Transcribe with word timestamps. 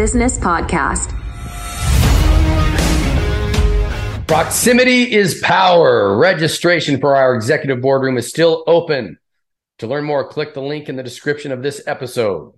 Business 0.00 0.38
Podcast. 0.38 1.10
Proximity 4.26 5.12
is 5.12 5.38
power. 5.42 6.16
Registration 6.16 6.98
for 6.98 7.16
our 7.16 7.34
executive 7.34 7.82
boardroom 7.82 8.16
is 8.16 8.26
still 8.26 8.64
open. 8.66 9.18
To 9.76 9.86
learn 9.86 10.04
more, 10.04 10.26
click 10.26 10.54
the 10.54 10.62
link 10.62 10.88
in 10.88 10.96
the 10.96 11.02
description 11.02 11.52
of 11.52 11.62
this 11.62 11.82
episode. 11.86 12.54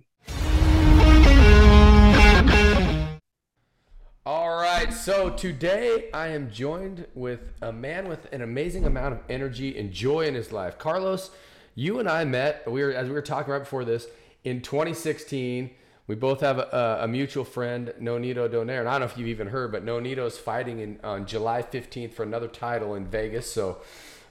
All 4.25 4.55
right, 4.55 4.93
so 4.93 5.29
today 5.31 6.09
I 6.13 6.29
am 6.29 6.49
joined 6.49 7.07
with 7.13 7.41
a 7.61 7.73
man 7.73 8.07
with 8.07 8.31
an 8.31 8.41
amazing 8.41 8.85
amount 8.85 9.15
of 9.15 9.19
energy 9.27 9.77
and 9.77 9.91
joy 9.91 10.27
in 10.27 10.33
his 10.33 10.53
life. 10.53 10.77
Carlos, 10.77 11.29
you 11.75 11.99
and 11.99 12.07
I 12.07 12.23
met, 12.23 12.71
we 12.71 12.81
were 12.83 12.93
as 12.93 13.09
we 13.09 13.13
were 13.13 13.21
talking 13.21 13.51
right 13.51 13.59
before 13.59 13.83
this, 13.83 14.07
in 14.45 14.61
2016 14.61 15.71
we 16.07 16.15
both 16.15 16.41
have 16.41 16.59
a, 16.59 16.99
a 17.01 17.07
mutual 17.07 17.45
friend, 17.45 17.93
Nonito 17.99 18.49
Donaire, 18.49 18.79
and 18.79 18.89
I 18.89 18.93
don't 18.93 19.01
know 19.01 19.05
if 19.05 19.17
you've 19.17 19.29
even 19.29 19.47
heard, 19.47 19.71
but 19.71 19.85
Nonito's 19.85 20.37
fighting 20.37 20.79
in, 20.79 20.99
on 21.03 21.25
July 21.25 21.61
15th 21.61 22.13
for 22.13 22.23
another 22.23 22.47
title 22.47 22.95
in 22.95 23.05
Vegas, 23.05 23.51
so 23.51 23.79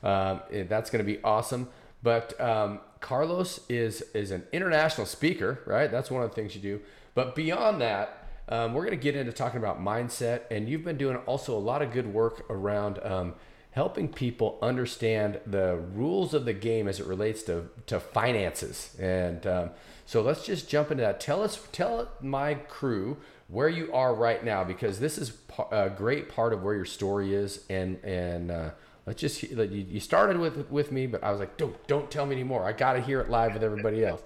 um, 0.03 0.43
that's 0.51 0.91
going 0.91 1.05
to 1.05 1.11
be 1.11 1.23
awesome. 1.23 1.69
But 2.03 2.39
um, 2.41 2.81
Carlos 3.01 3.61
is 3.69 4.03
is 4.13 4.33
an 4.33 4.45
international 4.53 5.07
speaker, 5.07 5.61
right? 5.67 5.91
That's 5.91 6.11
one 6.11 6.23
of 6.23 6.31
the 6.31 6.35
things 6.35 6.55
you 6.55 6.61
do. 6.61 6.81
But 7.15 7.35
beyond 7.35 7.81
that, 7.81 8.29
um, 8.49 8.75
we're 8.75 8.85
going 8.85 8.99
to 8.99 9.03
get 9.03 9.15
into 9.17 9.33
talking 9.33 9.59
about 9.59 9.81
mindset, 9.81 10.43
and 10.51 10.69
you've 10.69 10.85
been 10.85 10.99
doing 10.99 11.17
also 11.19 11.57
a 11.57 11.61
lot 11.61 11.81
of 11.81 11.93
good 11.93 12.13
work 12.13 12.45
around 12.51 12.99
um, 13.05 13.35
helping 13.71 14.09
people 14.09 14.59
understand 14.61 15.41
the 15.47 15.77
rules 15.95 16.35
of 16.35 16.45
the 16.45 16.53
game 16.53 16.89
as 16.89 17.01
it 17.01 17.07
relates 17.07 17.43
to 17.45 17.69
to 17.87 17.99
finances 17.99 18.95
and 18.99 19.47
um, 19.47 19.71
so 20.13 20.21
let's 20.21 20.45
just 20.45 20.69
jump 20.69 20.91
into 20.91 21.03
that. 21.05 21.21
Tell 21.21 21.43
us, 21.43 21.59
tell 21.73 22.07
my 22.21 22.53
crew 22.53 23.17
where 23.49 23.71
you 23.71 23.91
are 23.95 24.15
right 24.15 24.45
now 24.45 24.63
because 24.63 25.01
this 25.01 25.17
is 25.17 25.39
a 25.71 25.89
great 25.89 26.29
part 26.29 26.53
of 26.53 26.63
where 26.63 26.75
your 26.75 26.85
story 26.85 27.33
is, 27.33 27.65
and 27.71 27.97
and 28.05 28.51
uh, 28.51 28.71
let's 29.07 29.19
just 29.19 29.43
you 29.43 30.01
started 30.01 30.37
with 30.37 30.71
with 30.71 30.93
me, 30.93 31.07
but 31.07 31.25
I 31.25 31.31
was 31.31 31.41
like, 31.41 31.57
don't 31.57 31.75
don't 31.87 32.11
tell 32.11 32.27
me 32.27 32.35
anymore. 32.35 32.63
I 32.63 32.73
got 32.73 32.93
to 32.93 33.01
hear 33.01 33.23
it 33.23 33.31
live 33.31 33.55
with 33.55 33.65
everybody 33.65 34.05
else. 34.05 34.21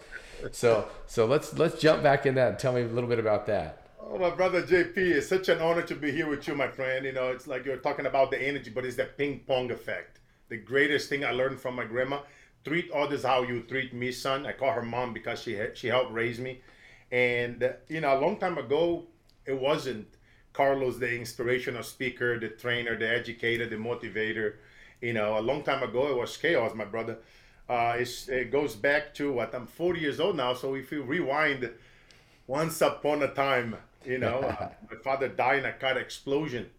So 0.51 0.89
so 1.07 1.25
let's 1.25 1.57
let's 1.57 1.81
jump 1.81 2.03
back 2.03 2.27
in 2.27 2.35
that 2.35 2.49
and 2.49 2.59
tell 2.59 2.73
me 2.73 2.83
a 2.83 2.89
little 2.89 3.09
bit 3.09 3.21
about 3.21 3.47
that. 3.47 3.87
Oh, 4.01 4.19
my 4.19 4.31
brother 4.31 4.65
JP, 4.65 4.97
it's 4.97 5.29
such 5.29 5.49
an 5.49 5.61
honor 5.61 5.83
to 5.83 5.95
be 5.95 6.11
here 6.11 6.29
with 6.29 6.49
you, 6.49 6.57
my 6.57 6.67
friend. 6.67 7.05
You 7.05 7.13
know, 7.13 7.31
it's 7.31 7.47
like 7.47 7.65
you're 7.65 7.77
talking 7.77 8.07
about 8.07 8.33
the 8.33 8.43
energy, 8.43 8.71
but 8.71 8.85
it's 8.85 8.97
that 8.97 9.17
ping 9.17 9.45
pong 9.47 9.71
effect. 9.71 10.19
The 10.49 10.57
greatest 10.57 11.09
thing 11.09 11.25
I 11.25 11.31
learned 11.31 11.61
from 11.61 11.77
my 11.77 11.85
grandma 11.85 12.23
treat 12.67 12.91
others 12.91 13.23
how 13.23 13.43
you 13.43 13.63
treat 13.63 13.95
me, 13.95 14.11
son. 14.11 14.45
I 14.45 14.53
call 14.53 14.73
her 14.73 14.83
mom 14.83 15.13
because 15.13 15.41
she 15.43 15.59
she 15.75 15.87
helped 15.87 16.13
raise 16.13 16.41
me. 16.41 16.61
And 17.13 17.75
you 17.89 18.01
know, 18.01 18.19
a 18.19 18.21
long 18.21 18.39
time 18.39 18.59
ago, 18.59 19.05
it 19.47 19.59
wasn't 19.59 20.09
Carlos 20.53 20.99
the 20.99 21.15
inspirational 21.15 21.85
speaker, 21.85 22.41
the 22.41 22.49
trainer, 22.49 22.99
the 22.99 23.09
educator, 23.09 23.69
the 23.69 23.77
motivator. 23.77 24.55
You 25.01 25.13
know, 25.13 25.39
a 25.39 25.41
long 25.41 25.63
time 25.63 25.83
ago, 25.83 26.09
it 26.09 26.17
was 26.17 26.37
chaos, 26.37 26.75
my 26.75 26.85
brother. 26.85 27.19
Uh, 27.69 27.97
it 27.99 28.51
goes 28.51 28.75
back 28.75 29.15
to 29.15 29.33
what 29.33 29.55
I'm 29.55 29.67
40 29.67 30.01
years 30.01 30.21
old 30.21 30.37
now. 30.37 30.55
So 30.55 30.75
if 30.75 30.91
you 30.91 31.03
rewind, 31.03 31.71
once 32.47 32.81
upon 32.81 33.23
a 33.23 33.29
time, 33.29 33.77
you 34.05 34.19
know, 34.19 34.39
uh, 34.41 34.71
my 34.91 34.97
father 35.05 35.29
died 35.29 35.61
in 35.61 35.65
a 35.67 35.73
car 35.73 35.99
explosion, 35.99 36.71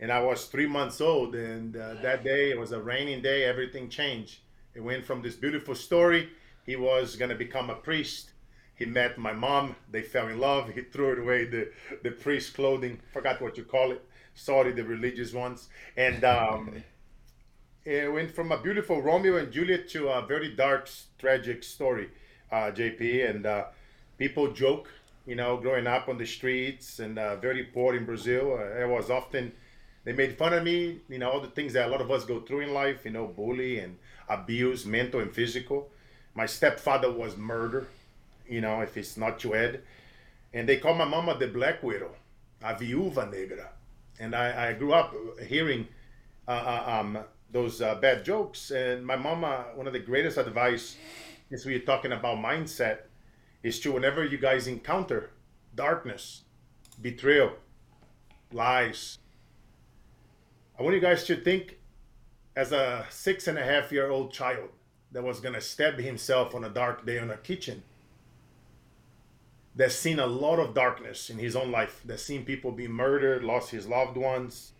and 0.00 0.10
I 0.10 0.20
was 0.20 0.46
three 0.46 0.66
months 0.66 1.00
old. 1.00 1.34
And 1.34 1.74
uh, 1.76 1.94
that 2.02 2.22
day, 2.24 2.50
it 2.50 2.58
was 2.58 2.72
a 2.72 2.80
raining 2.80 3.22
day. 3.22 3.44
Everything 3.44 3.88
changed 3.88 4.40
it 4.76 4.82
went 4.82 5.06
from 5.06 5.22
this 5.22 5.36
beautiful 5.36 5.74
story. 5.74 6.28
He 6.66 6.76
was 6.76 7.16
going 7.16 7.30
to 7.30 7.34
become 7.34 7.70
a 7.70 7.74
priest. 7.74 8.32
He 8.74 8.84
met 8.84 9.16
my 9.16 9.32
mom. 9.32 9.74
They 9.90 10.02
fell 10.02 10.28
in 10.28 10.38
love. 10.38 10.68
He 10.74 10.82
threw 10.82 11.22
away 11.22 11.46
the, 11.46 11.72
the 12.02 12.10
priest 12.10 12.52
clothing. 12.52 13.00
Forgot 13.10 13.40
what 13.40 13.56
you 13.56 13.64
call 13.64 13.92
it. 13.92 14.04
Sorry, 14.34 14.72
the 14.72 14.84
religious 14.84 15.32
ones. 15.32 15.68
And 15.96 16.22
um, 16.24 16.84
it 17.86 18.12
went 18.12 18.30
from 18.30 18.52
a 18.52 18.60
beautiful 18.60 19.00
Romeo 19.00 19.36
and 19.36 19.50
Juliet 19.50 19.88
to 19.90 20.08
a 20.08 20.26
very 20.26 20.54
dark, 20.54 20.90
tragic 21.18 21.64
story, 21.64 22.10
uh, 22.52 22.70
JP. 22.70 23.30
And 23.30 23.46
uh, 23.46 23.64
people 24.18 24.52
joke, 24.52 24.90
you 25.24 25.36
know, 25.36 25.56
growing 25.56 25.86
up 25.86 26.10
on 26.10 26.18
the 26.18 26.26
streets 26.26 26.98
and 26.98 27.18
uh, 27.18 27.36
very 27.36 27.64
poor 27.64 27.96
in 27.96 28.04
Brazil. 28.04 28.58
Uh, 28.60 28.82
it 28.82 28.88
was 28.88 29.08
often, 29.08 29.52
they 30.04 30.12
made 30.12 30.36
fun 30.36 30.52
of 30.52 30.64
me, 30.64 31.00
you 31.08 31.18
know, 31.18 31.30
all 31.30 31.40
the 31.40 31.48
things 31.48 31.72
that 31.72 31.88
a 31.88 31.90
lot 31.90 32.02
of 32.02 32.10
us 32.10 32.26
go 32.26 32.40
through 32.40 32.60
in 32.60 32.74
life, 32.74 33.06
you 33.06 33.10
know, 33.10 33.26
bully 33.26 33.78
and 33.78 33.96
abuse, 34.28 34.86
mental 34.86 35.20
and 35.20 35.32
physical. 35.32 35.90
My 36.34 36.46
stepfather 36.46 37.10
was 37.10 37.36
murdered, 37.36 37.86
you 38.48 38.60
know, 38.60 38.80
if 38.80 38.96
it's 38.96 39.16
not 39.16 39.44
Ed. 39.44 39.82
And 40.52 40.68
they 40.68 40.76
call 40.76 40.94
my 40.94 41.04
mama 41.04 41.36
the 41.38 41.48
Black 41.48 41.82
Widow, 41.82 42.12
a 42.62 42.74
viúva 42.74 43.30
negra. 43.30 43.70
And 44.18 44.34
I, 44.34 44.68
I 44.68 44.72
grew 44.72 44.92
up 44.92 45.14
hearing 45.46 45.88
uh, 46.48 46.50
uh 46.50 47.00
um, 47.00 47.18
those 47.50 47.82
uh, 47.82 47.94
bad 47.96 48.24
jokes. 48.24 48.70
And 48.70 49.06
my 49.06 49.16
mama, 49.16 49.66
one 49.74 49.86
of 49.86 49.92
the 49.92 50.00
greatest 50.00 50.38
advice 50.38 50.96
is 51.50 51.64
we're 51.64 51.80
talking 51.80 52.12
about 52.12 52.38
mindset, 52.38 52.98
is 53.62 53.80
to 53.80 53.92
whenever 53.92 54.24
you 54.24 54.38
guys 54.38 54.66
encounter 54.66 55.30
darkness, 55.74 56.42
betrayal, 57.00 57.52
lies, 58.52 59.18
I 60.78 60.82
want 60.82 60.94
you 60.94 61.00
guys 61.00 61.24
to 61.24 61.36
think 61.36 61.78
as 62.56 62.72
a 62.72 63.06
six 63.10 63.46
and 63.46 63.58
a 63.58 63.64
half 63.64 63.92
year 63.92 64.10
old 64.10 64.32
child 64.32 64.70
that 65.12 65.22
was 65.22 65.40
going 65.40 65.54
to 65.54 65.60
stab 65.60 65.98
himself 65.98 66.54
on 66.54 66.64
a 66.64 66.70
dark 66.70 67.06
day 67.06 67.18
in 67.18 67.30
a 67.30 67.36
kitchen 67.36 67.82
that's 69.76 69.94
seen 69.94 70.18
a 70.18 70.26
lot 70.26 70.58
of 70.58 70.74
darkness 70.74 71.28
in 71.28 71.38
his 71.38 71.54
own 71.54 71.70
life 71.70 72.00
that's 72.04 72.22
seen 72.22 72.44
people 72.44 72.72
be 72.72 72.88
murdered 72.88 73.44
lost 73.44 73.70
his 73.70 73.86
loved 73.86 74.16
ones. 74.16 74.72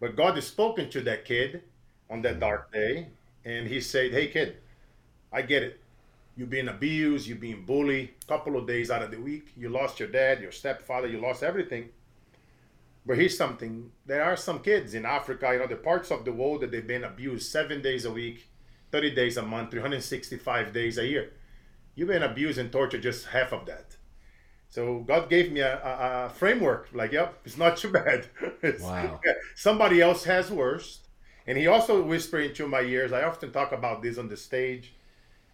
But 0.00 0.16
god 0.16 0.34
has 0.36 0.46
spoken 0.46 0.88
to 0.90 1.02
that 1.02 1.26
kid 1.26 1.62
on 2.10 2.22
that 2.22 2.40
dark 2.40 2.72
day 2.72 3.08
and 3.44 3.68
he 3.68 3.80
said 3.80 4.12
hey 4.12 4.28
kid 4.28 4.56
i 5.32 5.42
get 5.42 5.62
it. 5.62 5.80
You've 6.36 6.50
been 6.50 6.68
abused 6.68 7.28
you've 7.28 7.40
been 7.40 7.64
bullied. 7.66 8.10
A 8.24 8.26
couple 8.26 8.56
of 8.56 8.66
days 8.66 8.90
out 8.90 9.02
of 9.02 9.10
the 9.10 9.20
week 9.20 9.52
you 9.56 9.68
lost 9.68 10.00
your 10.00 10.08
dad 10.08 10.40
your 10.40 10.52
stepfather 10.52 11.06
you 11.06 11.20
lost 11.20 11.42
everything 11.42 11.90
but 13.06 13.18
here's 13.18 13.36
something: 13.36 13.90
there 14.06 14.24
are 14.24 14.36
some 14.36 14.60
kids 14.60 14.94
in 14.94 15.04
Africa, 15.04 15.50
you 15.52 15.58
know, 15.58 15.66
the 15.66 15.76
parts 15.76 16.10
of 16.10 16.24
the 16.24 16.32
world 16.32 16.62
that 16.62 16.70
they've 16.70 16.86
been 16.86 17.04
abused 17.04 17.50
seven 17.50 17.82
days 17.82 18.04
a 18.04 18.10
week, 18.10 18.48
30 18.92 19.14
days 19.14 19.36
a 19.36 19.42
month, 19.42 19.70
365 19.70 20.72
days 20.72 20.98
a 20.98 21.06
year. 21.06 21.32
You've 21.94 22.08
been 22.08 22.22
abused 22.22 22.58
and 22.58 22.72
tortured 22.72 23.02
just 23.02 23.26
half 23.26 23.52
of 23.52 23.66
that. 23.66 23.96
So 24.68 25.00
God 25.00 25.30
gave 25.30 25.52
me 25.52 25.60
a, 25.60 25.76
a, 25.76 26.26
a 26.26 26.30
framework. 26.30 26.88
Like, 26.92 27.12
yep, 27.12 27.38
it's 27.44 27.56
not 27.56 27.76
too 27.76 27.90
bad. 27.92 28.26
wow. 28.80 29.20
Somebody 29.54 30.00
else 30.00 30.24
has 30.24 30.50
worse. 30.50 31.00
And 31.46 31.58
he 31.58 31.66
also 31.66 32.02
whispered 32.02 32.46
into 32.46 32.66
my 32.66 32.80
ears. 32.80 33.12
I 33.12 33.22
often 33.22 33.52
talk 33.52 33.70
about 33.72 34.02
this 34.02 34.18
on 34.18 34.28
the 34.28 34.36
stage. 34.36 34.94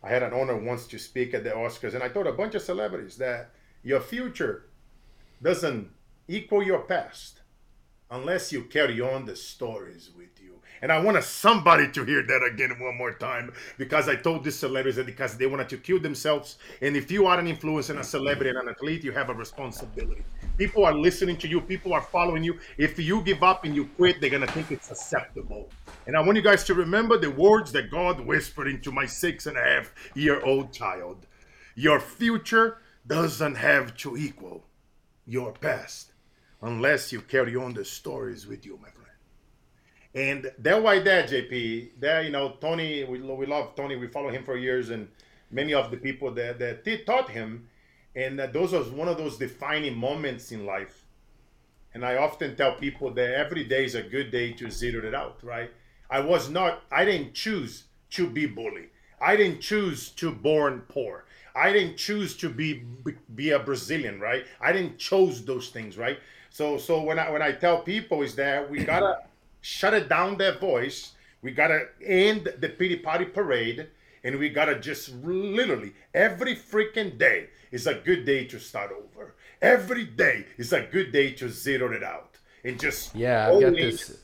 I 0.03 0.09
had 0.09 0.23
an 0.23 0.33
honor 0.33 0.57
once 0.57 0.87
to 0.87 0.99
speak 0.99 1.35
at 1.35 1.45
the 1.45 1.51
Oscars, 1.51 1.95
and 1.95 2.03
I 2.03 2.09
told 2.09 2.27
a 2.27 2.33
bunch 2.33 2.55
of 2.55 2.63
celebrities 2.63 3.17
that 3.17 3.51
your 3.83 4.01
future 4.01 4.71
doesn't 5.43 5.91
equal 6.27 6.63
your 6.63 6.81
past 6.81 7.40
unless 8.11 8.53
you 8.53 8.63
carry 8.65 9.01
on 9.01 9.25
the 9.25 9.37
stories 9.37 10.11
with 10.17 10.41
you. 10.43 10.51
And 10.83 10.91
I 10.91 10.99
wanted 10.99 11.25
somebody 11.25 11.91
to 11.93 12.05
hear 12.05 12.23
that 12.23 12.43
again 12.43 12.81
one 12.81 12.97
more 12.97 13.13
time 13.13 13.53
because 13.77 14.09
I 14.09 14.17
told 14.17 14.45
these 14.45 14.59
celebrities 14.59 14.97
that 14.97 15.07
because 15.07 15.37
they 15.37 15.47
wanted 15.47 15.69
to 15.69 15.77
kill 15.77 16.01
themselves. 16.01 16.57
And 16.81 16.97
if 16.97 17.11
you 17.11 17.27
are 17.27 17.39
an 17.39 17.47
influencer 17.47 17.91
and 17.91 17.99
a 17.99 18.05
celebrity 18.05 18.51
and 18.51 18.59
an 18.59 18.69
athlete, 18.69 19.05
you 19.05 19.13
have 19.13 19.29
a 19.29 19.35
responsibility. 19.35 20.25
People 20.57 20.85
are 20.87 20.95
listening 20.95 21.37
to 21.39 21.49
you, 21.49 21.61
people 21.61 21.93
are 21.93 22.01
following 22.01 22.43
you. 22.43 22.59
If 22.79 22.99
you 22.99 23.21
give 23.23 23.43
up 23.43 23.65
and 23.65 23.77
you 23.77 23.87
quit, 23.97 24.21
they're 24.21 24.31
going 24.31 24.47
to 24.47 24.53
think 24.53 24.71
it's 24.71 24.91
acceptable. 24.91 25.69
And 26.07 26.17
I 26.17 26.21
want 26.21 26.37
you 26.37 26.43
guys 26.43 26.65
to 26.65 26.75
remember 26.75 27.19
the 27.19 27.31
words 27.31 27.73
that 27.73 27.91
God 27.91 28.21
whispered 28.21 28.67
into 28.67 28.91
my 28.91 29.05
six 29.05 29.47
and 29.47 29.59
a 29.59 29.63
half 29.63 29.95
year 30.15 30.43
old 30.43 30.73
child 30.73 31.27
Your 31.75 32.01
future 32.01 32.79
doesn't 33.07 33.57
have 33.57 33.97
to 33.99 34.17
equal 34.17 34.65
your 35.27 35.53
past 35.53 36.10
unless 36.63 37.13
you 37.13 37.21
carry 37.21 37.57
on 37.57 37.75
the 37.75 37.85
stories 37.85 38.47
with 38.47 38.67
you, 38.67 38.79
my 38.83 38.91
friend. 38.91 39.01
And 40.15 40.53
that 40.59 40.83
why 40.83 40.99
that 41.01 41.31
JP, 41.31 41.91
there 41.99 42.23
you 42.23 42.31
know 42.31 42.57
Tony, 42.61 43.05
we 43.05 43.21
we 43.21 43.47
love 43.47 43.75
Tony. 43.77 43.97
We 43.97 44.09
follow 44.09 44.31
him 44.31 44.45
for 44.45 44.57
years, 44.57 44.91
and 44.91 45.09
many 45.51 45.73
of 45.73 45.91
the 45.91 45.97
people 45.97 46.33
that 46.33 46.59
that 46.59 47.07
taught 47.07 47.31
him, 47.31 47.69
and 48.17 48.39
that 48.39 48.53
those 48.53 48.73
was 48.73 48.89
one 48.89 49.09
of 49.09 49.19
those 49.19 49.39
defining 49.39 49.97
moments 49.97 50.51
in 50.51 50.67
life. 50.67 51.05
And 51.95 52.05
I 52.05 52.17
often 52.17 52.57
tell 52.57 52.75
people 52.75 53.13
that 53.15 53.35
every 53.35 53.65
day 53.65 53.85
is 53.85 53.95
a 53.95 54.03
good 54.03 54.31
day 54.31 54.53
to 54.55 54.71
zero 54.71 55.07
it 55.07 55.15
out. 55.15 55.39
Right? 55.43 55.71
I 56.11 56.21
was 56.21 56.51
not. 56.51 56.83
I 56.91 57.05
didn't 57.05 57.35
choose 57.35 57.85
to 58.11 58.29
be 58.29 58.47
bully. 58.47 58.89
I 59.21 59.37
didn't 59.37 59.61
choose 59.61 60.09
to 60.11 60.33
born 60.33 60.83
poor. 60.89 61.25
I 61.61 61.73
didn't 61.73 61.97
choose 61.97 62.37
to 62.39 62.49
be 62.49 62.83
be 63.35 63.51
a 63.51 63.59
Brazilian. 63.59 64.21
Right? 64.21 64.45
I 64.61 64.73
didn't 64.73 64.99
chose 64.99 65.45
those 65.45 65.69
things. 65.69 65.99
Right? 65.99 66.19
So 66.51 66.79
so 66.79 67.03
when 67.03 67.19
I 67.19 67.31
when 67.31 67.43
I 67.43 67.53
tell 67.53 67.83
people 67.83 68.23
is 68.23 68.35
that 68.37 68.71
we 68.71 68.85
gotta 68.85 69.19
shut 69.61 69.95
it 69.95 70.09
down 70.09 70.39
their 70.39 70.59
voice. 70.59 71.13
We 71.43 71.53
gotta 71.53 71.89
end 72.05 72.53
the 72.59 72.69
pity 72.69 72.97
party 72.97 73.25
parade, 73.25 73.89
and 74.25 74.39
we 74.39 74.51
gotta 74.51 74.79
just 74.79 75.15
literally 75.25 75.93
every 76.15 76.55
freaking 76.55 77.19
day 77.19 77.49
is 77.71 77.87
a 77.87 77.95
good 77.95 78.25
day 78.25 78.45
to 78.47 78.59
start 78.59 78.91
over. 78.93 79.35
Every 79.63 80.05
day 80.05 80.47
is 80.57 80.73
a 80.73 80.83
good 80.83 81.13
day 81.13 81.33
to 81.33 81.49
zero 81.49 81.93
it 81.93 82.03
out 82.03 82.31
and 82.65 82.79
just 82.79 83.15
yeah. 83.15 83.51
I've 83.51 83.61
got 83.61 83.75
this. 83.75 84.19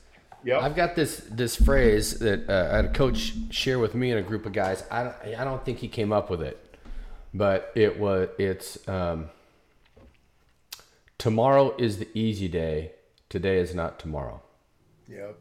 Yep. 0.45 0.63
I've 0.63 0.77
got 0.77 0.95
this 0.95 1.23
this 1.31 1.57
phrase 1.57 2.19
that 2.21 2.49
uh, 2.49 2.69
I 2.73 2.77
had 2.77 2.85
a 2.87 2.93
coach 2.93 3.35
share 3.51 3.79
with 3.79 3.95
me 3.95 4.11
and 4.11 4.21
a 4.21 4.23
group 4.23 4.47
of 4.47 4.53
guys. 4.53 4.85
I 4.91 5.05
don't, 5.05 5.17
I 5.41 5.45
don't 5.45 5.65
think 5.65 5.79
he 5.79 5.89
came 5.89 6.13
up 6.13 6.31
with 6.31 6.43
it, 6.43 6.66
but 7.37 7.73
it 7.75 7.99
was 7.99 8.29
it's 8.39 8.87
um, 8.89 9.31
tomorrow 11.19 11.75
is 11.77 11.99
the 11.99 12.09
easy 12.15 12.49
day. 12.49 12.93
Today 13.29 13.59
is 13.59 13.75
not 13.75 13.99
tomorrow. 13.99 14.41
Yep. 15.09 15.39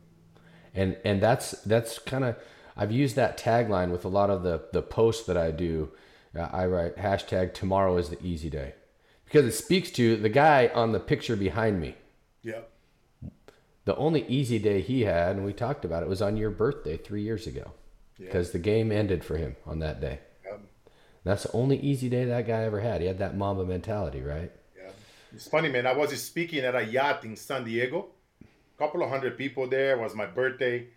And 0.73 0.97
and 1.05 1.21
that's 1.21 1.51
that's 1.63 1.99
kind 1.99 2.23
of 2.23 2.35
I've 2.75 2.91
used 2.91 3.15
that 3.15 3.37
tagline 3.39 3.91
with 3.91 4.05
a 4.05 4.09
lot 4.09 4.29
of 4.29 4.43
the 4.43 4.63
the 4.73 4.81
posts 4.81 5.25
that 5.27 5.37
I 5.37 5.51
do. 5.51 5.91
Uh, 6.37 6.49
I 6.51 6.65
write 6.65 6.97
hashtag 6.97 7.53
tomorrow 7.53 7.97
is 7.97 8.09
the 8.09 8.21
easy 8.21 8.49
day 8.49 8.73
because 9.23 9.45
it 9.45 9.53
speaks 9.53 9.89
to 9.91 10.17
the 10.17 10.29
guy 10.29 10.69
on 10.73 10.91
the 10.91 10.99
picture 10.99 11.35
behind 11.35 11.79
me. 11.79 11.95
Yep 12.41 12.71
the 13.85 13.95
only 13.97 14.25
easy 14.27 14.59
day 14.59 14.81
he 14.81 15.01
had, 15.01 15.35
and 15.35 15.45
we 15.45 15.53
talked 15.53 15.85
about 15.85 16.03
it, 16.03 16.09
was 16.09 16.21
on 16.21 16.37
your 16.37 16.49
birthday 16.49 16.97
three 16.97 17.21
years 17.21 17.47
ago, 17.47 17.71
because 18.17 18.47
yeah. 18.47 18.53
the 18.53 18.59
game 18.59 18.91
ended 18.91 19.23
for 19.23 19.37
him 19.37 19.55
on 19.65 19.79
that 19.79 20.01
day. 20.01 20.19
That's 21.25 21.43
the 21.43 21.51
only 21.51 21.77
easy 21.79 22.07
day 22.07 22.23
that 22.23 22.47
guy 22.47 22.63
ever 22.63 22.79
had. 22.79 23.01
He 23.01 23.07
had 23.07 23.19
that 23.19 23.35
Mamba 23.35 23.65
mentality, 23.65 24.21
right? 24.21 24.51
Yeah, 24.77 24.91
it's 25.33 25.47
funny, 25.47 25.67
man. 25.67 25.85
I 25.85 25.93
was 25.93 26.09
speaking 26.21 26.59
at 26.59 26.75
a 26.75 26.85
yacht 26.85 27.25
in 27.25 27.35
San 27.35 27.65
Diego. 27.65 28.07
A 28.41 28.77
couple 28.77 29.03
of 29.03 29.09
hundred 29.09 29.37
people 29.37 29.67
there. 29.67 29.97
It 29.97 29.99
was 29.99 30.15
my 30.15 30.25
birthday, 30.25 30.87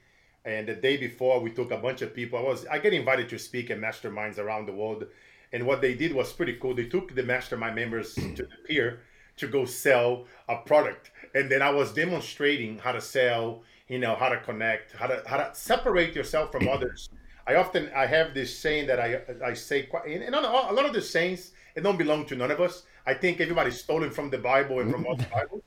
and 0.44 0.68
the 0.68 0.74
day 0.74 0.96
before, 0.96 1.40
we 1.40 1.50
took 1.50 1.72
a 1.72 1.78
bunch 1.78 2.02
of 2.02 2.14
people. 2.14 2.38
I 2.38 2.42
was 2.42 2.64
I 2.66 2.78
get 2.78 2.92
invited 2.92 3.28
to 3.30 3.38
speak 3.38 3.70
at 3.70 3.80
masterminds 3.80 4.38
around 4.38 4.66
the 4.66 4.72
world, 4.72 5.06
and 5.52 5.66
what 5.66 5.80
they 5.80 5.94
did 5.94 6.12
was 6.12 6.32
pretty 6.32 6.54
cool. 6.60 6.74
They 6.74 6.86
took 6.86 7.14
the 7.14 7.24
mastermind 7.24 7.74
members 7.74 8.14
to 8.14 8.42
the 8.44 8.56
pier 8.68 9.00
to 9.38 9.48
go 9.48 9.64
sell 9.64 10.26
a 10.48 10.56
product 10.56 11.10
and 11.34 11.50
then 11.50 11.62
I 11.62 11.70
was 11.70 11.92
demonstrating 11.92 12.78
how 12.78 12.92
to 12.92 13.00
sell, 13.00 13.62
you 13.88 13.98
know, 13.98 14.14
how 14.14 14.28
to 14.28 14.38
connect, 14.40 14.92
how 14.92 15.06
to 15.06 15.22
how 15.26 15.36
to 15.36 15.50
separate 15.54 16.14
yourself 16.14 16.52
from 16.52 16.68
others. 16.68 17.10
I 17.48 17.54
often 17.54 17.90
I 17.96 18.04
have 18.04 18.34
this 18.34 18.56
saying 18.58 18.86
that 18.88 19.00
I 19.00 19.20
I 19.42 19.54
say 19.54 19.84
quite, 19.84 20.04
and 20.06 20.34
a 20.34 20.40
lot 20.40 20.84
of 20.84 20.92
the 20.92 21.00
sayings 21.00 21.52
it 21.74 21.82
don't 21.82 21.96
belong 21.96 22.26
to 22.26 22.36
none 22.36 22.50
of 22.50 22.60
us. 22.60 22.82
I 23.06 23.14
think 23.14 23.40
everybody's 23.40 23.80
stolen 23.80 24.10
from 24.10 24.28
the 24.28 24.36
Bible 24.36 24.80
and 24.80 24.90
from 24.92 25.06
other 25.06 25.26
Bible. 25.32 25.62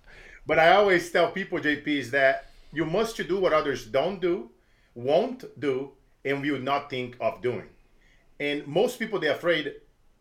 But 0.46 0.60
I 0.60 0.74
always 0.74 1.12
tell 1.12 1.32
people, 1.32 1.60
JP, 1.60 1.88
is 1.88 2.12
that 2.12 2.52
you 2.72 2.86
must 2.86 3.18
do 3.18 3.40
what 3.40 3.52
others 3.52 3.88
don't 3.88 4.22
do, 4.22 4.52
won't 4.94 5.60
do, 5.60 5.92
and 6.24 6.42
will 6.44 6.60
not 6.60 6.90
think 6.90 7.16
of 7.20 7.42
doing. 7.42 7.68
And 8.40 8.66
most 8.68 9.00
people 9.00 9.20
they're 9.20 9.34
afraid 9.34 9.74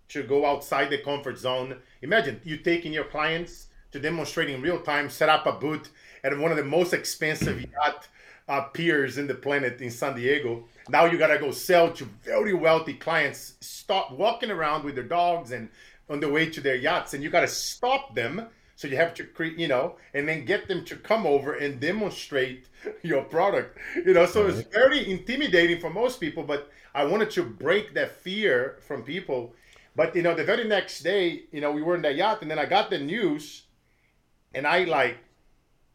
to 0.08 0.22
go 0.22 0.46
outside 0.46 0.88
the 0.88 0.98
comfort 0.98 1.38
zone. 1.38 1.76
Imagine 2.00 2.40
you 2.42 2.56
taking 2.56 2.92
your 2.92 3.04
clients 3.04 3.66
to 3.92 4.00
demonstrate 4.00 4.48
in 4.48 4.62
real 4.62 4.80
time, 4.80 5.10
set 5.10 5.28
up 5.28 5.46
a 5.46 5.52
booth 5.52 5.90
at 6.24 6.36
one 6.38 6.50
of 6.50 6.56
the 6.56 6.64
most 6.64 6.94
expensive 6.94 7.60
yacht 7.60 8.08
uh, 8.48 8.62
piers 8.62 9.16
in 9.18 9.26
the 9.26 9.34
planet 9.34 9.80
in 9.80 9.90
San 9.90 10.14
Diego. 10.16 10.64
Now 10.90 11.04
you 11.06 11.18
gotta 11.18 11.38
go 11.38 11.50
sell 11.50 11.92
to 11.92 12.04
very 12.22 12.52
wealthy 12.52 12.94
clients. 12.94 13.54
Stop 13.60 14.12
walking 14.12 14.50
around 14.50 14.84
with 14.84 14.94
their 14.94 15.04
dogs 15.04 15.52
and 15.52 15.68
on 16.08 16.20
the 16.20 16.28
way 16.28 16.50
to 16.50 16.60
their 16.60 16.74
yachts, 16.74 17.14
and 17.14 17.22
you 17.22 17.30
gotta 17.30 17.48
stop 17.48 18.14
them. 18.14 18.48
So 18.76 18.88
you 18.88 18.96
have 18.96 19.12
to 19.14 19.24
create, 19.24 19.58
you 19.58 19.68
know, 19.68 19.96
and 20.14 20.26
then 20.26 20.46
get 20.46 20.66
them 20.66 20.86
to 20.86 20.96
come 20.96 21.26
over 21.26 21.52
and 21.52 21.78
demonstrate 21.78 22.66
your 23.02 23.22
product. 23.22 23.78
You 23.94 24.14
know, 24.14 24.24
so 24.26 24.46
it's 24.46 24.66
very 24.72 25.10
intimidating 25.10 25.80
for 25.80 25.90
most 25.90 26.18
people. 26.18 26.42
But 26.42 26.70
I 26.94 27.04
wanted 27.04 27.30
to 27.32 27.44
break 27.44 27.94
that 27.94 28.10
fear 28.22 28.78
from 28.86 29.02
people. 29.02 29.54
But 29.94 30.16
you 30.16 30.22
know, 30.22 30.34
the 30.34 30.44
very 30.44 30.64
next 30.64 31.02
day, 31.02 31.42
you 31.52 31.60
know, 31.60 31.72
we 31.72 31.82
were 31.82 31.94
in 31.94 32.02
the 32.02 32.12
yacht, 32.12 32.42
and 32.42 32.50
then 32.50 32.58
I 32.58 32.64
got 32.64 32.90
the 32.90 32.98
news 32.98 33.64
and 34.54 34.66
I 34.66 34.84
like, 34.84 35.18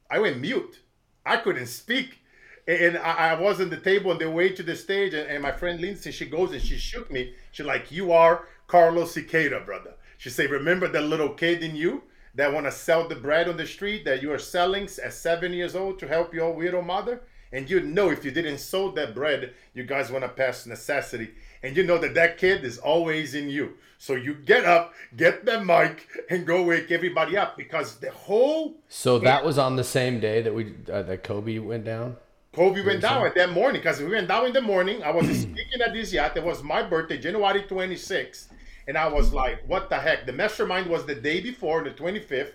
I 0.10 0.20
went 0.20 0.40
mute. 0.40 0.80
I 1.26 1.38
couldn't 1.38 1.68
speak. 1.68 2.20
And 2.68 2.98
I, 2.98 3.32
I 3.32 3.40
was 3.40 3.62
on 3.62 3.70
the 3.70 3.78
table 3.78 4.12
on 4.12 4.18
the 4.18 4.30
way 4.30 4.50
to 4.50 4.64
the 4.64 4.76
stage, 4.76 5.14
and, 5.14 5.30
and 5.30 5.44
my 5.44 5.52
friend 5.52 5.80
Lindsay, 5.80 6.12
she 6.12 6.26
goes 6.26 6.52
and 6.52 6.62
she 6.62 6.78
shook 6.78 7.12
me. 7.12 7.34
She's 7.52 7.66
like, 7.66 7.92
"You 7.92 8.12
are 8.12 8.48
Carlos 8.68 9.16
Siqueira, 9.16 9.66
brother." 9.66 9.94
She 10.18 10.30
said, 10.30 10.50
"Remember 10.50 10.88
that 10.88 11.02
little 11.02 11.30
kid 11.30 11.64
in 11.64 11.76
you 11.76 12.04
that 12.34 12.52
want 12.52 12.66
to 12.66 12.72
sell 12.72 13.08
the 13.08 13.16
bread 13.16 13.48
on 13.48 13.58
the 13.58 13.68
street 13.68 14.04
that 14.06 14.22
you 14.22 14.32
are 14.34 14.40
selling 14.40 14.90
at 15.04 15.14
seven 15.14 15.54
years 15.54 15.76
old 15.76 16.00
to 16.00 16.08
help 16.08 16.34
your 16.34 16.54
widow 16.54 16.82
mother?" 16.82 17.22
And 17.52 17.70
you 17.70 17.80
know 17.80 18.10
if 18.10 18.26
you 18.26 18.32
didn't 18.32 18.58
sow 18.58 18.92
that 18.92 19.14
bread, 19.14 19.54
you 19.74 19.84
guys 19.84 20.12
want 20.12 20.24
to 20.24 20.30
pass 20.30 20.66
necessity 20.66 21.30
and 21.66 21.76
you 21.76 21.84
know 21.84 21.98
that 21.98 22.14
that 22.14 22.38
kid 22.38 22.64
is 22.64 22.78
always 22.78 23.34
in 23.34 23.50
you. 23.50 23.74
So 23.98 24.14
you 24.14 24.36
get 24.36 24.66
up, 24.66 24.94
get 25.18 25.46
the 25.46 25.64
mic, 25.64 26.08
and 26.30 26.46
go 26.46 26.62
wake 26.62 26.92
everybody 26.92 27.36
up 27.36 27.58
because 27.58 27.96
the 27.96 28.12
whole. 28.12 28.76
So 28.88 29.18
that 29.20 29.44
was 29.44 29.58
on 29.58 29.76
the 29.76 29.84
same 29.84 30.20
day 30.20 30.44
that 30.44 30.54
we 30.54 30.76
uh, 30.92 31.02
that 31.04 31.24
Kobe 31.24 31.58
went 31.58 31.86
down. 31.86 32.18
Kobe 32.56 32.82
went 32.86 33.02
down 33.02 33.26
at 33.26 33.36
that 33.36 33.52
morning 33.52 33.82
because 33.82 34.00
we 34.00 34.08
went 34.08 34.30
down 34.30 34.46
in 34.46 34.54
the 34.54 34.62
morning. 34.62 35.04
I 35.04 35.12
was 35.12 35.28
speaking 35.42 35.82
at 35.86 35.94
this 35.94 36.14
yacht. 36.14 36.38
It 36.38 36.44
was 36.44 36.64
my 36.64 36.82
birthday, 36.82 37.18
January 37.18 37.62
26th. 37.64 38.48
And 38.88 38.98
I 38.98 39.08
was 39.08 39.34
like, 39.34 39.68
what 39.68 39.90
the 39.90 39.98
heck? 39.98 40.26
The 40.26 40.32
mastermind 40.32 40.90
was 40.90 41.06
the 41.06 41.16
day 41.16 41.42
before, 41.42 41.84
the 41.84 41.92
25th. 41.92 42.54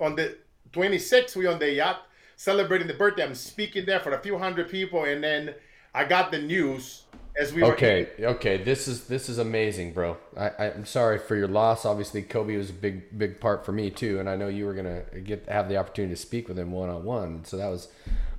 On 0.00 0.16
the 0.16 0.38
26th, 0.72 1.36
we 1.36 1.46
on 1.46 1.58
the 1.58 1.70
yacht 1.72 2.06
celebrating 2.36 2.88
the 2.88 2.94
birthday. 2.94 3.24
I'm 3.24 3.34
speaking 3.34 3.84
there 3.84 4.00
for 4.00 4.12
a 4.14 4.18
few 4.18 4.38
hundred 4.38 4.70
people. 4.70 5.04
And 5.04 5.22
then 5.22 5.54
I 5.94 6.04
got 6.04 6.30
the 6.30 6.38
news 6.40 7.02
as 7.36 7.52
we 7.52 7.64
okay 7.64 8.08
were- 8.18 8.28
okay 8.28 8.58
this 8.58 8.86
is 8.86 9.08
this 9.08 9.28
is 9.28 9.38
amazing 9.38 9.92
bro 9.92 10.16
I, 10.36 10.50
i'm 10.68 10.86
sorry 10.86 11.18
for 11.18 11.34
your 11.34 11.48
loss 11.48 11.84
obviously 11.84 12.22
kobe 12.22 12.56
was 12.56 12.70
a 12.70 12.72
big 12.72 13.18
big 13.18 13.40
part 13.40 13.66
for 13.66 13.72
me 13.72 13.90
too 13.90 14.20
and 14.20 14.30
i 14.30 14.36
know 14.36 14.46
you 14.46 14.66
were 14.66 14.72
gonna 14.72 15.02
get 15.24 15.48
have 15.48 15.68
the 15.68 15.76
opportunity 15.76 16.14
to 16.14 16.20
speak 16.20 16.46
with 16.46 16.56
him 16.56 16.70
one-on-one 16.70 17.44
so 17.44 17.56
that 17.56 17.66
was 17.66 17.88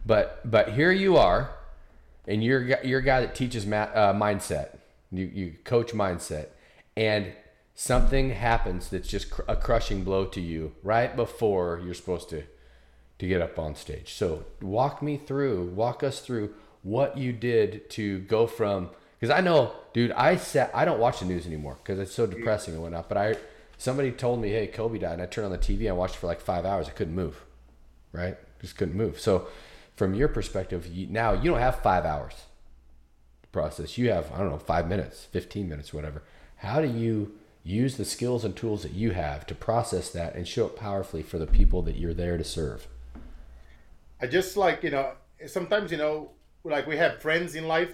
but 0.05 0.39
but 0.49 0.73
here 0.73 0.91
you 0.91 1.17
are 1.17 1.51
and 2.27 2.43
you're 2.43 2.79
you're 2.83 2.99
a 2.99 3.03
guy 3.03 3.21
that 3.21 3.35
teaches 3.35 3.65
ma- 3.65 3.91
uh, 3.93 4.13
mindset 4.13 4.77
you 5.11 5.25
you 5.25 5.55
coach 5.63 5.91
mindset 5.93 6.47
and 6.95 7.31
something 7.73 8.31
happens 8.31 8.89
that's 8.89 9.07
just 9.07 9.29
cr- 9.29 9.41
a 9.47 9.55
crushing 9.55 10.03
blow 10.03 10.25
to 10.25 10.41
you 10.41 10.73
right 10.83 11.15
before 11.15 11.81
you're 11.83 11.93
supposed 11.93 12.29
to 12.29 12.43
to 13.17 13.27
get 13.27 13.41
up 13.41 13.57
on 13.57 13.75
stage 13.75 14.13
so 14.13 14.45
walk 14.61 15.01
me 15.01 15.17
through 15.17 15.65
walk 15.67 16.03
us 16.03 16.19
through 16.19 16.53
what 16.83 17.17
you 17.17 17.33
did 17.33 17.89
to 17.89 18.19
go 18.19 18.45
from 18.45 18.89
because 19.19 19.35
I 19.35 19.41
know, 19.41 19.73
dude, 19.93 20.11
I 20.11 20.35
sat 20.35 20.71
I 20.73 20.85
don't 20.85 20.99
watch 20.99 21.19
the 21.19 21.25
news 21.25 21.47
anymore 21.47 21.77
because 21.81 21.99
it's 21.99 22.13
so 22.13 22.27
depressing 22.27 22.73
and 22.73 22.83
whatnot. 22.83 23.09
But 23.09 23.17
I 23.17 23.35
somebody 23.77 24.11
told 24.11 24.41
me, 24.41 24.49
hey, 24.49 24.67
Kobe 24.67 24.99
died, 24.99 25.13
and 25.13 25.21
I 25.21 25.25
turned 25.25 25.45
on 25.45 25.51
the 25.51 25.57
TV 25.57 25.81
and 25.81 25.89
I 25.89 25.93
watched 25.93 26.17
for 26.17 26.27
like 26.27 26.41
five 26.41 26.65
hours. 26.65 26.87
I 26.87 26.91
couldn't 26.91 27.15
move, 27.15 27.43
right? 28.11 28.37
Just 28.61 28.77
couldn't 28.77 28.95
move. 28.95 29.19
So, 29.19 29.47
from 29.95 30.13
your 30.13 30.27
perspective, 30.27 30.87
you, 30.87 31.07
now 31.07 31.33
you 31.33 31.51
don't 31.51 31.59
have 31.59 31.81
five 31.81 32.05
hours 32.05 32.33
to 33.41 33.47
process. 33.49 33.97
You 33.97 34.11
have 34.11 34.31
I 34.31 34.39
don't 34.39 34.49
know 34.49 34.57
five 34.57 34.87
minutes, 34.87 35.25
fifteen 35.25 35.69
minutes, 35.69 35.93
whatever. 35.93 36.23
How 36.57 36.81
do 36.81 36.87
you 36.87 37.37
use 37.63 37.97
the 37.97 38.05
skills 38.05 38.45
and 38.45 38.55
tools 38.55 38.83
that 38.83 38.93
you 38.93 39.11
have 39.11 39.45
to 39.47 39.55
process 39.55 40.09
that 40.11 40.35
and 40.35 40.47
show 40.47 40.65
it 40.67 40.75
powerfully 40.75 41.23
for 41.23 41.39
the 41.39 41.47
people 41.47 41.81
that 41.83 41.95
you're 41.95 42.13
there 42.13 42.37
to 42.37 42.43
serve? 42.43 42.87
I 44.21 44.27
just 44.27 44.57
like 44.57 44.83
you 44.83 44.91
know 44.91 45.13
sometimes 45.47 45.91
you 45.91 45.97
know 45.97 46.31
like 46.63 46.87
we 46.87 46.97
have 46.97 47.21
friends 47.21 47.55
in 47.55 47.67
life, 47.67 47.93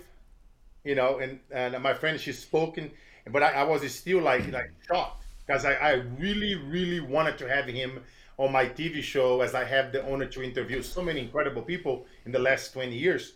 you 0.84 0.96
know, 0.96 1.20
and 1.20 1.40
and 1.52 1.82
my 1.84 1.94
friend 1.94 2.20
she's 2.20 2.40
spoken, 2.40 2.92
but 3.30 3.44
I, 3.44 3.52
I 3.52 3.64
was 3.64 3.90
still 3.94 4.22
like 4.22 4.52
like 4.52 4.72
shocked 4.88 5.24
because 5.46 5.66
I, 5.66 5.74
I 5.74 5.92
really 6.18 6.56
really 6.56 7.00
wanted 7.00 7.38
to 7.40 7.48
have 7.48 7.66
him 7.66 8.02
on 8.42 8.52
my 8.52 8.66
TV 8.66 9.02
show 9.04 9.42
as 9.42 9.54
I 9.54 9.64
have 9.64 9.92
the 9.92 10.04
honor 10.12 10.26
to 10.26 10.42
interview 10.42 10.82
so 10.82 11.02
many 11.02 11.20
incredible 11.22 11.62
people 11.62 12.06
in 12.26 12.32
the 12.32 12.40
last 12.40 12.74
20 12.74 12.96
years. 12.96 13.34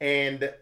And 0.00 0.52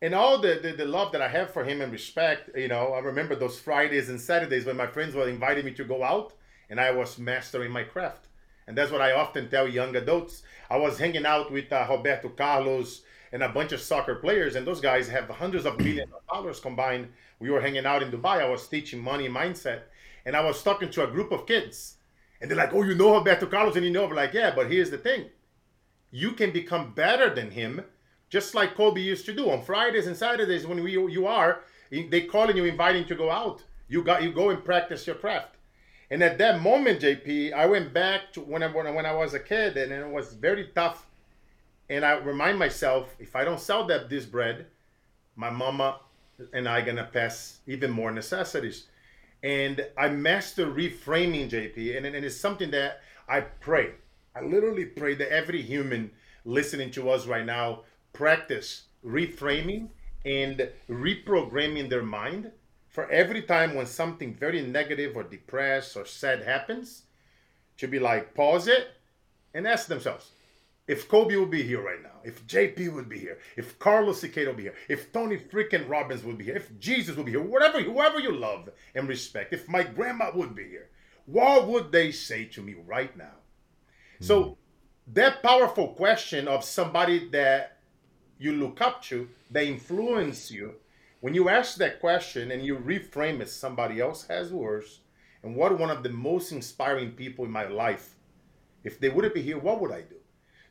and 0.00 0.14
all 0.14 0.38
the, 0.38 0.58
the, 0.60 0.72
the, 0.72 0.84
love 0.84 1.12
that 1.12 1.22
I 1.22 1.28
have 1.28 1.52
for 1.52 1.62
him 1.62 1.80
and 1.80 1.92
respect, 1.92 2.50
you 2.56 2.66
know, 2.66 2.92
I 2.92 2.98
remember 2.98 3.36
those 3.36 3.60
Fridays 3.60 4.08
and 4.08 4.20
Saturdays 4.20 4.64
when 4.64 4.76
my 4.76 4.88
friends 4.88 5.14
were 5.14 5.28
inviting 5.28 5.64
me 5.64 5.72
to 5.74 5.84
go 5.84 6.02
out 6.02 6.32
and 6.68 6.80
I 6.80 6.90
was 6.90 7.18
mastering 7.18 7.70
my 7.70 7.84
craft. 7.84 8.26
And 8.66 8.76
that's 8.76 8.90
what 8.90 9.00
I 9.00 9.12
often 9.12 9.48
tell 9.48 9.68
young 9.68 9.94
adults. 9.94 10.42
I 10.68 10.76
was 10.76 10.98
hanging 10.98 11.24
out 11.24 11.52
with 11.52 11.72
uh, 11.72 11.86
Roberto 11.88 12.30
Carlos, 12.30 13.02
and 13.32 13.42
a 13.42 13.48
bunch 13.48 13.72
of 13.72 13.80
soccer 13.80 14.16
players, 14.16 14.56
and 14.56 14.66
those 14.66 14.80
guys 14.80 15.08
have 15.08 15.28
hundreds 15.28 15.64
of 15.64 15.78
millions 15.78 16.12
of 16.12 16.26
dollars 16.26 16.60
combined. 16.60 17.08
We 17.40 17.50
were 17.50 17.60
hanging 17.60 17.86
out 17.86 18.02
in 18.02 18.10
Dubai. 18.12 18.40
I 18.40 18.48
was 18.48 18.68
teaching 18.68 19.00
money 19.00 19.28
mindset, 19.28 19.82
and 20.26 20.36
I 20.36 20.44
was 20.44 20.62
talking 20.62 20.90
to 20.90 21.04
a 21.04 21.10
group 21.10 21.32
of 21.32 21.46
kids, 21.46 21.96
and 22.42 22.50
they're 22.50 22.58
like, 22.58 22.74
"Oh, 22.74 22.82
you 22.82 22.94
know 22.94 23.14
Roberto 23.14 23.46
Carlos?" 23.46 23.76
And 23.76 23.84
you 23.86 23.90
know, 23.90 24.04
like, 24.04 24.34
"Yeah, 24.34 24.52
but 24.54 24.70
here's 24.70 24.90
the 24.90 24.98
thing: 24.98 25.30
you 26.10 26.32
can 26.32 26.50
become 26.50 26.92
better 26.92 27.34
than 27.34 27.52
him, 27.52 27.84
just 28.28 28.54
like 28.54 28.74
Kobe 28.74 29.00
used 29.00 29.24
to 29.26 29.32
do 29.32 29.48
on 29.48 29.62
Fridays 29.62 30.06
and 30.06 30.16
Saturdays 30.16 30.66
when 30.66 30.82
we 30.82 30.92
you 30.92 31.26
are. 31.26 31.60
They 31.90 32.22
calling 32.22 32.56
you, 32.56 32.64
inviting 32.64 33.06
to 33.06 33.14
go 33.14 33.30
out. 33.30 33.62
You 33.88 34.02
got 34.02 34.22
you 34.22 34.32
go 34.32 34.50
and 34.50 34.62
practice 34.62 35.06
your 35.06 35.16
craft." 35.16 35.54
And 36.10 36.22
at 36.22 36.36
that 36.38 36.60
moment, 36.60 37.00
JP, 37.00 37.54
I 37.54 37.64
went 37.64 37.94
back 37.94 38.32
to 38.34 38.40
when 38.40 38.62
I 38.62 38.66
when 38.68 39.06
I 39.06 39.14
was 39.14 39.32
a 39.32 39.40
kid, 39.40 39.78
and 39.78 39.92
it 39.92 40.06
was 40.06 40.34
very 40.34 40.66
tough 40.74 41.06
and 41.92 42.06
I 42.06 42.12
remind 42.18 42.58
myself 42.58 43.14
if 43.18 43.36
I 43.36 43.44
don't 43.44 43.60
sell 43.60 43.86
that 43.88 44.08
this 44.08 44.24
bread, 44.24 44.66
my 45.36 45.50
mama 45.50 46.00
and 46.52 46.66
I 46.66 46.80
gonna 46.80 47.08
pass 47.12 47.58
even 47.66 47.90
more 47.90 48.10
necessities. 48.10 48.86
And 49.42 49.86
I 49.98 50.08
master 50.08 50.66
reframing, 50.66 51.50
JP, 51.50 51.96
and, 51.96 52.06
and 52.06 52.24
it's 52.24 52.36
something 52.36 52.70
that 52.70 53.00
I 53.28 53.40
pray. 53.40 53.90
I 54.36 54.42
literally 54.42 54.84
pray 54.84 55.14
that 55.16 55.32
every 55.32 55.62
human 55.62 56.12
listening 56.44 56.90
to 56.92 57.10
us 57.10 57.26
right 57.26 57.44
now 57.44 57.80
practice 58.12 58.84
reframing 59.04 59.88
and 60.24 60.70
reprogramming 60.88 61.88
their 61.88 62.02
mind 62.02 62.52
for 62.88 63.10
every 63.10 63.42
time 63.42 63.74
when 63.74 63.86
something 63.86 64.34
very 64.34 64.62
negative 64.62 65.16
or 65.16 65.22
depressed 65.22 65.96
or 65.96 66.04
sad 66.04 66.42
happens, 66.42 67.02
to 67.78 67.88
be 67.88 67.98
like, 67.98 68.34
pause 68.34 68.68
it 68.68 68.88
and 69.54 69.66
ask 69.66 69.88
themselves, 69.88 70.30
if 70.92 71.08
Kobe 71.08 71.36
would 71.36 71.50
be 71.50 71.62
here 71.62 71.82
right 71.82 72.02
now, 72.02 72.20
if 72.22 72.46
JP 72.46 72.92
would 72.92 73.08
be 73.08 73.18
here, 73.18 73.38
if 73.56 73.78
Carlos 73.78 74.20
Siqueira 74.22 74.48
would 74.48 74.58
be 74.58 74.64
here, 74.64 74.74
if 74.90 75.10
Tony 75.10 75.38
freaking 75.38 75.88
Robbins 75.88 76.22
would 76.22 76.36
be 76.36 76.44
here, 76.44 76.56
if 76.56 76.78
Jesus 76.78 77.16
would 77.16 77.24
be 77.24 77.32
here, 77.32 77.40
whatever, 77.40 77.80
whoever 77.80 78.20
you 78.20 78.30
love 78.30 78.68
and 78.94 79.08
respect, 79.08 79.54
if 79.54 79.66
my 79.70 79.82
grandma 79.82 80.30
would 80.34 80.54
be 80.54 80.68
here, 80.68 80.90
what 81.24 81.66
would 81.66 81.92
they 81.92 82.12
say 82.12 82.44
to 82.44 82.60
me 82.60 82.74
right 82.86 83.16
now? 83.16 83.24
Mm-hmm. 83.24 84.24
So 84.26 84.58
that 85.14 85.42
powerful 85.42 85.88
question 85.94 86.46
of 86.46 86.62
somebody 86.62 87.30
that 87.30 87.78
you 88.38 88.52
look 88.52 88.82
up 88.82 89.02
to, 89.04 89.28
they 89.50 89.68
influence 89.68 90.50
you, 90.50 90.74
when 91.20 91.32
you 91.32 91.48
ask 91.48 91.76
that 91.76 92.00
question 92.00 92.50
and 92.50 92.62
you 92.66 92.76
reframe 92.76 93.40
it, 93.40 93.48
somebody 93.48 93.98
else 93.98 94.26
has 94.26 94.52
worse. 94.52 95.00
And 95.42 95.56
what 95.56 95.78
one 95.78 95.90
of 95.90 96.02
the 96.02 96.10
most 96.10 96.52
inspiring 96.52 97.12
people 97.12 97.46
in 97.46 97.50
my 97.50 97.66
life, 97.66 98.14
if 98.84 99.00
they 99.00 99.08
wouldn't 99.08 99.34
be 99.34 99.42
here, 99.42 99.58
what 99.58 99.80
would 99.80 99.92
I 99.92 100.02
do? 100.02 100.16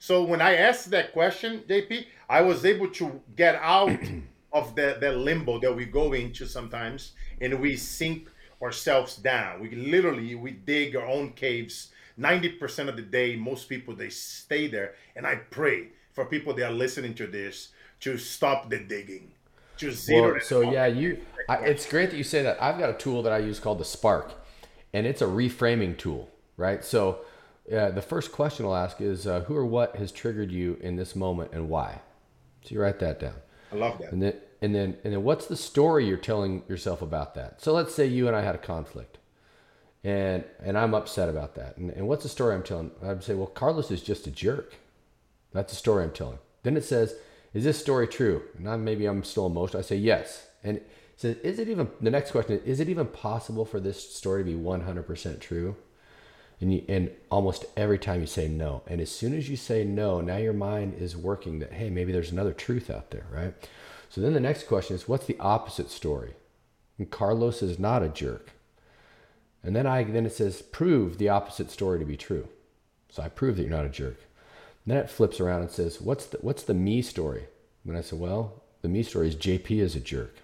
So 0.01 0.23
when 0.23 0.41
I 0.41 0.55
asked 0.55 0.89
that 0.89 1.13
question, 1.13 1.61
JP, 1.69 2.07
I 2.27 2.41
was 2.41 2.65
able 2.65 2.89
to 2.89 3.21
get 3.35 3.53
out 3.61 3.91
of 4.51 4.75
the, 4.75 4.97
the 4.99 5.11
limbo 5.11 5.59
that 5.59 5.75
we 5.75 5.85
go 5.85 6.13
into 6.13 6.47
sometimes 6.47 7.11
and 7.39 7.59
we 7.61 7.77
sink 7.77 8.27
ourselves 8.63 9.15
down. 9.17 9.61
We 9.61 9.69
literally 9.75 10.33
we 10.33 10.51
dig 10.53 10.95
our 10.95 11.05
own 11.05 11.33
caves 11.33 11.91
90% 12.19 12.89
of 12.89 12.95
the 12.95 13.03
day. 13.03 13.35
Most 13.35 13.69
people 13.69 13.95
they 13.95 14.09
stay 14.09 14.65
there. 14.65 14.95
And 15.15 15.27
I 15.27 15.35
pray 15.35 15.89
for 16.13 16.25
people 16.25 16.55
that 16.55 16.65
are 16.65 16.73
listening 16.73 17.13
to 17.13 17.27
this 17.27 17.69
to 17.99 18.17
stop 18.17 18.71
the 18.71 18.79
digging. 18.79 19.31
To 19.77 19.91
zero 19.91 20.31
well, 20.31 20.41
so 20.41 20.61
yeah, 20.61 20.87
you 20.87 21.23
I, 21.47 21.57
it's 21.57 21.87
great 21.87 22.09
that 22.09 22.17
you 22.17 22.23
say 22.23 22.41
that. 22.41 22.59
I've 22.59 22.79
got 22.79 22.89
a 22.89 22.93
tool 22.93 23.21
that 23.21 23.33
I 23.33 23.37
use 23.37 23.59
called 23.59 23.77
the 23.77 23.85
Spark 23.85 24.33
and 24.93 25.05
it's 25.05 25.21
a 25.21 25.27
reframing 25.27 25.95
tool, 25.95 26.27
right? 26.57 26.83
So 26.83 27.19
yeah, 27.71 27.89
the 27.89 28.01
first 28.01 28.33
question 28.33 28.65
I'll 28.65 28.75
ask 28.75 28.99
is 28.99 29.25
uh, 29.25 29.41
who 29.41 29.55
or 29.55 29.65
what 29.65 29.95
has 29.95 30.11
triggered 30.11 30.51
you 30.51 30.77
in 30.81 30.97
this 30.97 31.15
moment 31.15 31.51
and 31.53 31.69
why? 31.69 32.01
So 32.63 32.75
you 32.75 32.81
write 32.81 32.99
that 32.99 33.17
down. 33.17 33.35
I 33.71 33.75
love 33.77 33.97
that. 33.99 34.11
And 34.11 34.21
then 34.21 34.33
and 34.61 34.75
then 34.75 34.97
and 35.05 35.13
then 35.13 35.23
what's 35.23 35.45
the 35.45 35.55
story 35.55 36.05
you're 36.05 36.17
telling 36.17 36.63
yourself 36.67 37.01
about 37.01 37.33
that? 37.35 37.61
So 37.61 37.71
let's 37.71 37.95
say 37.95 38.05
you 38.05 38.27
and 38.27 38.35
I 38.35 38.41
had 38.41 38.55
a 38.55 38.57
conflict. 38.57 39.19
And 40.03 40.43
and 40.61 40.77
I'm 40.77 40.93
upset 40.93 41.29
about 41.29 41.55
that. 41.55 41.77
And, 41.77 41.91
and 41.91 42.09
what's 42.09 42.23
the 42.23 42.29
story 42.29 42.55
I'm 42.55 42.63
telling? 42.63 42.91
I'd 43.01 43.23
say, 43.23 43.35
well, 43.35 43.47
Carlos 43.47 43.89
is 43.89 44.03
just 44.03 44.27
a 44.27 44.31
jerk. 44.31 44.75
That's 45.53 45.71
the 45.71 45.77
story 45.77 46.03
I'm 46.03 46.11
telling. 46.11 46.39
Then 46.63 46.75
it 46.75 46.83
says, 46.83 47.15
is 47.53 47.63
this 47.63 47.79
story 47.79 48.07
true? 48.07 48.43
And 48.57 48.67
I'm, 48.67 48.83
maybe 48.83 49.05
I'm 49.05 49.23
still 49.23 49.45
emotional. 49.45 49.79
I 49.79 49.83
say 49.83 49.95
yes. 49.95 50.45
And 50.61 50.75
it 50.75 50.89
says, 51.15 51.37
is 51.37 51.57
it 51.57 51.69
even 51.69 51.89
the 52.01 52.11
next 52.11 52.31
question 52.31 52.57
is, 52.57 52.63
is 52.65 52.79
it 52.81 52.89
even 52.89 53.07
possible 53.07 53.63
for 53.63 53.79
this 53.79 54.13
story 54.13 54.43
to 54.43 54.51
be 54.51 54.57
100% 54.57 55.39
true? 55.39 55.77
And 56.61 56.73
you, 56.73 56.83
and 56.87 57.11
almost 57.29 57.65
every 57.75 57.97
time 57.97 58.21
you 58.21 58.27
say 58.27 58.47
no. 58.47 58.83
And 58.87 59.01
as 59.01 59.11
soon 59.11 59.33
as 59.35 59.49
you 59.49 59.57
say 59.57 59.83
no 59.83 60.21
now 60.21 60.37
your 60.37 60.53
mind 60.53 60.95
is 60.99 61.17
working 61.17 61.59
that 61.59 61.73
hey 61.73 61.89
maybe 61.89 62.11
there's 62.11 62.31
another 62.31 62.53
truth 62.53 62.89
out 62.89 63.11
there 63.11 63.25
right? 63.31 63.53
So 64.09 64.21
then 64.21 64.33
the 64.33 64.39
next 64.39 64.67
question 64.67 64.95
is 64.95 65.07
what's 65.07 65.25
the 65.25 65.39
opposite 65.39 65.89
story? 65.89 66.33
And 66.97 67.09
carlos 67.09 67.61
is 67.61 67.79
not 67.79 68.03
a 68.03 68.09
jerk. 68.09 68.51
And 69.63 69.75
then 69.75 69.87
i 69.87 70.03
then 70.03 70.25
it 70.25 70.33
says 70.33 70.61
prove 70.61 71.17
the 71.17 71.29
opposite 71.29 71.71
story 71.71 71.99
to 71.99 72.05
be 72.05 72.17
true. 72.17 72.47
So 73.09 73.23
i 73.23 73.29
prove 73.29 73.57
that 73.57 73.63
you're 73.63 73.71
not 73.71 73.85
a 73.85 73.89
jerk. 73.89 74.19
And 74.85 74.95
then 74.95 74.97
it 74.97 75.09
flips 75.09 75.39
around 75.39 75.61
and 75.61 75.71
says 75.71 75.99
what's 75.99 76.27
the 76.27 76.37
what's 76.41 76.63
the 76.63 76.73
me 76.75 77.01
story? 77.01 77.47
And 77.87 77.97
i 77.97 78.01
said 78.01 78.19
well 78.19 78.61
the 78.83 78.89
me 78.89 79.03
story 79.03 79.27
is 79.27 79.35
jp 79.35 79.81
is 79.81 79.95
a 79.95 79.99
jerk. 79.99 80.35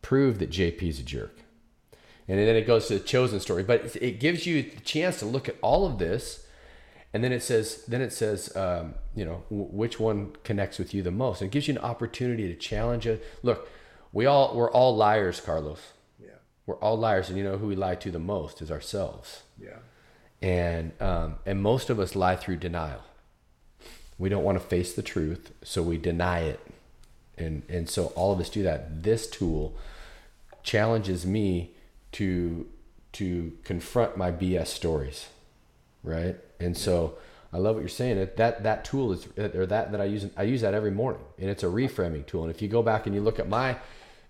Prove 0.00 0.38
that 0.38 0.50
jp 0.50 0.82
is 0.82 0.98
a 0.98 1.02
jerk 1.02 1.40
and 2.28 2.38
then 2.38 2.56
it 2.56 2.66
goes 2.66 2.88
to 2.88 2.94
the 2.94 3.00
chosen 3.00 3.38
story. 3.40 3.62
But 3.62 3.96
it 3.96 4.18
gives 4.18 4.46
you 4.46 4.62
the 4.62 4.80
chance 4.80 5.18
to 5.20 5.26
look 5.26 5.48
at 5.48 5.56
all 5.62 5.86
of 5.86 5.98
this. 5.98 6.46
And 7.12 7.22
then 7.22 7.32
it 7.32 7.42
says 7.42 7.84
then 7.86 8.02
it 8.02 8.12
says 8.12 8.54
um, 8.56 8.94
you 9.14 9.24
know 9.24 9.44
w- 9.48 9.70
which 9.70 10.00
one 10.00 10.36
connects 10.44 10.78
with 10.78 10.92
you 10.92 11.02
the 11.02 11.10
most. 11.10 11.40
And 11.40 11.48
it 11.48 11.52
gives 11.52 11.68
you 11.68 11.74
an 11.74 11.80
opportunity 11.80 12.48
to 12.48 12.54
challenge 12.54 13.06
it. 13.06 13.24
Look 13.42 13.68
we 14.12 14.26
all 14.26 14.54
we're 14.54 14.70
all 14.70 14.96
liars 14.96 15.40
carlos. 15.40 15.92
Yeah. 16.20 16.30
We're 16.66 16.76
all 16.76 16.98
liars 16.98 17.28
and 17.28 17.38
you 17.38 17.44
know 17.44 17.58
who 17.58 17.68
we 17.68 17.76
lie 17.76 17.94
to 17.96 18.10
the 18.10 18.18
most 18.18 18.60
is 18.60 18.70
ourselves. 18.70 19.44
Yeah. 19.58 19.78
And 20.42 20.92
um, 21.00 21.36
and 21.46 21.62
most 21.62 21.90
of 21.90 22.00
us 22.00 22.16
lie 22.16 22.36
through 22.36 22.56
denial. 22.56 23.02
We 24.18 24.28
don't 24.28 24.44
want 24.44 24.58
to 24.58 24.64
face 24.64 24.94
the 24.94 25.02
truth 25.02 25.52
so 25.62 25.82
we 25.82 25.96
deny 25.96 26.40
it. 26.40 26.60
And 27.38 27.62
and 27.68 27.88
so 27.88 28.06
all 28.16 28.32
of 28.32 28.40
us 28.40 28.50
do 28.50 28.64
that. 28.64 29.04
This 29.04 29.30
tool 29.30 29.76
challenges 30.64 31.24
me 31.24 31.75
to 32.16 32.66
to 33.12 33.52
confront 33.64 34.16
my 34.16 34.30
BS 34.30 34.68
stories, 34.68 35.28
right? 36.02 36.36
And 36.58 36.76
so 36.76 37.18
I 37.52 37.58
love 37.58 37.76
what 37.76 37.80
you're 37.80 37.88
saying. 37.88 38.16
That 38.16 38.36
that, 38.38 38.62
that 38.62 38.84
tool 38.84 39.12
is 39.12 39.26
or 39.36 39.66
that 39.66 39.92
that 39.92 40.00
I 40.00 40.04
use 40.04 40.26
I 40.36 40.44
use 40.44 40.62
that 40.62 40.72
every 40.72 40.90
morning, 40.90 41.22
and 41.38 41.50
it's 41.50 41.62
a 41.62 41.66
reframing 41.66 42.26
tool. 42.26 42.42
And 42.42 42.50
if 42.50 42.62
you 42.62 42.68
go 42.68 42.82
back 42.82 43.06
and 43.06 43.14
you 43.14 43.20
look 43.20 43.38
at 43.38 43.48
my 43.48 43.76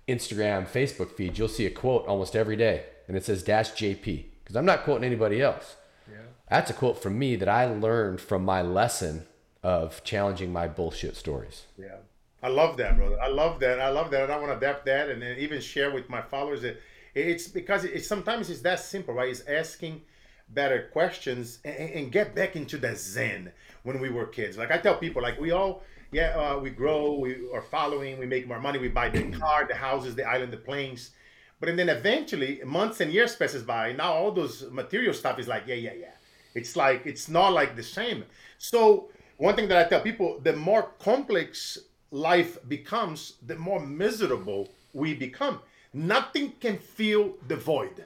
Instagram, 0.09 0.66
Facebook 0.66 1.12
feed, 1.12 1.38
you'll 1.38 1.49
see 1.49 1.66
a 1.66 1.71
quote 1.71 2.07
almost 2.07 2.35
every 2.35 2.57
day, 2.57 2.85
and 3.07 3.16
it 3.16 3.25
says 3.25 3.45
"Dash 3.45 3.71
JP" 3.71 4.25
because 4.43 4.57
I'm 4.57 4.66
not 4.66 4.83
quoting 4.83 5.05
anybody 5.05 5.40
else. 5.40 5.76
Yeah. 6.11 6.19
That's 6.50 6.71
a 6.71 6.75
quote 6.75 7.00
from 7.00 7.19
me 7.19 7.37
that 7.37 7.49
I 7.49 7.66
learned 7.66 8.21
from 8.21 8.45
my 8.45 8.62
lesson 8.62 9.26
of 9.62 10.02
challenging 10.02 10.52
my 10.52 10.66
bullshit 10.66 11.16
stories. 11.16 11.64
Yeah. 11.78 11.97
I 12.43 12.49
love 12.49 12.76
that, 12.76 12.97
brother. 12.97 13.21
I 13.21 13.28
love 13.28 13.61
that. 13.61 13.81
I 13.81 13.88
love 13.88 14.11
that. 14.11 14.25
And 14.25 14.33
I 14.33 14.38
want 14.38 14.52
to 14.52 14.57
adapt 14.57 14.87
that 14.87 15.09
and 15.09 15.21
then 15.23 15.38
even 15.38 15.61
share 15.61 15.90
with 15.90 16.09
my 16.09 16.23
followers 16.23 16.62
that 16.62 16.81
it's 17.16 17.49
because 17.49 17.85
it's 17.85 18.06
sometimes 18.06 18.50
it's 18.50 18.61
that 18.61 18.80
simple, 18.80 19.14
right? 19.14 19.30
It's 19.30 19.40
asking 19.49 20.02
better 20.50 20.88
questions 20.92 21.58
and, 21.64 21.90
and 21.90 22.12
get 22.12 22.35
back 22.35 22.56
into 22.56 22.76
the 22.76 22.94
zen 22.94 23.50
when 23.85 24.00
we 24.00 24.11
were 24.11 24.26
kids. 24.26 24.58
Like 24.58 24.70
I 24.70 24.78
tell 24.78 24.96
people, 24.96 25.23
like 25.23 25.40
we 25.40 25.50
all, 25.50 25.82
yeah, 26.12 26.37
uh, 26.38 26.58
we 26.58 26.70
grow, 26.70 27.14
we 27.14 27.37
are 27.54 27.62
following, 27.62 28.18
we 28.18 28.26
make 28.26 28.46
more 28.46 28.61
money, 28.61 28.78
we 28.78 28.88
buy 28.88 29.08
the 29.08 29.30
car, 29.30 29.66
the 29.66 29.75
houses, 29.75 30.14
the 30.14 30.25
island, 30.25 30.52
the 30.52 30.58
planes. 30.58 31.11
But 31.58 31.70
and 31.70 31.78
then 31.78 31.88
eventually, 31.88 32.61
months 32.64 33.00
and 33.00 33.11
years 33.11 33.35
passes 33.35 33.62
by. 33.62 33.92
Now 33.92 34.12
all 34.12 34.30
those 34.30 34.70
material 34.70 35.14
stuff 35.14 35.38
is 35.38 35.49
like, 35.49 35.66
yeah, 35.66 35.76
yeah, 35.76 35.94
yeah. 35.99 36.12
It's 36.54 36.76
like 36.76 37.06
it's 37.06 37.28
not 37.28 37.54
like 37.54 37.76
the 37.76 37.82
same. 37.82 38.25
So 38.58 39.08
one 39.38 39.56
thing 39.56 39.68
that 39.68 39.87
I 39.87 39.88
tell 39.88 40.02
people, 40.02 40.38
the 40.42 40.54
more 40.54 40.90
complex 40.99 41.78
life 42.11 42.58
becomes, 42.68 43.35
the 43.46 43.56
more 43.56 43.80
miserable 43.80 44.68
we 44.92 45.14
become 45.14 45.61
nothing 45.96 46.52
can 46.60 46.78
fill 46.78 47.34
the 47.48 47.56
void. 47.56 48.04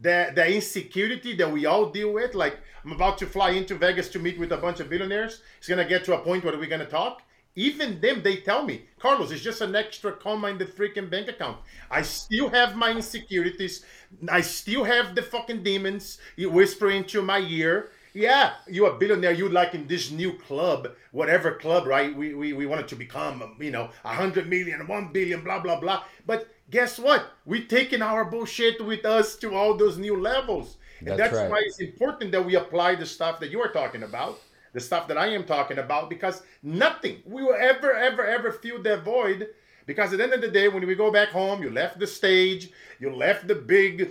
The, 0.00 0.32
the 0.34 0.54
insecurity 0.54 1.36
that 1.36 1.52
we 1.52 1.66
all 1.66 1.90
deal 1.90 2.12
with, 2.12 2.34
like 2.34 2.58
I'm 2.84 2.92
about 2.92 3.18
to 3.18 3.26
fly 3.26 3.50
into 3.50 3.76
Vegas 3.76 4.08
to 4.10 4.18
meet 4.18 4.38
with 4.38 4.50
a 4.50 4.56
bunch 4.56 4.80
of 4.80 4.90
billionaires. 4.90 5.42
It's 5.58 5.68
gonna 5.68 5.84
get 5.84 6.04
to 6.06 6.14
a 6.14 6.18
point 6.18 6.44
where 6.44 6.56
we're 6.58 6.66
gonna 6.66 6.86
talk. 6.86 7.22
Even 7.54 8.00
them, 8.00 8.22
they 8.22 8.36
tell 8.38 8.64
me, 8.64 8.86
Carlos, 8.98 9.30
it's 9.30 9.42
just 9.42 9.60
an 9.60 9.76
extra 9.76 10.12
comma 10.12 10.48
in 10.48 10.58
the 10.58 10.64
freaking 10.64 11.10
bank 11.10 11.28
account. 11.28 11.58
I 11.90 12.00
still 12.02 12.48
have 12.48 12.74
my 12.76 12.90
insecurities. 12.92 13.84
I 14.28 14.40
still 14.40 14.84
have 14.84 15.14
the 15.14 15.22
fucking 15.22 15.62
demons 15.62 16.18
whispering 16.38 16.98
into 16.98 17.20
my 17.22 17.40
ear. 17.40 17.90
Yeah, 18.14 18.54
you're 18.66 18.90
a 18.94 18.98
billionaire. 18.98 19.32
You 19.32 19.48
like 19.48 19.74
in 19.74 19.86
this 19.86 20.10
new 20.10 20.32
club, 20.34 20.88
whatever 21.12 21.52
club, 21.52 21.86
right? 21.86 22.14
We, 22.14 22.34
we, 22.34 22.52
we 22.52 22.66
wanted 22.66 22.88
to 22.88 22.96
become, 22.96 23.56
you 23.60 23.70
know, 23.70 23.90
a 24.04 24.14
hundred 24.14 24.48
million, 24.48 24.86
one 24.86 25.12
billion, 25.12 25.42
blah, 25.42 25.60
blah, 25.60 25.80
blah. 25.80 26.04
But 26.26 26.48
guess 26.72 26.98
what? 26.98 27.30
We're 27.44 27.66
taking 27.66 28.02
our 28.02 28.24
bullshit 28.24 28.84
with 28.84 29.04
us 29.04 29.36
to 29.36 29.54
all 29.54 29.76
those 29.76 29.98
new 29.98 30.20
levels. 30.20 30.78
And 30.98 31.08
that's, 31.08 31.18
that's 31.20 31.34
right. 31.34 31.50
why 31.50 31.62
it's 31.64 31.78
important 31.78 32.32
that 32.32 32.44
we 32.44 32.56
apply 32.56 32.96
the 32.96 33.06
stuff 33.06 33.38
that 33.40 33.50
you 33.50 33.60
are 33.60 33.70
talking 33.70 34.02
about, 34.02 34.40
the 34.72 34.80
stuff 34.80 35.06
that 35.08 35.18
I 35.18 35.28
am 35.28 35.44
talking 35.44 35.78
about, 35.78 36.08
because 36.10 36.42
nothing 36.62 37.22
we 37.26 37.42
will 37.42 37.54
ever, 37.54 37.92
ever, 37.92 38.26
ever 38.26 38.50
fill 38.50 38.82
that 38.82 39.04
void. 39.04 39.48
Because 39.84 40.12
at 40.12 40.18
the 40.18 40.24
end 40.24 40.32
of 40.32 40.40
the 40.40 40.48
day, 40.48 40.68
when 40.68 40.86
we 40.86 40.94
go 40.94 41.12
back 41.12 41.28
home, 41.28 41.62
you 41.62 41.70
left 41.70 41.98
the 41.98 42.06
stage, 42.06 42.70
you 42.98 43.14
left 43.14 43.48
the 43.48 43.54
big 43.54 44.10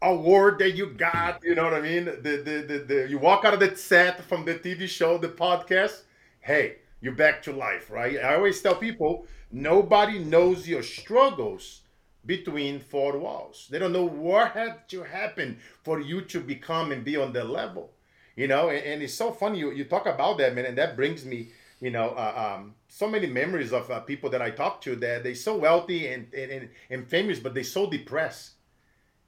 award 0.00 0.58
that 0.60 0.70
you 0.72 0.86
got, 0.86 1.42
you 1.42 1.54
know 1.54 1.64
what 1.64 1.74
I 1.74 1.80
mean? 1.80 2.06
The, 2.06 2.42
the, 2.44 2.64
the, 2.66 2.84
the 2.86 3.06
you 3.10 3.18
walk 3.18 3.44
out 3.44 3.52
of 3.52 3.60
the 3.60 3.76
set 3.76 4.22
from 4.22 4.44
the 4.44 4.54
TV 4.54 4.88
show, 4.88 5.18
the 5.18 5.28
podcast, 5.28 6.02
hey, 6.40 6.76
you're 7.00 7.14
back 7.14 7.42
to 7.42 7.52
life, 7.52 7.90
right? 7.90 8.16
I 8.18 8.36
always 8.36 8.62
tell 8.62 8.76
people, 8.76 9.26
nobody 9.50 10.20
knows 10.20 10.68
your 10.68 10.82
struggles 10.82 11.82
between 12.26 12.80
four 12.80 13.18
walls. 13.18 13.68
They 13.70 13.78
don't 13.78 13.92
know 13.92 14.06
what 14.06 14.52
had 14.52 14.88
to 14.90 15.02
happen 15.02 15.58
for 15.82 16.00
you 16.00 16.22
to 16.22 16.40
become 16.40 16.92
and 16.92 17.04
be 17.04 17.16
on 17.16 17.32
the 17.32 17.44
level. 17.44 17.92
You 18.36 18.46
know, 18.46 18.68
and, 18.68 18.84
and 18.84 19.02
it's 19.02 19.14
so 19.14 19.32
funny 19.32 19.58
you, 19.58 19.72
you 19.72 19.84
talk 19.84 20.06
about 20.06 20.38
that, 20.38 20.54
man, 20.54 20.64
and 20.66 20.78
that 20.78 20.96
brings 20.96 21.24
me 21.24 21.48
you 21.80 21.90
know, 21.90 22.10
uh, 22.10 22.56
um, 22.56 22.74
so 22.88 23.08
many 23.08 23.26
memories 23.26 23.72
of 23.72 23.90
uh, 23.90 24.00
people 24.00 24.30
that 24.30 24.42
I 24.42 24.50
talked 24.50 24.82
to 24.84 24.96
that 24.96 25.22
they're 25.22 25.34
so 25.34 25.56
wealthy 25.56 26.08
and, 26.08 26.32
and, 26.34 26.68
and 26.90 27.08
famous, 27.08 27.38
but 27.38 27.54
they're 27.54 27.62
so 27.64 27.88
depressed 27.88 28.52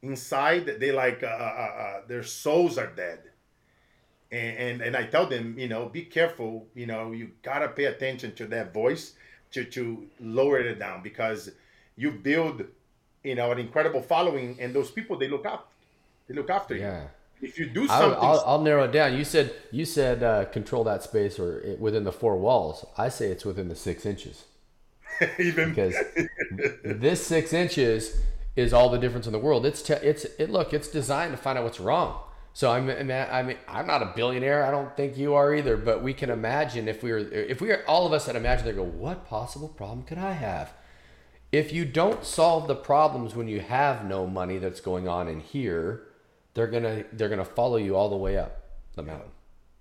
inside. 0.03 0.67
They 0.67 0.93
like 0.93 1.23
uh, 1.23 1.27
uh, 1.27 1.31
uh, 1.31 2.01
their 2.09 2.23
souls 2.23 2.77
are 2.79 2.89
dead. 2.89 3.21
And, 4.33 4.59
and 4.59 4.83
and 4.83 4.97
I 4.97 5.07
tell 5.07 5.27
them, 5.27 5.59
you 5.59 5.69
know, 5.69 5.89
be 5.89 6.03
careful. 6.03 6.69
You 6.75 6.87
know, 6.87 7.11
you 7.13 7.33
gotta 7.43 7.69
pay 7.69 7.87
attention 7.87 8.35
to 8.37 8.47
that 8.47 8.73
voice 8.73 9.15
to 9.53 9.65
to 9.65 10.07
lower 10.21 10.61
it 10.61 10.79
down 10.79 11.03
because 11.03 11.51
you 11.97 12.13
build, 12.13 12.65
you 13.23 13.35
know, 13.35 13.53
an 13.53 13.59
incredible 13.59 14.03
following, 14.03 14.57
and 14.61 14.75
those 14.75 14.91
people 14.91 15.19
they 15.19 15.29
look 15.29 15.47
up, 15.47 15.71
they 16.29 16.35
look 16.35 16.51
after 16.51 16.75
you. 16.75 16.83
Yeah. 16.83 17.05
If 17.43 17.59
you 17.59 17.67
do 17.67 17.87
something, 17.87 18.19
I'll, 18.19 18.23
I'll, 18.23 18.45
I'll 18.47 18.63
narrow 18.63 18.85
it 18.85 18.93
down. 18.93 19.17
You 19.17 19.25
said 19.25 19.55
you 19.71 19.85
said 19.87 20.23
uh, 20.23 20.45
control 20.47 20.85
that 20.85 21.03
space 21.03 21.39
or 21.39 21.61
it, 21.61 21.81
within 21.81 22.05
the 22.05 22.13
four 22.13 22.37
walls. 22.37 22.85
I 22.99 23.09
say 23.09 23.31
it's 23.31 23.45
within 23.45 23.69
the 23.69 23.77
six 23.77 24.05
inches 24.05 24.45
even 25.39 25.71
because 25.71 25.95
this 26.85 27.27
six 27.27 27.53
inches 27.53 28.21
is 28.57 28.73
all 28.73 28.91
the 28.91 28.99
difference 28.99 29.27
in 29.27 29.33
the 29.33 29.39
world. 29.39 29.65
It's 29.67 29.83
te- 29.83 29.95
it's 29.95 30.25
it. 30.39 30.51
Look, 30.51 30.73
it's 30.73 30.89
designed 30.89 31.33
to 31.33 31.37
find 31.37 31.59
out 31.59 31.65
what's 31.65 31.81
wrong. 31.81 32.21
So 32.53 32.71
I'm 32.73 32.91
I 32.91 33.43
mean 33.43 33.57
I'm 33.69 33.87
not 33.87 34.03
a 34.03 34.13
billionaire. 34.17 34.65
I 34.65 34.71
don't 34.71 34.95
think 34.97 35.17
you 35.17 35.35
are 35.35 35.55
either. 35.55 35.77
But 35.77 36.03
we 36.03 36.13
can 36.15 36.31
imagine 36.31 36.89
if 36.89 37.03
we 37.03 37.13
were 37.13 37.19
if 37.19 37.61
we 37.61 37.71
are 37.71 37.85
all 37.87 38.07
of 38.07 38.13
us 38.13 38.27
had 38.27 38.37
imagined 38.37 38.69
they 38.69 38.73
go, 38.73 38.83
what 38.83 39.27
possible 39.27 39.69
problem 39.69 40.03
could 40.03 40.19
I 40.19 40.33
have? 40.33 40.73
If 41.53 41.73
you 41.73 41.85
don't 41.85 42.25
solve 42.25 42.69
the 42.69 42.77
problems 42.77 43.35
when 43.35 43.49
you 43.49 43.59
have 43.59 44.05
no 44.05 44.25
money 44.25 44.59
that's 44.59 44.81
going 44.81 45.09
on 45.09 45.27
in 45.27 45.41
here, 45.41 46.07
they're 46.55 46.69
gonna 46.69 47.05
they're 47.13 47.29
gonna 47.29 47.45
follow 47.45 47.77
you 47.77 47.97
all 47.97 48.09
the 48.09 48.17
way 48.17 48.39
up 48.39 48.63
the 48.95 49.03
mountain. 49.03 49.33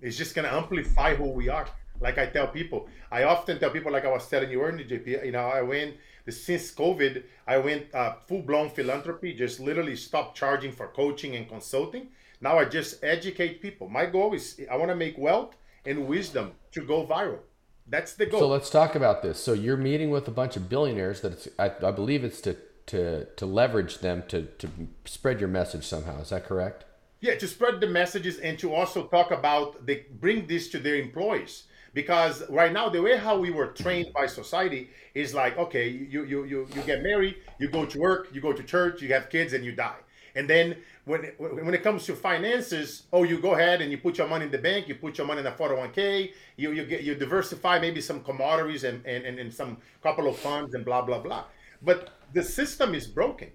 It's 0.02 0.18
just 0.18 0.34
gonna 0.34 0.50
amplify 0.50 1.14
who 1.14 1.30
we 1.30 1.48
are. 1.48 1.68
Like 2.00 2.18
I 2.18 2.26
tell 2.26 2.48
people, 2.48 2.88
I 3.12 3.24
often 3.24 3.60
tell 3.60 3.70
people, 3.70 3.92
like 3.92 4.06
I 4.06 4.12
was 4.12 4.28
telling 4.28 4.50
you 4.50 4.62
earlier, 4.62 4.88
JP. 4.88 5.26
You 5.26 5.32
know, 5.32 5.48
I 5.48 5.62
went 5.62 5.98
since 6.28 6.74
COVID, 6.74 7.24
I 7.46 7.58
went 7.58 7.94
uh, 7.94 8.14
full 8.28 8.42
blown 8.42 8.70
philanthropy. 8.70 9.34
Just 9.34 9.60
literally 9.60 9.96
stopped 9.96 10.36
charging 10.36 10.72
for 10.72 10.88
coaching 10.88 11.36
and 11.36 11.48
consulting. 11.48 12.08
Now 12.42 12.58
I 12.58 12.66
just 12.66 13.04
educate 13.04 13.62
people. 13.62 13.90
My 13.90 14.08
goal 14.08 14.34
is 14.34 14.60
I 14.72 14.76
want 14.76 14.90
to 14.90 14.96
make 14.96 15.20
wealth 15.20 15.56
and 15.86 16.08
wisdom 16.08 16.54
to 16.72 16.82
go 16.82 17.06
viral. 17.06 17.42
That's 17.89 18.13
the 18.13 18.25
goal. 18.25 18.39
So 18.39 18.48
let's 18.48 18.69
talk 18.69 18.96
about 18.96 19.24
this. 19.24 19.41
So 19.41 19.53
you're 19.53 19.77
meeting 19.77 20.12
with 20.12 20.27
a 20.27 20.31
bunch 20.31 20.55
of 20.55 20.69
billionaires 20.69 21.22
that 21.22 21.48
I, 21.58 21.72
I 21.86 21.91
believe 21.91 22.24
it's 22.24 22.41
to 22.41 22.55
to 22.88 23.25
to 23.25 23.46
leverage 23.46 24.00
them 24.00 24.24
to 24.29 24.43
to 24.43 24.69
spread 25.05 25.39
your 25.39 25.50
message 25.50 25.86
somehow. 25.86 26.22
Is 26.22 26.29
that 26.29 26.46
correct? 26.46 26.86
Yeah, 27.22 27.36
to 27.36 27.48
spread 27.48 27.81
the 27.81 27.88
messages 27.88 28.38
and 28.38 28.58
to 28.60 28.74
also 28.74 29.08
talk 29.08 29.31
about 29.31 29.86
they 29.86 30.05
bring 30.19 30.48
this 30.48 30.69
to 30.69 30.79
their 30.79 30.96
employees 30.96 31.63
because 31.93 32.48
right 32.50 32.72
now 32.72 32.89
the 32.89 33.01
way 33.01 33.17
how 33.17 33.38
we 33.38 33.50
were 33.51 33.67
trained 33.67 34.13
by 34.13 34.27
society 34.27 34.89
is 35.13 35.34
like 35.34 35.58
okay 35.58 35.89
you 35.89 36.24
you 36.24 36.43
you 36.43 36.67
you 36.75 36.81
get 36.84 37.01
married 37.03 37.36
you 37.60 37.67
go 37.67 37.86
to 37.86 38.00
work 38.00 38.29
you 38.31 38.39
go 38.39 38.53
to 38.53 38.63
church 38.63 39.01
you 39.01 39.12
have 39.12 39.29
kids 39.29 39.53
and 39.53 39.65
you 39.65 39.72
die 39.72 39.98
and 40.36 40.50
then 40.50 40.76
when 41.06 41.22
when 41.40 41.74
it 41.74 41.84
comes 41.84 42.06
to 42.06 42.16
finances 42.16 43.04
oh 43.14 43.24
you 43.24 43.40
go 43.40 43.54
ahead 43.54 43.82
and 43.82 43.92
you 43.92 43.98
put 43.98 44.18
your 44.18 44.28
money 44.28 44.46
in 44.46 44.52
the 44.52 44.58
bank 44.58 44.88
you 44.88 44.96
put 44.96 45.18
your 45.18 45.28
money 45.28 45.40
in 45.40 45.48
a 45.48 45.52
401k 45.52 46.32
you 46.58 46.72
you 46.72 46.86
get 46.86 47.04
you 47.04 47.16
diversify 47.16 47.80
maybe 47.80 48.02
some 48.02 48.24
commodities 48.24 48.84
and 48.84 49.06
and, 49.06 49.26
and, 49.26 49.54
some 49.54 49.78
couple 50.04 50.28
of 50.28 50.38
funds 50.38 50.74
and 50.76 50.86
blah 50.86 51.02
blah 51.02 51.20
blah. 51.20 51.46
But 51.82 52.10
the 52.34 52.44
system 52.44 52.94
is 52.94 53.08
broken. 53.08 53.50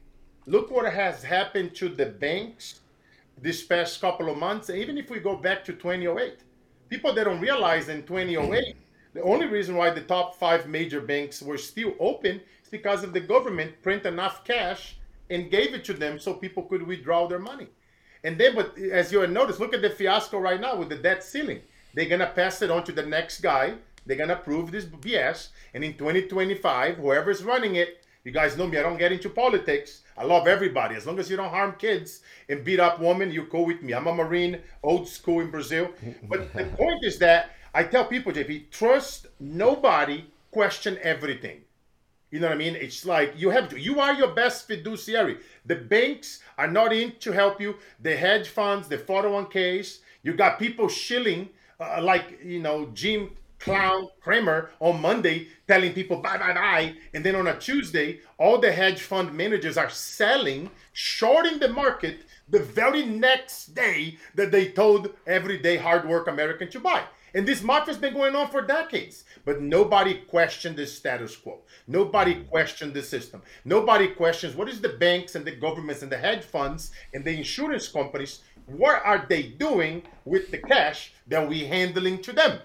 Look 0.47 0.71
what 0.71 0.90
has 0.93 1.23
happened 1.23 1.75
to 1.76 1.88
the 1.88 2.07
banks 2.07 2.81
this 3.40 3.62
past 3.62 4.00
couple 4.00 4.31
of 4.31 4.38
months 4.38 4.71
even 4.71 4.97
if 4.99 5.11
we 5.11 5.19
go 5.19 5.37
back 5.37 5.64
to 5.64 5.73
2008 5.73 6.38
people 6.88 7.12
that 7.14 7.25
don't 7.25 7.40
realize 7.40 7.88
in 7.88 8.02
2008 8.04 8.76
the 9.14 9.23
only 9.23 9.47
reason 9.47 9.76
why 9.76 9.90
the 9.90 10.00
top 10.02 10.37
five 10.37 10.69
major 10.69 11.00
banks 11.00 11.43
were 11.43 11.59
still 11.59 11.95
open 11.99 12.40
is 12.62 12.69
because 12.71 13.02
of 13.02 13.12
the 13.12 13.21
government 13.21 13.81
print 13.83 14.07
enough 14.07 14.45
cash 14.45 14.97
and 15.31 15.50
gave 15.50 15.75
it 15.75 15.85
to 15.85 15.93
them 15.93 16.19
so 16.19 16.35
people 16.35 16.62
could 16.64 16.87
withdraw 16.87 17.26
their 17.26 17.38
money. 17.38 17.69
And 18.23 18.38
then, 18.38 18.54
but 18.54 18.78
as 18.78 19.13
you 19.13 19.26
notice, 19.26 19.60
look 19.60 19.75
at 19.75 19.82
the 19.82 19.91
fiasco 19.91 20.39
right 20.39 20.60
now 20.60 20.76
with 20.76 20.89
the 20.89 20.97
debt 20.97 21.23
ceiling. 21.23 21.60
They're 21.95 22.08
gonna 22.08 22.32
pass 22.34 22.63
it 22.63 22.71
on 22.71 22.84
to 22.84 22.93
the 22.93 23.04
next 23.04 23.41
guy. 23.41 23.75
They're 24.06 24.17
gonna 24.17 24.37
prove 24.37 24.71
this 24.71 24.84
BS. 24.84 25.49
And 25.75 25.84
in 25.84 25.95
2025, 25.95 26.97
whoever's 26.97 27.45
running 27.45 27.76
it, 27.76 28.04
you 28.25 28.32
guys 28.32 28.56
know 28.56 28.67
me, 28.67 28.78
I 28.78 28.82
don't 28.82 28.97
get 28.97 29.13
into 29.13 29.28
politics. 29.28 30.02
I 30.17 30.25
love 30.25 30.47
everybody. 30.47 30.95
As 30.95 31.06
long 31.06 31.19
as 31.19 31.30
you 31.30 31.37
don't 31.37 31.50
harm 31.50 31.75
kids 31.78 32.23
and 32.49 32.65
beat 32.65 32.80
up 32.80 32.99
women, 32.99 33.30
you 33.30 33.45
go 33.45 33.63
with 33.63 33.82
me. 33.82 33.93
I'm 33.93 34.06
a 34.06 34.15
Marine, 34.15 34.60
old 34.82 35.06
school 35.06 35.41
in 35.41 35.50
Brazil. 35.50 35.91
But 36.23 36.52
the 36.54 36.65
point 36.78 37.04
is 37.04 37.19
that 37.19 37.50
I 37.75 37.84
tell 37.84 38.06
people, 38.06 38.32
JP, 38.32 38.71
trust 38.71 39.26
nobody, 39.41 40.25
question 40.50 40.99
everything. 41.02 41.60
You 42.34 42.40
know 42.40 42.49
what 42.49 42.56
I 42.56 42.58
mean? 42.58 42.75
It's 42.75 43.06
like 43.06 43.32
you 43.36 43.50
have 43.50 43.68
to, 43.68 43.78
you 43.78 44.00
are 44.00 44.12
your 44.12 44.34
best 44.34 44.66
fiduciary. 44.66 45.36
The 45.66 45.76
banks 45.76 46.40
are 46.58 46.66
not 46.66 46.92
in 46.92 47.12
to 47.20 47.30
help 47.30 47.60
you. 47.60 47.76
The 48.02 48.16
hedge 48.16 48.49
funds, 48.49 48.88
the 48.88 48.99
401ks, 48.99 50.00
you 50.25 50.34
got 50.34 50.58
people 50.58 50.88
shilling, 50.88 51.50
uh, 51.78 52.02
like, 52.02 52.40
you 52.44 52.58
know, 52.58 52.86
Jim 52.92 53.30
Clown 53.60 54.08
Cramer 54.20 54.70
on 54.80 55.00
Monday 55.00 55.47
telling 55.68 55.92
people 55.92 56.16
bye, 56.16 56.36
bye, 56.36 56.52
bye. 56.54 56.94
And 57.14 57.25
then 57.25 57.36
on 57.36 57.47
a 57.47 57.56
Tuesday, 57.56 58.18
all 58.36 58.58
the 58.58 58.73
hedge 58.73 59.00
fund 59.00 59.32
managers 59.32 59.76
are 59.76 59.90
selling, 59.90 60.73
shorting 60.92 61.60
the 61.60 61.68
market 61.68 62.16
the 62.49 62.58
very 62.58 63.06
next 63.06 63.76
day 63.76 64.18
that 64.34 64.50
they 64.50 64.73
told 64.73 65.10
everyday 65.28 65.76
hard 65.76 66.08
work 66.08 66.26
American 66.26 66.68
to 66.70 66.80
buy. 66.80 67.04
And 67.34 67.47
this 67.47 67.62
mafia's 67.62 67.99
been 67.99 68.14
going 68.14 68.36
on 68.36 68.49
for 68.49 68.62
decades, 68.62 69.25
but 69.45 69.61
nobody 69.61 70.15
questioned 70.15 70.76
the 70.76 70.87
status 70.87 71.37
quo. 71.37 71.59
Nobody 71.87 72.35
mm. 72.35 72.49
questioned 72.49 72.95
the 72.95 73.02
system. 73.02 73.43
Nobody 73.65 74.09
questions 74.09 74.54
what 74.54 74.69
is 74.69 74.80
the 74.80 74.91
banks 74.91 75.35
and 75.35 75.45
the 75.45 75.57
governments 75.57 76.02
and 76.02 76.11
the 76.11 76.17
hedge 76.17 76.45
funds 76.45 76.91
and 77.13 77.25
the 77.25 77.37
insurance 77.37 77.89
companies, 77.89 78.41
what 78.67 79.02
are 79.04 79.26
they 79.28 79.43
doing 79.43 80.02
with 80.25 80.50
the 80.50 80.59
cash 80.59 81.13
that 81.28 81.49
we 81.49 81.65
handling 81.65 82.23
to 82.23 82.33
them? 82.33 82.59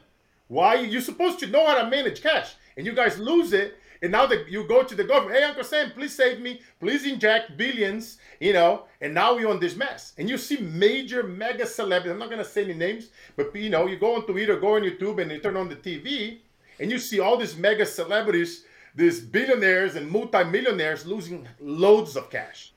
Why 0.48 0.78
are 0.78 0.86
you 0.86 1.02
supposed 1.02 1.40
to 1.40 1.48
know 1.48 1.66
how 1.68 1.82
to 1.82 1.90
manage 1.90 2.22
cash? 2.22 2.56
And 2.78 2.86
you 2.86 2.94
guys 2.94 3.20
lose 3.20 3.54
it 3.54 3.76
and 4.02 4.12
now 4.12 4.26
that 4.28 4.50
you 4.50 4.66
go 4.66 4.84
to 4.84 4.96
the 4.96 5.04
government, 5.04 5.38
hey, 5.38 5.44
Uncle 5.44 5.64
Sam, 5.64 5.92
please 5.92 6.16
save 6.16 6.40
me. 6.40 6.62
Please 6.80 7.06
inject 7.06 7.58
billions, 7.58 8.18
you 8.40 8.54
know. 8.54 8.84
And 9.02 9.14
now 9.14 9.36
we're 9.36 9.50
on 9.50 9.60
this 9.60 9.76
mess. 9.76 10.14
And 10.18 10.30
you 10.30 10.38
see 10.38 10.58
major 10.58 11.24
mega 11.24 11.66
celebrities. 11.66 12.14
I'm 12.14 12.20
not 12.20 12.30
going 12.30 12.44
to 12.44 12.50
say 12.50 12.64
any 12.64 12.76
names, 12.76 13.10
but, 13.36 13.54
you 13.56 13.70
know, 13.70 13.88
you 13.88 13.98
go 13.98 14.16
on 14.16 14.26
Twitter, 14.26 14.58
go 14.58 14.76
on 14.76 14.84
YouTube, 14.84 15.22
and 15.22 15.30
you 15.32 15.40
turn 15.40 15.58
on 15.58 15.68
the 15.68 15.76
TV, 15.76 16.40
and 16.80 16.92
you 16.92 16.98
see 16.98 17.20
all 17.20 17.38
these 17.38 17.58
mega 17.58 17.86
celebrities, 17.86 18.64
these 18.96 19.20
billionaires 19.20 19.96
and 19.96 20.10
multimillionaires 20.10 21.06
losing 21.06 21.48
loads 21.60 22.16
of 22.16 22.30
cash. 22.30 22.74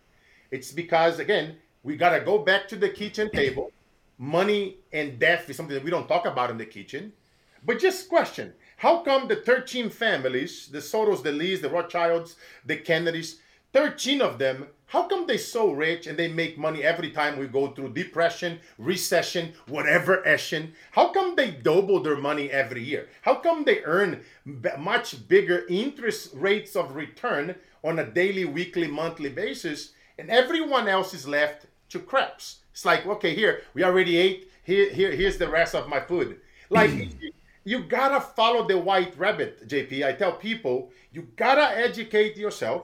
It's 0.51 0.73
because, 0.73 1.19
again, 1.19 1.57
we 1.83 1.97
got 1.97 2.17
to 2.17 2.25
go 2.25 2.39
back 2.39 2.69
to 2.69 2.77
the 2.77 2.89
kitchen 2.89 3.31
table. 3.31 3.73
Money 4.19 4.77
and 4.93 5.19
death 5.19 5.49
is 5.49 5.57
something 5.57 5.75
that 5.75 5.85
we 5.85 5.91
don't 5.91 6.07
talk 6.07 6.27
about 6.27 6.51
in 6.51 6.59
the 6.59 6.67
kitchen. 6.67 7.13
But 7.65 7.79
just 7.79 8.09
question 8.09 8.53
how 8.77 9.03
come 9.03 9.29
the 9.29 9.37
13 9.37 9.91
families, 9.91 10.69
the 10.69 10.79
Soros, 10.79 11.23
the 11.23 11.33
Lees, 11.33 11.61
the 11.61 11.71
Rothschilds, 11.71 12.37
the 12.67 12.77
Kennedys, 12.77 13.39
13 13.73 14.21
of 14.21 14.39
them, 14.39 14.67
how 14.93 15.05
come 15.05 15.27
they 15.27 15.39
so 15.39 15.71
rich 15.71 16.07
and 16.07 16.19
they 16.19 16.29
make 16.29 16.59
money 16.59 16.83
every 16.83 17.13
time 17.13 17.39
we 17.39 17.47
go 17.47 17.69
through 17.69 17.95
depression, 17.95 18.61
recession, 18.77 19.55
whatever 19.67 20.23
ession? 20.29 20.75
How 20.91 21.09
come 21.09 21.35
they 21.35 21.51
double 21.51 22.03
their 22.03 22.19
money 22.19 22.51
every 22.51 22.83
year? 22.83 23.09
How 23.23 23.37
come 23.37 23.65
they 23.65 23.83
earn 23.85 24.23
much 24.45 25.27
bigger 25.29 25.65
interest 25.71 26.33
rates 26.35 26.77
of 26.77 26.95
return 26.95 27.55
on 27.83 28.01
a 28.01 28.05
daily, 28.05 28.45
weekly, 28.45 28.87
monthly 28.87 29.31
basis, 29.31 29.95
and 30.19 30.29
everyone 30.29 30.89
else 30.89 31.15
is 31.15 31.27
left 31.27 31.65
to 31.89 31.99
craps? 31.99 32.59
It's 32.73 32.85
like, 32.85 33.07
okay, 33.07 33.35
here 33.35 33.63
we 33.73 33.85
already 33.85 34.19
ate. 34.19 34.51
Here, 34.63 34.91
here, 34.91 35.13
here's 35.13 35.39
the 35.39 35.49
rest 35.49 35.75
of 35.75 35.89
my 35.89 36.01
food. 36.01 36.39
Like 36.69 36.91
you 37.65 37.85
gotta 37.85 38.21
follow 38.21 38.69
the 38.69 38.77
white 38.77 39.17
rabbit, 39.17 39.67
JP. 39.67 40.05
I 40.05 40.13
tell 40.13 40.33
people, 40.33 40.91
you 41.13 41.29
gotta 41.37 41.79
educate 41.79 42.37
yourself. 42.37 42.83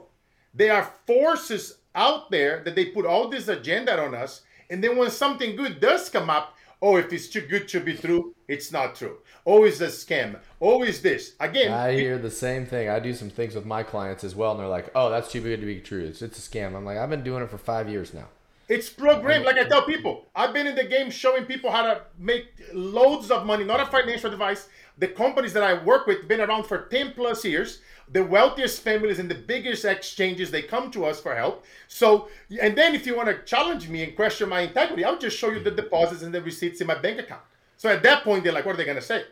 There 0.55 0.73
are 0.73 0.90
forces 1.07 1.78
out 1.99 2.31
there 2.31 2.63
that 2.65 2.77
they 2.77 2.87
put 2.87 3.05
all 3.05 3.29
this 3.29 3.49
agenda 3.49 4.01
on 4.01 4.15
us, 4.15 4.43
and 4.71 4.83
then 4.83 4.97
when 4.97 5.11
something 5.11 5.57
good 5.57 5.81
does 5.81 6.09
come 6.09 6.31
up, 6.31 6.57
oh, 6.81 6.97
if 6.97 7.13
it's 7.13 7.29
too 7.29 7.41
good 7.41 7.67
to 7.69 7.81
be 7.81 7.95
true, 7.95 8.35
it's 8.47 8.71
not 8.71 8.95
true. 8.95 9.19
Always 9.45 9.81
a 9.81 9.89
scam. 9.89 10.39
Always 10.61 11.03
this. 11.03 11.35
Again, 11.41 11.73
I 11.73 11.95
hear 11.95 12.17
the 12.17 12.31
same 12.31 12.67
thing. 12.67 12.89
I 12.89 13.01
do 13.01 13.13
some 13.13 13.31
things 13.31 13.55
with 13.55 13.67
my 13.67 13.83
clients 13.83 14.23
as 14.23 14.37
well, 14.37 14.53
and 14.53 14.61
they're 14.61 14.69
like, 14.69 14.91
"Oh, 14.95 15.11
that's 15.11 15.33
too 15.33 15.41
good 15.41 15.61
to 15.61 15.67
be 15.67 15.81
true. 15.81 16.05
It's, 16.05 16.23
it's 16.23 16.39
a 16.39 16.51
scam." 16.51 16.77
I'm 16.77 16.85
like, 16.85 16.99
"I've 16.99 17.11
been 17.11 17.25
doing 17.25 17.43
it 17.43 17.51
for 17.51 17.59
five 17.59 17.89
years 17.89 18.15
now." 18.15 18.29
It's 18.69 18.91
programmed. 18.91 19.47
Like 19.47 19.57
I 19.57 19.65
tell 19.65 19.83
people, 19.83 20.27
I've 20.35 20.53
been 20.53 20.67
in 20.67 20.75
the 20.75 20.85
game 20.85 21.11
showing 21.11 21.45
people 21.47 21.71
how 21.71 21.83
to 21.83 22.03
make 22.19 22.49
loads 22.75 23.31
of 23.31 23.47
money, 23.47 23.65
not 23.65 23.81
a 23.81 23.87
financial 23.87 24.31
advice. 24.31 24.69
The 24.99 25.09
companies 25.09 25.53
that 25.55 25.63
I 25.63 25.83
work 25.83 26.07
with 26.07 26.29
been 26.29 26.41
around 26.41 26.65
for 26.65 26.87
10 26.87 27.13
plus 27.13 27.45
years. 27.45 27.81
The 28.11 28.25
wealthiest 28.25 28.83
families 28.83 29.19
and 29.19 29.31
the 29.31 29.35
biggest 29.35 29.85
exchanges, 29.85 30.51
they 30.51 30.63
come 30.63 30.91
to 30.93 31.05
us 31.05 31.21
for 31.21 31.35
help. 31.35 31.65
So, 31.89 32.29
and 32.61 32.77
then 32.77 32.95
if 32.95 33.07
you 33.07 33.17
want 33.17 33.29
to 33.29 33.43
challenge 33.45 33.89
me 33.89 34.03
and 34.03 34.17
question 34.17 34.49
my 34.49 34.61
integrity, 34.61 35.05
I'll 35.05 35.19
just 35.19 35.39
show 35.39 35.51
you 35.51 35.61
the 35.61 35.71
mm-hmm. 35.71 35.77
deposits 35.77 36.23
and 36.23 36.35
the 36.35 36.43
receipts 36.43 36.81
in 36.81 36.87
my 36.87 36.95
bank 36.95 37.21
account. 37.21 37.43
So 37.77 37.89
at 37.91 38.03
that 38.03 38.25
point, 38.25 38.45
they're 38.45 38.53
like, 38.53 38.67
what 38.67 38.75
are 38.75 38.79
they 38.79 38.85
going 38.85 38.97
to 38.97 39.03
say? 39.03 39.25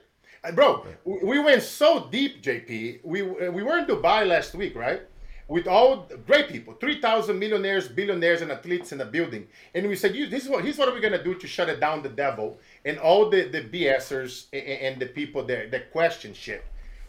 bro, 0.55 0.85
we 1.05 1.39
went 1.41 1.63
so 1.63 2.09
deep, 2.11 2.43
JP. 2.43 3.01
We 3.03 3.23
we 3.23 3.63
were 3.63 3.79
in 3.79 3.87
Dubai 3.87 4.27
last 4.27 4.55
week, 4.55 4.77
right? 4.77 5.03
With 5.49 5.69
all 5.69 6.09
great 6.27 6.49
people, 6.49 6.75
three 6.75 7.01
thousand 7.01 7.39
millionaires, 7.39 7.87
billionaires, 7.87 8.43
and 8.43 8.51
athletes 8.51 8.91
in 8.91 8.99
the 8.99 9.05
building, 9.05 9.47
and 9.75 9.87
we 9.87 9.95
said, 9.95 10.13
"This 10.13 10.45
is 10.45 10.49
what 10.49 10.65
here's 10.65 10.77
what 10.77 10.93
we're 10.93 11.01
gonna 11.01 11.23
do 11.23 11.35
to 11.35 11.47
shut 11.47 11.69
it 11.69 11.79
down, 11.79 12.03
the 12.03 12.09
devil, 12.09 12.59
and 12.85 12.99
all 12.99 13.31
the 13.31 13.43
the 13.49 13.63
BSers 13.63 14.47
and, 14.53 14.63
and 14.63 15.01
the 15.01 15.07
people 15.07 15.45
there 15.45 15.69
that 15.69 15.93
question 15.93 16.35
shit. 16.35 16.65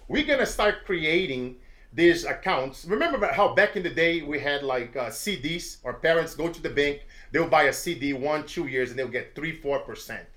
We're 0.07 0.25
gonna 0.25 0.45
start 0.45 0.85
creating." 0.85 1.57
these 1.93 2.25
accounts. 2.25 2.85
Remember 2.85 3.25
how 3.27 3.55
back 3.55 3.75
in 3.75 3.81
the 3.81 3.89
day 3.89 4.21
we 4.21 4.39
had 4.39 4.61
like 4.61 4.95
uh, 4.95 5.09
CDs, 5.09 5.77
or 5.83 5.93
parents 5.93 6.35
go 6.35 6.49
to 6.49 6.61
the 6.61 6.69
bank, 6.69 7.05
they'll 7.31 7.47
buy 7.47 7.63
a 7.63 7.73
CD 7.73 8.13
one, 8.13 8.45
two 8.45 8.67
years, 8.67 8.89
and 8.89 8.99
they'll 8.99 9.07
get 9.07 9.33
three, 9.33 9.53
four 9.53 9.79
percent. 9.79 10.27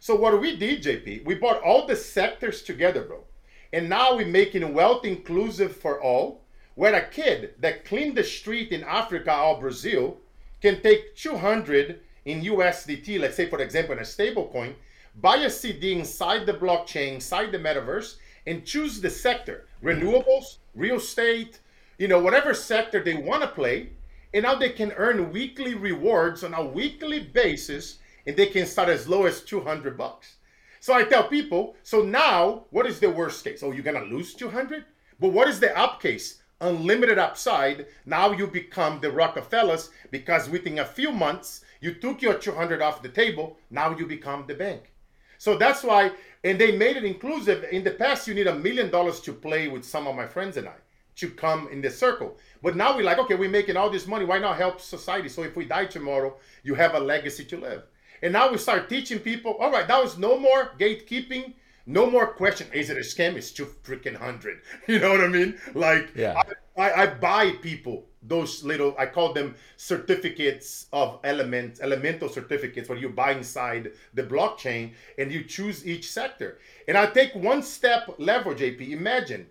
So 0.00 0.14
what 0.14 0.38
we 0.38 0.56
did, 0.56 0.82
JP, 0.82 1.24
we 1.24 1.34
brought 1.34 1.62
all 1.62 1.86
the 1.86 1.96
sectors 1.96 2.62
together, 2.62 3.04
bro. 3.04 3.24
And 3.72 3.88
now 3.88 4.16
we're 4.16 4.26
making 4.26 4.74
wealth 4.74 5.04
inclusive 5.04 5.74
for 5.74 6.00
all, 6.00 6.43
where 6.74 6.94
a 6.94 7.08
kid 7.08 7.54
that 7.60 7.84
cleaned 7.84 8.16
the 8.16 8.24
street 8.24 8.72
in 8.72 8.82
Africa 8.84 9.36
or 9.36 9.60
Brazil 9.60 10.18
can 10.60 10.80
take 10.82 11.14
200 11.16 12.00
in 12.24 12.42
USDT, 12.42 13.20
let's 13.20 13.36
say 13.36 13.48
for 13.48 13.60
example 13.60 13.94
in 13.94 14.00
a 14.00 14.04
stable 14.04 14.48
coin, 14.48 14.74
buy 15.20 15.36
a 15.36 15.50
CD 15.50 15.98
inside 15.98 16.46
the 16.46 16.54
blockchain, 16.54 17.14
inside 17.14 17.52
the 17.52 17.58
metaverse, 17.58 18.16
and 18.46 18.64
choose 18.64 19.00
the 19.00 19.10
sector, 19.10 19.66
renewables, 19.82 20.58
real 20.74 20.96
estate, 20.96 21.60
you 21.98 22.08
know, 22.08 22.18
whatever 22.18 22.52
sector 22.54 23.02
they 23.02 23.14
want 23.14 23.42
to 23.42 23.48
play. 23.48 23.90
And 24.32 24.42
now 24.42 24.56
they 24.56 24.70
can 24.70 24.92
earn 24.92 25.30
weekly 25.30 25.74
rewards 25.74 26.42
on 26.42 26.54
a 26.54 26.64
weekly 26.64 27.20
basis, 27.20 27.98
and 28.26 28.36
they 28.36 28.46
can 28.46 28.66
start 28.66 28.88
as 28.88 29.08
low 29.08 29.26
as 29.26 29.42
200 29.42 29.96
bucks. 29.96 30.36
So 30.80 30.92
I 30.92 31.04
tell 31.04 31.28
people, 31.28 31.76
so 31.82 32.02
now 32.02 32.64
what 32.70 32.86
is 32.86 32.98
the 32.98 33.10
worst 33.10 33.44
case? 33.44 33.62
Oh, 33.62 33.70
you're 33.70 33.84
gonna 33.84 34.04
lose 34.04 34.34
200? 34.34 34.84
But 35.20 35.28
what 35.28 35.48
is 35.48 35.60
the 35.60 35.76
up 35.78 36.02
case? 36.02 36.42
Unlimited 36.64 37.18
upside. 37.18 37.86
Now 38.06 38.32
you 38.32 38.46
become 38.46 39.00
the 39.00 39.12
Rockefellers 39.12 39.90
because 40.10 40.48
within 40.48 40.78
a 40.78 40.84
few 40.84 41.12
months 41.12 41.62
you 41.80 41.92
took 41.92 42.22
your 42.22 42.34
200 42.34 42.80
off 42.80 43.02
the 43.02 43.10
table. 43.10 43.58
Now 43.70 43.94
you 43.94 44.06
become 44.06 44.46
the 44.46 44.54
bank. 44.54 44.90
So 45.36 45.58
that's 45.58 45.84
why, 45.84 46.12
and 46.42 46.58
they 46.58 46.74
made 46.74 46.96
it 46.96 47.04
inclusive. 47.04 47.64
In 47.70 47.84
the 47.84 47.90
past, 47.90 48.26
you 48.26 48.32
need 48.32 48.46
a 48.46 48.54
million 48.54 48.90
dollars 48.90 49.20
to 49.20 49.32
play 49.34 49.68
with 49.68 49.84
some 49.84 50.06
of 50.06 50.16
my 50.16 50.26
friends 50.26 50.56
and 50.56 50.66
I 50.66 50.76
to 51.16 51.28
come 51.28 51.68
in 51.68 51.82
the 51.82 51.90
circle. 51.90 52.38
But 52.62 52.76
now 52.76 52.96
we're 52.96 53.04
like, 53.04 53.18
okay, 53.18 53.34
we're 53.34 53.50
making 53.50 53.76
all 53.76 53.90
this 53.90 54.06
money. 54.06 54.24
Why 54.24 54.38
not 54.38 54.56
help 54.56 54.80
society? 54.80 55.28
So 55.28 55.42
if 55.42 55.56
we 55.56 55.66
die 55.66 55.84
tomorrow, 55.84 56.36
you 56.62 56.74
have 56.74 56.94
a 56.94 56.98
legacy 56.98 57.44
to 57.44 57.58
live. 57.58 57.82
And 58.22 58.32
now 58.32 58.50
we 58.50 58.56
start 58.56 58.88
teaching 58.88 59.18
people, 59.18 59.52
all 59.60 59.70
right, 59.70 59.86
that 59.86 60.02
was 60.02 60.16
no 60.16 60.38
more 60.38 60.72
gatekeeping, 60.78 61.52
no 61.86 62.10
more 62.10 62.26
question. 62.26 62.66
Is 62.72 62.90
it 62.90 62.96
a 62.96 63.00
scam? 63.00 63.34
It's 63.34 63.50
two 63.50 63.66
freaking 63.66 64.16
hundred. 64.16 64.60
You 64.88 64.98
know 64.98 65.10
what 65.10 65.20
I 65.20 65.28
mean? 65.28 65.58
Like, 65.74 66.10
yeah. 66.14 66.40
I, 66.76 66.82
I, 66.82 67.02
I 67.02 67.06
buy 67.06 67.52
people 67.62 68.06
those 68.26 68.64
little 68.64 68.94
i 68.98 69.04
call 69.06 69.32
them 69.32 69.54
certificates 69.76 70.86
of 70.92 71.20
element 71.24 71.78
elemental 71.82 72.28
certificates 72.28 72.88
where 72.88 72.98
you 72.98 73.10
buy 73.10 73.32
inside 73.32 73.92
the 74.14 74.22
blockchain 74.22 74.92
and 75.18 75.30
you 75.30 75.44
choose 75.44 75.86
each 75.86 76.10
sector 76.10 76.58
and 76.88 76.96
i 76.96 77.06
take 77.06 77.34
one 77.34 77.62
step 77.62 78.14
level 78.18 78.54
jp 78.54 78.90
imagine 78.90 79.46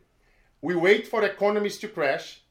we 0.61 0.75
wait 0.75 1.07
for 1.07 1.23
economies 1.23 1.77
to 1.77 1.87
crash 1.87 2.41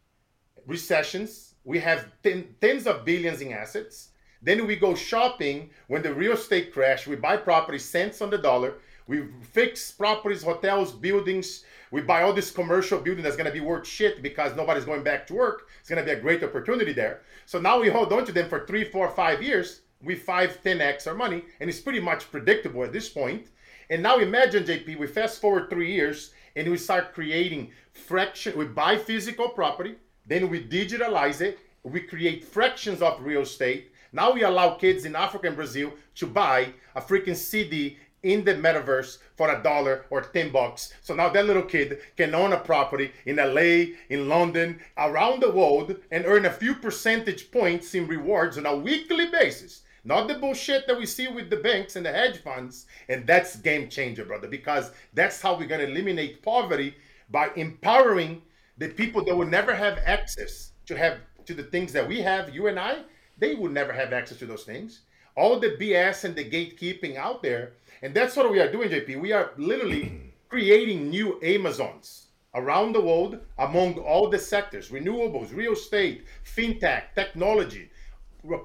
recessions 0.66 1.54
we 1.64 1.78
have 1.78 2.06
ten, 2.22 2.54
tens 2.60 2.86
of 2.86 3.04
billions 3.04 3.40
in 3.40 3.52
assets 3.52 4.10
then 4.44 4.66
we 4.66 4.76
go 4.76 4.94
shopping 4.94 5.70
when 5.88 6.02
the 6.02 6.14
real 6.14 6.32
estate 6.32 6.72
crash 6.72 7.06
we 7.06 7.16
buy 7.16 7.36
property 7.36 7.78
cents 7.78 8.22
on 8.22 8.30
the 8.30 8.38
dollar 8.38 8.74
we 9.12 9.18
fix 9.58 9.90
properties 9.90 10.42
hotels 10.42 10.92
buildings 10.92 11.64
we 11.92 12.00
buy 12.00 12.22
all 12.22 12.32
this 12.32 12.50
commercial 12.50 12.98
building 12.98 13.22
that's 13.22 13.36
going 13.36 13.46
to 13.46 13.52
be 13.52 13.60
worth 13.60 13.86
shit 13.86 14.22
because 14.22 14.56
nobody's 14.56 14.86
going 14.86 15.04
back 15.04 15.26
to 15.26 15.34
work. 15.34 15.68
It's 15.78 15.90
going 15.90 16.02
to 16.02 16.04
be 16.04 16.18
a 16.18 16.20
great 16.20 16.42
opportunity 16.42 16.94
there. 16.94 17.20
So 17.44 17.60
now 17.60 17.78
we 17.78 17.90
hold 17.90 18.10
on 18.14 18.24
to 18.24 18.32
them 18.32 18.48
for 18.48 18.66
three, 18.66 18.82
four, 18.82 19.10
five 19.10 19.42
years. 19.42 19.82
We 20.02 20.14
5, 20.14 20.62
10x 20.64 21.06
our 21.06 21.14
money, 21.14 21.44
and 21.60 21.70
it's 21.70 21.80
pretty 21.80 22.00
much 22.00 22.30
predictable 22.30 22.82
at 22.82 22.94
this 22.94 23.10
point. 23.10 23.48
And 23.90 24.02
now 24.02 24.18
imagine, 24.18 24.64
JP, 24.64 24.98
we 24.98 25.06
fast 25.06 25.40
forward 25.40 25.68
three 25.68 25.92
years 25.92 26.32
and 26.56 26.68
we 26.68 26.78
start 26.78 27.12
creating 27.12 27.70
fraction. 27.92 28.56
We 28.56 28.64
buy 28.64 28.96
physical 28.96 29.50
property, 29.50 29.96
then 30.26 30.48
we 30.48 30.64
digitalize 30.64 31.42
it. 31.42 31.58
We 31.84 32.00
create 32.00 32.42
fractions 32.44 33.02
of 33.02 33.22
real 33.22 33.42
estate. 33.42 33.92
Now 34.12 34.32
we 34.32 34.44
allow 34.44 34.74
kids 34.74 35.04
in 35.04 35.14
Africa 35.14 35.48
and 35.48 35.56
Brazil 35.56 35.92
to 36.16 36.26
buy 36.26 36.72
a 36.94 37.00
freaking 37.00 37.36
CD 37.36 37.98
in 38.22 38.44
the 38.44 38.54
metaverse 38.54 39.18
for 39.36 39.54
a 39.54 39.62
dollar 39.62 40.06
or 40.10 40.20
10 40.22 40.52
bucks. 40.52 40.92
So 41.02 41.14
now 41.14 41.28
that 41.30 41.46
little 41.46 41.62
kid 41.62 42.00
can 42.16 42.34
own 42.34 42.52
a 42.52 42.58
property 42.58 43.12
in 43.26 43.36
LA, 43.36 43.94
in 44.08 44.28
London, 44.28 44.80
around 44.96 45.40
the 45.40 45.50
world, 45.50 45.96
and 46.10 46.24
earn 46.26 46.46
a 46.46 46.52
few 46.52 46.74
percentage 46.74 47.50
points 47.50 47.94
in 47.94 48.06
rewards 48.06 48.58
on 48.58 48.66
a 48.66 48.76
weekly 48.76 49.26
basis. 49.26 49.82
Not 50.04 50.26
the 50.26 50.34
bullshit 50.34 50.86
that 50.86 50.98
we 50.98 51.06
see 51.06 51.28
with 51.28 51.48
the 51.48 51.56
banks 51.56 51.96
and 51.96 52.04
the 52.04 52.12
hedge 52.12 52.38
funds. 52.38 52.86
And 53.08 53.26
that's 53.26 53.56
game 53.56 53.88
changer, 53.88 54.24
brother, 54.24 54.48
because 54.48 54.90
that's 55.14 55.40
how 55.40 55.56
we're 55.56 55.68
to 55.68 55.88
eliminate 55.88 56.42
poverty 56.42 56.94
by 57.30 57.50
empowering 57.56 58.42
the 58.78 58.88
people 58.88 59.24
that 59.24 59.36
will 59.36 59.46
never 59.46 59.74
have 59.74 59.98
access 60.04 60.72
to 60.86 60.96
have 60.96 61.18
to 61.46 61.54
the 61.54 61.62
things 61.62 61.92
that 61.92 62.06
we 62.06 62.20
have, 62.20 62.54
you 62.54 62.68
and 62.68 62.78
I, 62.78 62.98
they 63.38 63.54
would 63.54 63.72
never 63.72 63.92
have 63.92 64.12
access 64.12 64.38
to 64.38 64.46
those 64.46 64.64
things. 64.64 65.00
All 65.36 65.58
the 65.58 65.76
BS 65.80 66.24
and 66.24 66.36
the 66.36 66.44
gatekeeping 66.44 67.16
out 67.16 67.42
there 67.42 67.72
and 68.02 68.12
that's 68.12 68.36
what 68.36 68.50
we 68.50 68.60
are 68.60 68.70
doing, 68.70 68.90
JP. 68.90 69.20
We 69.20 69.32
are 69.32 69.52
literally 69.56 70.32
creating 70.48 71.08
new 71.08 71.38
Amazons 71.42 72.26
around 72.54 72.92
the 72.92 73.00
world 73.00 73.38
among 73.58 73.98
all 73.98 74.28
the 74.28 74.38
sectors 74.38 74.90
renewables, 74.90 75.54
real 75.54 75.72
estate, 75.72 76.26
fintech, 76.44 77.14
technology, 77.14 77.90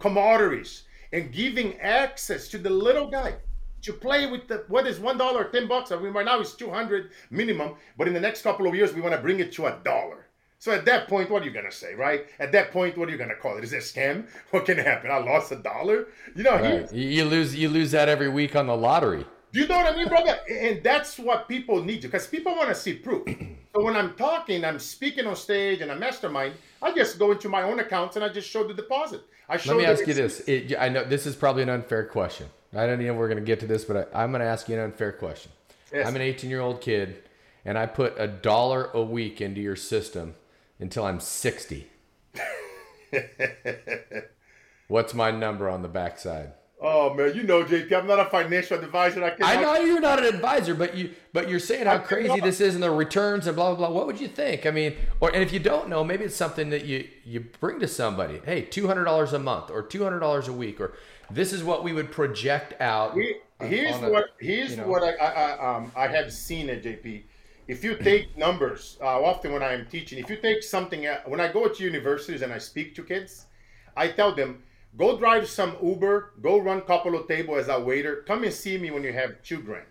commodities, 0.02 0.84
and 1.14 1.32
giving 1.32 1.80
access 1.80 2.48
to 2.50 2.58
the 2.58 2.70
little 2.70 3.08
guy 3.08 3.36
to 3.84 3.94
play 3.94 4.30
with 4.30 4.48
the 4.48 4.66
what 4.68 4.88
is 4.88 5.00
one 5.00 5.18
dollar, 5.18 5.46
ten 5.46 5.68
bucks. 5.68 5.92
I 5.92 6.00
mean, 6.00 6.14
right 6.14 6.26
now 6.26 6.40
it's 6.40 6.56
two 6.56 6.70
hundred 6.70 7.12
minimum, 7.30 7.76
but 7.98 8.08
in 8.08 8.14
the 8.14 8.20
next 8.20 8.42
couple 8.42 8.68
of 8.68 8.76
years 8.76 8.94
we 8.94 9.02
want 9.02 9.16
to 9.16 9.22
bring 9.22 9.40
it 9.40 9.52
to 9.54 9.68
a 9.68 9.80
dollar. 9.84 10.27
So 10.60 10.72
at 10.72 10.86
that 10.86 11.08
point, 11.08 11.30
what 11.30 11.44
are 11.44 11.46
you 11.46 11.52
gonna 11.52 11.72
say, 11.72 11.94
right? 11.94 12.26
At 12.40 12.52
that 12.54 12.72
point, 12.72 12.98
what 12.98 13.08
are 13.08 13.12
you 13.12 13.18
gonna 13.18 13.36
call 13.36 13.58
it? 13.58 13.64
Is 13.64 13.74
it 13.74 13.78
a 13.78 13.80
scam? 13.80 14.28
What 14.52 14.66
can 14.66 14.78
happen? 14.78 15.12
I 15.12 15.18
lost 15.18 15.52
a 15.52 15.58
dollar. 15.58 16.08
You 16.36 16.44
know, 16.44 16.56
right. 16.56 16.92
you 16.92 17.26
lose 17.26 17.56
you 17.56 17.70
lose 17.70 17.92
that 17.92 18.10
every 18.10 18.30
week 18.30 18.56
on 18.56 18.68
the 18.68 18.76
lottery. 18.76 19.26
Do 19.54 19.60
you 19.62 19.68
know 19.68 19.78
what 19.78 19.94
I 19.94 19.96
mean, 19.96 20.08
brother? 20.08 20.40
And 20.50 20.84
that's 20.84 21.18
what 21.18 21.48
people 21.48 21.84
need 21.84 22.02
to, 22.02 22.08
because 22.08 22.28
people 22.28 22.56
want 22.56 22.70
to 22.70 22.76
see 22.76 22.94
proof. 22.94 23.28
So 23.76 23.84
when 23.84 23.96
I'm 23.96 24.16
talking, 24.16 24.66
I'm 24.66 24.80
speaking 24.80 25.28
on 25.28 25.36
stage 25.36 25.82
and 25.82 25.92
a 25.92 25.96
mastermind, 25.96 26.56
I 26.82 26.92
just 26.94 27.20
go 27.20 27.32
into 27.32 27.48
my 27.48 27.62
own 27.62 27.80
accounts 27.80 28.16
and 28.16 28.26
I 28.26 28.30
just 28.30 28.50
show 28.50 28.68
the 28.68 28.74
deposit. 28.74 29.22
I 29.48 29.58
show. 29.58 29.76
Let 29.76 29.78
me 29.78 29.86
ask 29.86 30.08
you 30.08 30.16
this. 30.16 30.40
It, 30.48 30.76
I 30.80 30.90
know 30.90 31.04
this 31.04 31.28
is 31.28 31.36
probably 31.36 31.62
an 31.62 31.70
unfair 31.70 32.06
question. 32.06 32.48
I 32.74 32.88
don't 32.88 33.00
know 33.00 33.12
if 33.12 33.16
we're 33.16 33.28
going 33.28 33.38
to 33.38 33.46
get 33.46 33.60
to 33.60 33.68
this, 33.68 33.86
but 33.86 34.10
I, 34.16 34.24
am 34.24 34.32
going 34.32 34.42
to 34.42 34.48
ask 34.48 34.68
you 34.68 34.74
an 34.76 34.82
unfair 34.82 35.12
question. 35.12 35.52
Yes. 35.94 36.08
I'm 36.08 36.16
an 36.16 36.24
18 36.24 36.50
year 36.50 36.62
old 36.62 36.82
kid, 36.82 37.22
and 37.66 37.78
I 37.78 37.86
put 37.86 38.16
a 38.18 38.28
dollar 38.28 38.90
a 38.96 39.02
week 39.04 39.42
into 39.42 39.62
your 39.62 39.76
system 39.76 40.34
until 40.80 41.06
I'm 41.06 41.20
60. 41.20 41.88
What's 44.88 45.14
my 45.14 45.32
number 45.32 45.70
on 45.70 45.82
the 45.82 45.88
backside? 45.88 46.54
Oh 46.80 47.12
man, 47.16 47.34
you 47.34 47.42
know, 47.42 47.64
JP, 47.64 47.92
I'm 47.92 48.06
not 48.06 48.20
a 48.20 48.26
financial 48.26 48.78
advisor. 48.78 49.24
I, 49.24 49.36
I 49.42 49.60
know 49.60 49.76
you're 49.78 50.00
not 50.00 50.20
an 50.20 50.26
advisor, 50.26 50.76
but 50.76 50.96
you 50.96 51.12
but 51.34 51.50
you're 51.50 51.60
saying 51.60 51.88
how 51.88 51.98
crazy 51.98 52.40
this 52.40 52.62
is 52.62 52.76
and 52.76 52.84
the 52.84 52.92
returns 52.92 53.48
and 53.48 53.56
blah 53.56 53.74
blah 53.74 53.88
blah. 53.88 53.98
What 53.98 54.06
would 54.06 54.22
you 54.22 54.28
think? 54.28 54.68
I 54.68 54.72
mean, 54.72 54.96
or 55.20 55.34
and 55.34 55.42
if 55.42 55.52
you 55.52 55.58
don't 55.58 55.90
know, 55.90 56.04
maybe 56.04 56.24
it's 56.24 56.36
something 56.36 56.70
that 56.70 56.86
you 56.86 57.08
you 57.26 57.40
bring 57.60 57.80
to 57.80 57.88
somebody. 57.88 58.42
Hey, 58.46 58.62
two 58.62 58.86
hundred 58.86 59.06
dollars 59.06 59.34
a 59.34 59.40
month 59.40 59.72
or 59.72 59.82
two 59.82 60.04
hundred 60.04 60.20
dollars 60.20 60.48
a 60.48 60.54
week, 60.54 60.80
or 60.80 60.94
this 61.32 61.52
is 61.52 61.64
what 61.64 61.84
we 61.84 61.94
would 61.94 62.12
project 62.12 62.80
out. 62.80 63.18
here's 63.60 63.96
a, 63.96 64.10
what 64.10 64.26
here's 64.40 64.72
you 64.72 64.78
know. 64.78 64.88
what 64.88 65.02
I, 65.02 65.16
I 65.16 65.76
um 65.78 65.92
I 65.96 66.06
have 66.08 66.32
seen 66.32 66.70
at 66.70 66.84
JP. 66.84 67.24
If 67.68 67.84
you 67.84 67.96
take 67.96 68.38
numbers, 68.38 68.98
uh, 69.02 69.22
often 69.22 69.52
when 69.52 69.64
I 69.64 69.74
am 69.74 69.86
teaching, 69.88 70.20
if 70.20 70.30
you 70.30 70.38
take 70.38 70.64
something, 70.64 71.06
when 71.26 71.42
I 71.42 71.52
go 71.52 71.68
to 71.68 71.84
universities 71.84 72.42
and 72.42 72.54
I 72.54 72.60
speak 72.60 72.96
to 72.96 73.04
kids, 73.04 73.48
I 73.96 74.08
tell 74.08 74.34
them 74.34 74.64
Go 74.98 75.16
drive 75.16 75.48
some 75.48 75.78
Uber, 75.82 76.34
go 76.42 76.58
run 76.58 76.82
couple 76.82 77.16
of 77.16 77.28
table 77.28 77.56
as 77.56 77.68
a 77.68 77.80
waiter. 77.80 78.24
Come 78.28 78.44
and 78.44 78.54
see 78.54 78.78
me 78.80 78.90
when 78.90 79.04
you 79.04 79.14
have 79.14 79.44
children. 79.44 79.84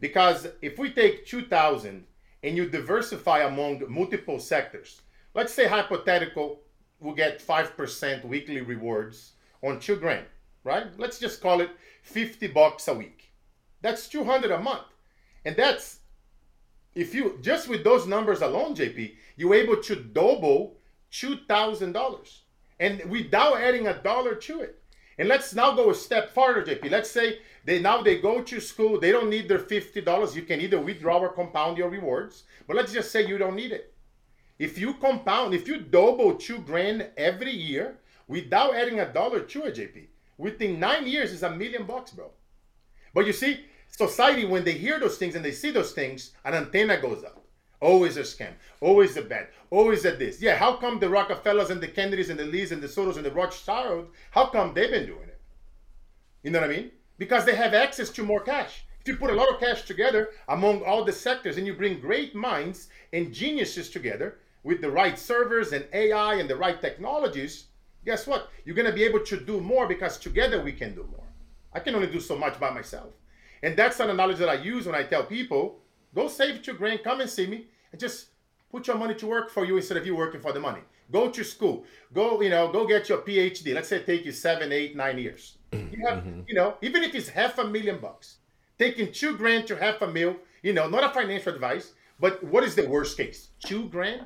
Because 0.00 0.46
if 0.62 0.78
we 0.78 0.90
take 0.90 1.26
2000 1.26 2.04
and 2.44 2.56
you 2.56 2.68
diversify 2.68 3.40
among 3.40 3.82
multiple 3.88 4.38
sectors, 4.38 5.02
let's 5.34 5.52
say 5.52 5.66
hypothetical, 5.66 6.60
we'll 7.00 7.14
get 7.14 7.44
5% 7.44 8.24
weekly 8.24 8.60
rewards 8.60 9.32
on 9.62 9.80
children, 9.80 10.24
right? 10.62 10.86
Let's 10.96 11.18
just 11.18 11.40
call 11.40 11.60
it 11.60 11.70
50 12.02 12.46
bucks 12.48 12.86
a 12.86 12.94
week. 12.94 13.32
That's 13.82 14.08
200 14.08 14.52
a 14.52 14.60
month. 14.60 14.86
And 15.44 15.56
that's 15.56 15.99
if 16.94 17.14
you 17.14 17.38
just 17.40 17.68
with 17.68 17.84
those 17.84 18.06
numbers 18.06 18.42
alone, 18.42 18.74
JP, 18.74 19.14
you're 19.36 19.54
able 19.54 19.76
to 19.76 19.96
double 19.96 20.76
$2,000 21.12 22.38
and 22.78 23.04
without 23.10 23.60
adding 23.60 23.86
a 23.86 24.02
dollar 24.02 24.34
to 24.34 24.60
it. 24.60 24.76
And 25.18 25.28
let's 25.28 25.54
now 25.54 25.74
go 25.74 25.90
a 25.90 25.94
step 25.94 26.30
farther, 26.30 26.62
JP. 26.62 26.90
Let's 26.90 27.10
say 27.10 27.40
they 27.64 27.78
now 27.78 28.02
they 28.02 28.18
go 28.18 28.42
to 28.42 28.60
school, 28.60 28.98
they 28.98 29.12
don't 29.12 29.28
need 29.28 29.48
their 29.48 29.58
$50. 29.58 30.34
You 30.34 30.42
can 30.42 30.60
either 30.60 30.80
withdraw 30.80 31.18
or 31.18 31.28
compound 31.28 31.76
your 31.76 31.90
rewards. 31.90 32.44
But 32.66 32.76
let's 32.76 32.92
just 32.92 33.10
say 33.10 33.26
you 33.26 33.36
don't 33.36 33.56
need 33.56 33.72
it. 33.72 33.92
If 34.58 34.78
you 34.78 34.94
compound, 34.94 35.54
if 35.54 35.68
you 35.68 35.80
double 35.80 36.34
two 36.34 36.58
grand 36.58 37.08
every 37.16 37.52
year 37.52 37.98
without 38.28 38.74
adding 38.74 39.00
a 39.00 39.12
dollar 39.12 39.40
to 39.40 39.62
a 39.64 39.70
JP, 39.70 40.06
within 40.38 40.80
nine 40.80 41.06
years 41.06 41.32
is 41.32 41.42
a 41.42 41.50
million 41.50 41.84
bucks, 41.84 42.12
bro. 42.12 42.30
But 43.12 43.26
you 43.26 43.32
see, 43.32 43.60
society, 44.08 44.44
when 44.44 44.64
they 44.64 44.72
hear 44.72 44.98
those 44.98 45.18
things 45.18 45.34
and 45.34 45.44
they 45.44 45.52
see 45.52 45.70
those 45.70 45.92
things, 45.92 46.32
an 46.44 46.54
antenna 46.54 46.96
goes 47.00 47.22
up. 47.22 47.44
Always 47.80 48.16
a 48.16 48.22
scam. 48.22 48.54
Always 48.80 49.16
a 49.16 49.22
bad. 49.22 49.48
Always 49.70 50.04
a 50.04 50.12
this. 50.12 50.40
Yeah, 50.40 50.56
how 50.56 50.76
come 50.76 50.98
the 50.98 51.08
Rockefellers 51.08 51.70
and 51.70 51.80
the 51.80 51.88
Kennedys 51.88 52.30
and 52.30 52.38
the 52.38 52.44
Lees 52.44 52.72
and 52.72 52.82
the 52.82 52.88
Soros 52.88 53.16
and 53.16 53.24
the 53.24 53.30
Rothschilds, 53.30 54.10
how 54.30 54.46
come 54.46 54.74
they've 54.74 54.90
been 54.90 55.06
doing 55.06 55.28
it? 55.28 55.40
You 56.42 56.50
know 56.50 56.60
what 56.60 56.70
I 56.70 56.76
mean? 56.76 56.90
Because 57.18 57.44
they 57.44 57.54
have 57.54 57.74
access 57.74 58.10
to 58.10 58.22
more 58.22 58.40
cash. 58.40 58.84
If 59.00 59.08
you 59.08 59.16
put 59.16 59.30
a 59.30 59.40
lot 59.40 59.52
of 59.52 59.60
cash 59.60 59.82
together 59.82 60.30
among 60.48 60.82
all 60.82 61.04
the 61.04 61.12
sectors 61.12 61.56
and 61.56 61.66
you 61.66 61.74
bring 61.74 62.00
great 62.00 62.34
minds 62.34 62.88
and 63.12 63.32
geniuses 63.32 63.90
together 63.90 64.38
with 64.62 64.80
the 64.80 64.90
right 64.90 65.18
servers 65.18 65.72
and 65.72 65.84
AI 65.92 66.34
and 66.34 66.48
the 66.48 66.56
right 66.64 66.80
technologies, 66.80 67.66
guess 68.04 68.26
what? 68.26 68.48
You're 68.64 68.80
going 68.80 68.90
to 68.90 69.00
be 69.00 69.04
able 69.04 69.24
to 69.24 69.40
do 69.40 69.60
more 69.60 69.86
because 69.86 70.18
together 70.18 70.62
we 70.62 70.72
can 70.72 70.94
do 70.94 71.06
more. 71.10 71.28
I 71.72 71.80
can 71.80 71.94
only 71.94 72.08
do 72.08 72.20
so 72.20 72.36
much 72.36 72.58
by 72.60 72.70
myself. 72.70 73.12
And 73.62 73.76
that's 73.76 74.00
an 74.00 74.10
analogy 74.10 74.40
that 74.40 74.48
I 74.48 74.54
use 74.54 74.86
when 74.86 74.94
I 74.94 75.02
tell 75.02 75.24
people, 75.24 75.80
go 76.14 76.28
save 76.28 76.62
two 76.62 76.74
grand, 76.74 77.02
come 77.02 77.20
and 77.20 77.28
see 77.28 77.46
me, 77.46 77.66
and 77.92 78.00
just 78.00 78.28
put 78.70 78.86
your 78.86 78.96
money 78.96 79.14
to 79.14 79.26
work 79.26 79.50
for 79.50 79.64
you 79.64 79.76
instead 79.76 79.96
of 79.96 80.06
you 80.06 80.16
working 80.16 80.40
for 80.40 80.52
the 80.52 80.60
money. 80.60 80.80
Go 81.12 81.28
to 81.28 81.44
school. 81.44 81.84
Go, 82.12 82.40
you 82.40 82.50
know, 82.50 82.70
go 82.70 82.86
get 82.86 83.08
your 83.08 83.18
PhD. 83.18 83.74
Let's 83.74 83.88
say 83.88 83.96
it 83.96 84.06
take 84.06 84.24
you 84.24 84.32
seven, 84.32 84.72
eight, 84.72 84.96
nine 84.96 85.18
years. 85.18 85.58
You 85.72 86.06
have, 86.06 86.18
mm-hmm. 86.18 86.42
you 86.46 86.54
know, 86.54 86.76
even 86.82 87.02
if 87.02 87.14
it's 87.14 87.28
half 87.28 87.58
a 87.58 87.64
million 87.64 87.98
bucks, 87.98 88.36
taking 88.78 89.12
two 89.12 89.36
grand 89.36 89.66
to 89.68 89.76
half 89.76 90.00
a 90.02 90.06
mil, 90.06 90.36
you 90.62 90.72
know, 90.72 90.88
not 90.88 91.04
a 91.04 91.12
financial 91.12 91.52
advice, 91.52 91.92
but 92.18 92.42
what 92.44 92.64
is 92.64 92.74
the 92.74 92.86
worst 92.88 93.16
case? 93.16 93.48
Two 93.64 93.88
grand 93.88 94.22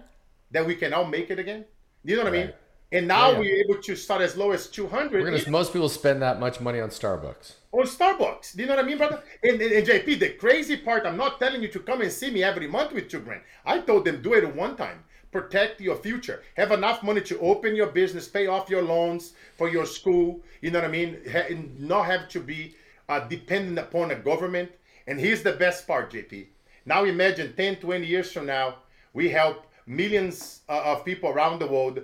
that 0.51 0.66
we 0.66 0.75
can 0.75 0.92
all 0.92 1.07
make 1.07 1.31
it 1.31 1.38
again? 1.38 1.64
You 2.05 2.16
know 2.16 2.25
what 2.25 2.33
right. 2.33 2.40
I 2.40 2.44
mean? 2.47 2.55
And 2.92 3.09
now 3.09 3.33
yeah. 3.33 3.38
we're 3.38 3.64
able 3.64 3.83
to 3.83 3.97
start 3.97 4.23
as 4.23 4.37
low 4.37 4.53
as 4.53 4.68
200. 4.68 5.25
Gonna, 5.25 5.51
most 5.51 5.73
people 5.73 5.88
spend 5.88 6.23
that 6.23 6.38
much 6.38 6.61
money 6.61 6.81
on 6.81 6.90
Starbucks. 6.90 7.55
On 7.73 7.85
Starbucks. 7.85 8.55
Do 8.55 8.62
you 8.62 8.68
know 8.68 8.77
what 8.77 8.85
I 8.85 8.87
mean, 8.87 8.99
brother? 8.99 9.23
And, 9.42 9.61
and, 9.61 9.73
and, 9.73 9.87
JP, 9.87 10.20
the 10.20 10.29
crazy 10.31 10.77
part, 10.77 11.05
I'm 11.05 11.16
not 11.16 11.40
telling 11.40 11.61
you 11.61 11.68
to 11.68 11.81
come 11.81 12.03
and 12.03 12.12
see 12.12 12.31
me 12.31 12.44
every 12.44 12.68
month 12.68 12.92
with 12.92 13.09
two 13.09 13.20
grand. 13.20 13.42
I 13.66 13.81
told 13.81 14.05
them 14.05 14.23
do 14.23 14.35
it 14.35 14.55
one 14.55 14.77
time. 14.77 15.03
Protect 15.33 15.81
your 15.81 15.97
future. 15.97 16.44
Have 16.57 16.70
enough 16.70 17.03
money 17.03 17.20
to 17.23 17.38
open 17.40 17.75
your 17.75 17.88
business, 17.88 18.29
pay 18.29 18.47
off 18.47 18.70
your 18.70 18.83
loans 18.83 19.33
for 19.57 19.68
your 19.68 19.87
school. 19.87 20.40
You 20.61 20.70
know 20.70 20.79
what 20.79 20.88
I 20.88 20.92
mean? 20.92 21.18
Ha- 21.33 21.49
not 21.79 22.07
have 22.07 22.29
to 22.29 22.40
be 22.40 22.77
uh, 23.09 23.20
dependent 23.27 23.79
upon 23.81 24.12
a 24.12 24.14
government. 24.14 24.70
And 25.09 25.18
here's 25.18 25.42
the 25.42 25.53
best 25.53 25.88
part, 25.88 26.12
JP. 26.12 26.47
Now 26.87 27.05
imagine 27.05 27.55
10, 27.57 27.77
20 27.77 28.07
years 28.07 28.31
from 28.31 28.47
now, 28.47 28.77
we 29.12 29.29
help 29.29 29.66
millions 29.87 30.61
uh, 30.68 30.83
of 30.85 31.05
people 31.05 31.31
around 31.31 31.59
the 31.59 31.66
world 31.66 32.01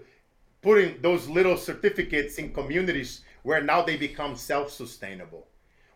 putting 0.63 1.01
those 1.01 1.29
little 1.29 1.57
certificates 1.57 2.39
in 2.39 2.53
communities 2.53 3.23
where 3.43 3.63
now 3.63 3.83
they 3.83 3.97
become 3.97 4.37
self-sustainable 4.37 5.47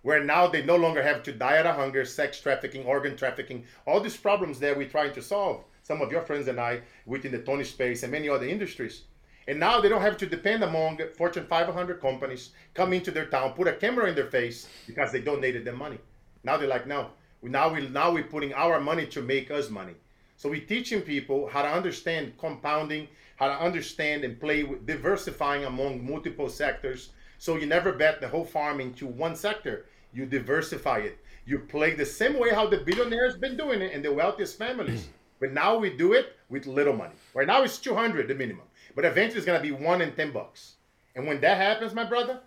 where 0.03 0.22
now 0.22 0.46
they 0.46 0.62
no 0.62 0.77
longer 0.77 1.03
have 1.03 1.22
to 1.22 1.33
die 1.33 1.59
out 1.59 1.66
of 1.66 1.77
hunger 1.77 2.05
sex 2.05 2.40
trafficking 2.40 2.85
organ 2.85 3.16
trafficking 3.16 3.64
all 3.87 4.00
these 4.00 4.16
problems 4.16 4.59
that 4.59 4.77
we're 4.77 4.88
trying 4.88 5.12
to 5.12 5.22
solve 5.22 5.64
some 5.85 6.00
of 6.00 6.11
your 6.11 6.22
friends 6.22 6.48
and 6.48 6.59
i 6.59 6.81
within 7.05 7.31
the 7.31 7.38
tony 7.38 7.64
space 7.64 8.03
and 8.03 8.11
many 8.11 8.29
other 8.29 8.46
industries. 8.46 9.03
And 9.46 9.61
now 9.61 9.79
they 9.79 9.90
don't 9.90 10.00
have 10.00 10.16
to 10.16 10.27
depend 10.27 10.64
among 10.64 10.98
fortune 11.18 11.46
500 11.46 12.00
companies 12.00 12.53
come 12.72 12.94
into 12.94 13.11
their 13.11 13.27
town 13.27 13.53
put 13.53 13.68
a 13.68 13.74
camera 13.74 14.09
in 14.09 14.14
their 14.14 14.31
face 14.31 14.66
because 14.87 15.12
they 15.12 15.20
donated 15.20 15.66
them 15.66 15.77
money. 15.77 15.98
Now 16.42 16.57
they're 16.57 16.68
like 16.68 16.87
no 16.87 17.11
now 17.42 17.68
we 17.72 17.87
now 17.88 18.11
we're 18.11 18.24
putting 18.24 18.55
our 18.55 18.81
money 18.81 19.07
to 19.09 19.20
make 19.20 19.50
us 19.50 19.68
money. 19.68 19.94
So 20.37 20.48
we're 20.48 20.66
teaching 20.66 21.03
people 21.03 21.48
how 21.48 21.62
to 21.62 21.68
understand 21.68 22.38
compounding 22.38 23.09
how 23.37 23.49
to 23.49 23.61
understand 23.61 24.25
and 24.25 24.40
play 24.40 24.62
with 24.62 24.87
diversifying 24.87 25.64
among 25.64 26.07
multiple 26.09 26.49
sectors. 26.49 27.11
So 27.38 27.57
you 27.57 27.66
never 27.66 27.92
bet 27.92 28.20
the 28.20 28.29
whole 28.29 28.44
farm 28.44 28.81
into 28.81 29.07
one 29.07 29.37
sector. 29.37 29.87
You 30.12 30.27
diversify 30.27 30.99
it. 30.99 31.18
You 31.47 31.59
play 31.59 31.94
the 31.94 32.07
same 32.07 32.38
way 32.38 32.51
how 32.51 32.66
the 32.66 32.79
billionaires 32.79 33.37
been 33.37 33.57
doing 33.57 33.83
it 33.83 33.92
and 33.92 34.05
the 34.05 34.12
wealthiest 34.12 34.57
families. 34.57 35.09
but 35.40 35.53
now 35.53 35.77
we 35.77 35.90
do 35.97 36.12
it 36.12 36.37
with 36.49 36.66
little 36.66 36.94
money. 36.94 37.14
Right 37.35 37.47
now 37.47 37.62
it's 37.62 37.79
200 37.79 38.29
the 38.29 38.35
minimum. 38.35 38.64
But 38.94 39.05
eventually 39.05 39.38
it's 39.38 39.47
going 39.47 39.61
to 39.61 39.77
be 39.77 39.85
1 39.85 40.01
in 40.01 40.12
10 40.12 40.33
bucks. 40.33 40.75
And 41.16 41.27
when 41.27 41.40
that 41.40 41.57
happens, 41.57 41.92
my 41.94 42.05
brother, 42.05 42.40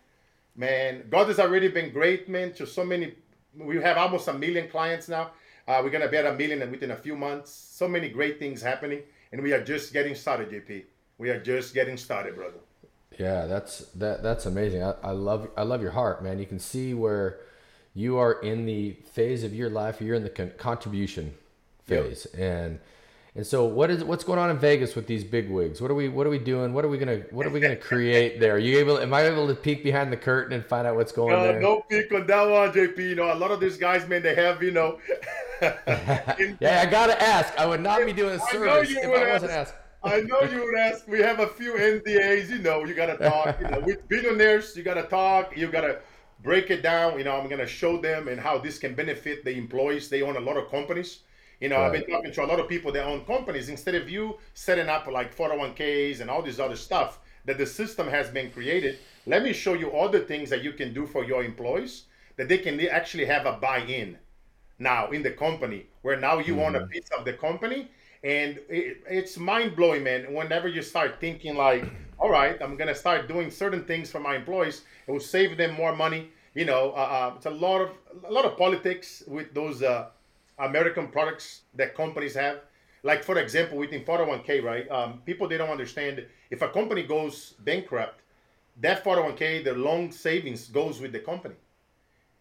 man, 0.55 1.03
God 1.09 1.27
has 1.27 1.39
already 1.39 1.67
been 1.67 1.91
great, 1.91 2.29
man, 2.29 2.53
to 2.53 2.65
so 2.65 2.83
many. 2.85 3.13
We 3.57 3.81
have 3.81 3.97
almost 3.97 4.27
a 4.27 4.33
million 4.33 4.69
clients 4.69 5.09
now. 5.09 5.31
Uh, 5.67 5.81
we're 5.83 5.89
going 5.89 6.03
to 6.03 6.09
be 6.09 6.17
at 6.17 6.25
a 6.25 6.33
million 6.33 6.71
within 6.71 6.91
a 6.91 6.95
few 6.95 7.15
months. 7.15 7.51
So 7.51 7.87
many 7.87 8.07
great 8.07 8.39
things 8.39 8.61
happening 8.61 9.01
and 9.31 9.41
we 9.41 9.53
are 9.53 9.63
just 9.63 9.93
getting 9.93 10.15
started, 10.15 10.49
JP. 10.49 10.83
We 11.17 11.29
are 11.29 11.39
just 11.39 11.73
getting 11.73 11.97
started, 11.97 12.35
brother. 12.35 12.59
Yeah, 13.17 13.45
that's 13.45 13.79
that 13.95 14.21
that's 14.21 14.45
amazing. 14.45 14.83
I, 14.83 14.93
I 15.03 15.11
love 15.11 15.49
I 15.57 15.63
love 15.63 15.81
your 15.81 15.91
heart, 15.91 16.23
man. 16.23 16.39
You 16.39 16.45
can 16.45 16.59
see 16.59 16.93
where 16.93 17.39
you 17.95 18.17
are 18.17 18.33
in 18.41 18.65
the 18.65 18.93
phase 19.11 19.43
of 19.43 19.53
your 19.55 19.69
life. 19.69 20.01
You're 20.01 20.15
in 20.15 20.23
the 20.23 20.29
con- 20.29 20.53
contribution 20.57 21.33
phase, 21.85 22.27
yep. 22.33 22.41
and 22.41 22.79
and 23.33 23.45
so 23.45 23.65
what 23.65 23.89
is 23.89 24.03
what's 24.03 24.23
going 24.23 24.37
on 24.37 24.51
in 24.51 24.57
Vegas 24.57 24.95
with 24.95 25.07
these 25.07 25.23
big 25.23 25.49
wigs? 25.49 25.81
What 25.81 25.89
are 25.89 25.95
we 25.95 26.09
what 26.09 26.27
are 26.27 26.29
we 26.29 26.37
doing? 26.37 26.73
What 26.73 26.85
are 26.85 26.89
we 26.89 26.99
gonna 26.99 27.23
what 27.31 27.47
are 27.47 27.49
we 27.49 27.59
gonna 27.59 27.75
create 27.91 28.39
there? 28.39 28.55
Are 28.55 28.59
you 28.59 28.77
able? 28.77 28.99
Am 28.99 29.13
I 29.13 29.23
able 29.23 29.47
to 29.47 29.55
peek 29.55 29.83
behind 29.83 30.11
the 30.11 30.17
curtain 30.17 30.53
and 30.53 30.63
find 30.63 30.85
out 30.85 30.95
what's 30.95 31.11
going 31.11 31.33
on? 31.33 31.43
there? 31.43 31.59
No 31.59 31.81
peek 31.89 32.13
on 32.13 32.27
that 32.27 32.43
one, 32.43 32.71
JP. 32.71 32.97
You 32.97 33.15
know, 33.15 33.33
a 33.33 33.35
lot 33.35 33.49
of 33.49 33.59
these 33.59 33.77
guys, 33.77 34.07
man, 34.07 34.21
they 34.21 34.35
have 34.35 34.61
you 34.61 34.71
know. 34.71 34.99
yeah, 35.61 36.81
I 36.81 36.85
gotta 36.85 37.21
ask. 37.21 37.57
I 37.59 37.65
would 37.65 37.81
not 37.81 38.05
be 38.05 38.13
doing 38.13 38.35
a 38.35 38.39
service 38.39 38.91
if 38.91 39.05
I 39.05 39.31
wasn't 39.31 39.51
asked. 39.51 39.73
I 40.03 40.21
know 40.21 40.41
you 40.41 40.63
would 40.63 40.77
ask. 40.79 41.07
We 41.07 41.19
have 41.19 41.39
a 41.39 41.47
few 41.47 41.73
NDAs. 41.73 42.49
You 42.49 42.59
know, 42.59 42.85
you 42.85 42.93
gotta 42.93 43.17
talk. 43.17 43.59
You 43.59 43.67
know, 43.67 43.79
with 43.79 44.07
billionaires, 44.07 44.75
you 44.75 44.83
gotta 44.83 45.03
talk. 45.03 45.55
You 45.57 45.67
gotta 45.67 45.99
break 46.43 46.69
it 46.69 46.81
down. 46.81 47.17
You 47.17 47.25
know, 47.25 47.35
I'm 47.35 47.49
gonna 47.49 47.67
show 47.67 47.99
them 47.99 48.27
and 48.27 48.39
how 48.39 48.57
this 48.57 48.77
can 48.77 48.93
benefit 48.93 49.43
the 49.43 49.51
employees. 49.51 50.09
They 50.09 50.21
own 50.21 50.37
a 50.37 50.41
lot 50.41 50.57
of 50.57 50.69
companies 50.69 51.21
you 51.59 51.69
know, 51.69 51.77
right. 51.77 51.85
I've 51.85 51.91
been 51.93 52.05
talking 52.05 52.31
to 52.31 52.43
a 52.43 52.45
lot 52.45 52.59
of 52.59 52.67
people 52.67 52.91
that 52.91 53.03
own 53.03 53.25
companies. 53.25 53.69
Instead 53.69 53.95
of 53.95 54.09
you 54.09 54.37
setting 54.53 54.89
up 54.89 55.07
like 55.07 55.35
401ks 55.35 56.21
and 56.21 56.29
all 56.29 56.41
this 56.41 56.59
other 56.59 56.75
stuff 56.75 57.19
that 57.45 57.57
the 57.57 57.65
system 57.65 58.07
has 58.07 58.29
been 58.29 58.51
created, 58.51 58.99
let 59.25 59.41
me 59.43 59.53
show 59.53 59.73
you 59.73 59.89
all 59.89 60.09
the 60.09 60.19
things 60.19 60.49
that 60.49 60.63
you 60.63 60.73
can 60.73 60.93
do 60.93 61.07
for 61.07 61.23
your 61.23 61.43
employees 61.43 62.03
that 62.35 62.47
they 62.47 62.59
can 62.59 62.79
actually 62.87 63.25
have 63.25 63.45
a 63.45 63.53
buy-in 63.53 64.17
now 64.79 65.09
in 65.11 65.23
the 65.23 65.31
company 65.31 65.85
where 66.01 66.19
now 66.19 66.39
you 66.39 66.53
mm-hmm. 66.53 66.61
own 66.61 66.75
a 66.75 66.79
mm-hmm. 66.79 66.89
piece 66.89 67.09
of 67.17 67.25
the 67.25 67.33
company 67.33 67.89
and 68.23 68.59
it, 68.69 69.03
it's 69.09 69.37
mind-blowing 69.37 70.03
man 70.03 70.33
whenever 70.33 70.67
you 70.67 70.81
start 70.81 71.19
thinking 71.19 71.55
like 71.55 71.83
all 72.19 72.29
right 72.29 72.57
i'm 72.61 72.75
going 72.75 72.87
to 72.87 72.95
start 72.95 73.27
doing 73.27 73.49
certain 73.51 73.83
things 73.85 74.09
for 74.11 74.19
my 74.19 74.35
employees 74.35 74.83
it 75.07 75.11
will 75.11 75.19
save 75.19 75.57
them 75.57 75.73
more 75.73 75.95
money 75.95 76.29
you 76.55 76.65
know 76.65 76.91
uh, 76.95 77.31
uh, 77.31 77.33
it's 77.35 77.45
a 77.45 77.49
lot 77.49 77.81
of 77.81 77.91
a 78.25 78.31
lot 78.31 78.45
of 78.45 78.57
politics 78.57 79.23
with 79.27 79.53
those 79.53 79.83
uh, 79.83 80.07
American 80.59 81.07
products 81.07 81.61
that 81.75 81.95
companies 81.95 82.33
have. 82.35 82.61
Like 83.03 83.23
for 83.23 83.37
example, 83.37 83.77
within 83.77 84.03
401k, 84.03 84.63
right? 84.63 84.89
Um, 84.89 85.21
people 85.25 85.47
they 85.47 85.57
don't 85.57 85.69
understand 85.69 86.25
if 86.49 86.61
a 86.61 86.69
company 86.69 87.03
goes 87.03 87.53
bankrupt, 87.59 88.21
that 88.81 89.03
401k, 89.03 89.63
the 89.63 89.73
long 89.73 90.11
savings 90.11 90.67
goes 90.67 90.99
with 90.99 91.11
the 91.11 91.19
company. 91.19 91.55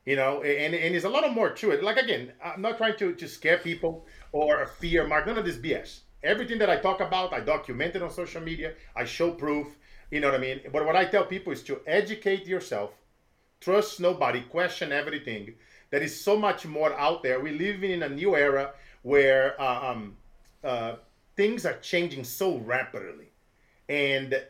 You 0.07 0.16
know, 0.16 0.42
and, 0.42 0.75
and 0.75 0.95
there's 0.95 1.05
a 1.05 1.09
lot 1.11 1.31
more 1.35 1.51
to 1.51 1.71
it. 1.73 1.83
Like 1.83 1.99
again, 1.99 2.33
I'm 2.42 2.62
not 2.62 2.79
trying 2.79 2.97
to, 2.99 3.14
to 3.14 3.29
scare 3.29 3.59
people 3.59 4.07
or 4.33 4.66
fear 4.66 5.07
mark, 5.07 5.27
none 5.27 5.38
of 5.38 5.45
this 5.45 5.59
BS. 5.59 6.01
Everything 6.23 6.59
that 6.61 6.71
I 6.71 6.79
talk 6.79 7.01
about, 7.01 7.33
I 7.35 7.40
document 7.40 7.97
it 7.97 8.03
on 8.03 8.11
social 8.11 8.40
media, 8.40 8.75
I 8.97 9.05
show 9.05 9.33
proof, 9.33 9.77
you 10.11 10.21
know 10.21 10.29
what 10.29 10.37
I 10.37 10.38
mean? 10.38 10.61
But 10.73 10.87
what 10.87 10.97
I 10.97 11.05
tell 11.07 11.25
people 11.27 11.53
is 11.53 11.62
to 11.64 11.81
educate 11.87 12.47
yourself, 12.47 12.92
trust 13.61 14.01
nobody, 14.01 14.42
question 14.42 14.92
everything, 14.92 15.55
there 15.90 16.03
is 16.03 16.21
so 16.21 16.37
much 16.38 16.66
more 16.66 16.92
out 16.99 17.23
there. 17.23 17.40
We're 17.40 17.55
living 17.59 17.90
in 17.92 18.03
a 18.03 18.09
new 18.09 18.37
era 18.37 18.73
where 19.03 19.61
uh, 19.61 19.92
um, 19.92 20.16
uh, 20.64 20.97
things 21.37 21.66
are 21.66 21.79
changing 21.79 22.25
so 22.25 22.59
rapidly, 22.59 23.29
and 23.88 24.42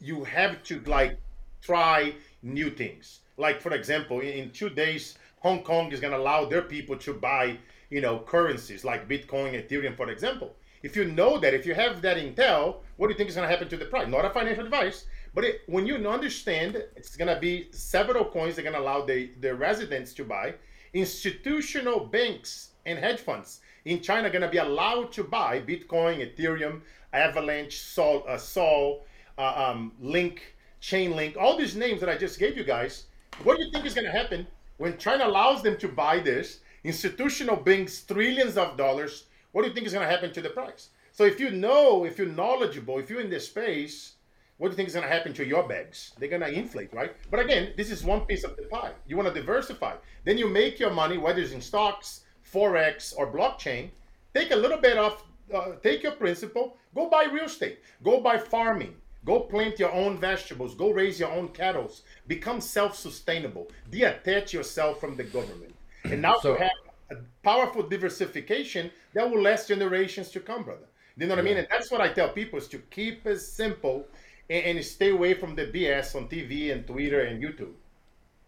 you 0.00 0.24
have 0.24 0.62
to 0.64 0.80
like 0.86 1.18
try 1.62 2.14
new 2.42 2.70
things. 2.70 3.20
Like 3.36 3.60
for 3.60 3.72
example, 3.72 4.20
in, 4.20 4.28
in 4.28 4.50
two 4.50 4.70
days, 4.70 5.16
Hong 5.40 5.62
Kong 5.62 5.92
is 5.92 6.00
going 6.00 6.12
to 6.12 6.18
allow 6.18 6.44
their 6.44 6.62
people 6.62 6.96
to 6.98 7.14
buy, 7.14 7.58
you 7.88 8.00
know, 8.00 8.18
currencies 8.18 8.84
like 8.84 9.08
Bitcoin, 9.08 9.54
Ethereum, 9.54 9.96
for 9.96 10.10
example. 10.10 10.54
If 10.82 10.96
you 10.96 11.04
know 11.04 11.38
that, 11.38 11.52
if 11.52 11.66
you 11.66 11.74
have 11.74 12.00
that 12.02 12.16
intel, 12.16 12.76
what 12.96 13.06
do 13.06 13.12
you 13.12 13.16
think 13.16 13.28
is 13.28 13.36
going 13.36 13.46
to 13.46 13.50
happen 13.50 13.68
to 13.68 13.76
the 13.76 13.84
price? 13.84 14.08
Not 14.08 14.24
a 14.24 14.30
financial 14.30 14.64
advice, 14.64 15.04
but 15.34 15.44
it, 15.44 15.60
when 15.66 15.86
you 15.86 15.96
understand, 16.08 16.82
it's 16.96 17.16
going 17.16 17.32
to 17.34 17.40
be 17.40 17.68
several 17.70 18.24
coins 18.24 18.56
they're 18.56 18.64
going 18.64 18.74
to 18.74 18.80
allow 18.80 19.04
the, 19.04 19.30
the 19.40 19.54
residents 19.54 20.14
to 20.14 20.24
buy 20.24 20.54
institutional 20.92 22.00
banks 22.00 22.70
and 22.86 22.98
hedge 22.98 23.20
funds 23.20 23.60
in 23.84 24.00
China 24.00 24.28
are 24.28 24.30
going 24.30 24.42
to 24.42 24.48
be 24.48 24.58
allowed 24.58 25.12
to 25.12 25.24
buy 25.24 25.60
Bitcoin, 25.60 26.18
Ethereum, 26.20 26.80
Avalanche, 27.12 27.80
Sol, 27.80 28.24
uh, 28.28 28.36
Sol 28.36 29.04
uh, 29.38 29.70
um, 29.70 29.92
Link. 30.00 30.56
Chainlink, 30.82 31.36
all 31.36 31.58
these 31.58 31.76
names 31.76 32.00
that 32.00 32.08
I 32.08 32.16
just 32.16 32.38
gave 32.38 32.56
you 32.56 32.64
guys. 32.64 33.04
What 33.42 33.56
do 33.56 33.64
you 33.64 33.70
think 33.70 33.86
is 33.86 33.94
going 33.94 34.04
to 34.04 34.12
happen 34.12 34.46
when 34.76 34.98
China 34.98 35.26
allows 35.26 35.62
them 35.62 35.78
to 35.78 35.88
buy 35.88 36.18
this? 36.18 36.60
Institutional 36.84 37.56
brings 37.56 38.02
trillions 38.02 38.58
of 38.58 38.76
dollars. 38.76 39.24
What 39.52 39.62
do 39.62 39.68
you 39.68 39.74
think 39.74 39.86
is 39.86 39.94
going 39.94 40.06
to 40.06 40.10
happen 40.12 40.30
to 40.34 40.42
the 40.42 40.50
price? 40.50 40.90
So 41.12 41.24
if 41.24 41.40
you 41.40 41.50
know, 41.50 42.04
if 42.04 42.18
you're 42.18 42.26
knowledgeable, 42.26 42.98
if 42.98 43.08
you're 43.08 43.22
in 43.22 43.30
this 43.30 43.46
space, 43.46 44.14
what 44.58 44.68
do 44.68 44.72
you 44.72 44.76
think 44.76 44.88
is 44.88 44.94
going 44.94 45.08
to 45.08 45.12
happen 45.12 45.32
to 45.32 45.46
your 45.46 45.66
bags? 45.66 46.12
They're 46.18 46.28
going 46.28 46.42
to 46.42 46.52
inflate, 46.52 46.92
right? 46.92 47.12
But 47.30 47.40
again, 47.40 47.72
this 47.78 47.90
is 47.90 48.04
one 48.04 48.20
piece 48.26 48.44
of 48.44 48.56
the 48.56 48.64
pie. 48.64 48.92
You 49.06 49.16
want 49.16 49.32
to 49.32 49.34
diversify. 49.34 49.94
Then 50.24 50.36
you 50.36 50.46
make 50.46 50.78
your 50.78 50.90
money, 50.90 51.16
whether 51.16 51.40
it's 51.40 51.52
in 51.52 51.62
stocks, 51.62 52.24
forex, 52.44 53.14
or 53.16 53.32
blockchain. 53.32 53.88
Take 54.34 54.50
a 54.50 54.56
little 54.56 54.78
bit 54.78 54.98
off. 54.98 55.24
Uh, 55.52 55.76
take 55.82 56.02
your 56.02 56.12
principal. 56.12 56.76
Go 56.94 57.08
buy 57.08 57.24
real 57.24 57.44
estate. 57.44 57.78
Go 58.02 58.20
buy 58.20 58.36
farming. 58.36 58.96
Go 59.24 59.40
plant 59.40 59.78
your 59.78 59.92
own 59.92 60.18
vegetables. 60.18 60.74
Go 60.74 60.90
raise 60.90 61.20
your 61.20 61.30
own 61.30 61.48
cattle. 61.48 61.90
Become 62.26 62.60
self-sustainable. 62.60 63.70
Detach 63.90 64.54
yourself 64.54 65.00
from 65.00 65.16
the 65.16 65.24
government. 65.24 65.74
And 66.04 66.12
mm-hmm. 66.14 66.22
now 66.22 66.38
so, 66.38 66.52
you 66.52 66.58
have 66.58 66.70
a 67.10 67.16
powerful 67.42 67.82
diversification 67.82 68.90
that 69.14 69.30
will 69.30 69.42
last 69.42 69.68
generations 69.68 70.30
to 70.30 70.40
come, 70.40 70.64
brother. 70.64 70.86
You 71.16 71.26
know 71.26 71.34
what 71.34 71.44
yeah. 71.44 71.50
I 71.50 71.54
mean? 71.54 71.58
And 71.58 71.68
that's 71.70 71.90
what 71.90 72.00
I 72.00 72.08
tell 72.08 72.30
people 72.30 72.58
is 72.58 72.68
to 72.68 72.78
keep 72.78 73.26
it 73.26 73.40
simple 73.40 74.06
and, 74.48 74.78
and 74.78 74.84
stay 74.84 75.10
away 75.10 75.34
from 75.34 75.54
the 75.54 75.66
BS 75.66 76.14
on 76.16 76.28
TV 76.28 76.72
and 76.72 76.86
Twitter 76.86 77.20
and 77.20 77.42
YouTube. 77.42 77.74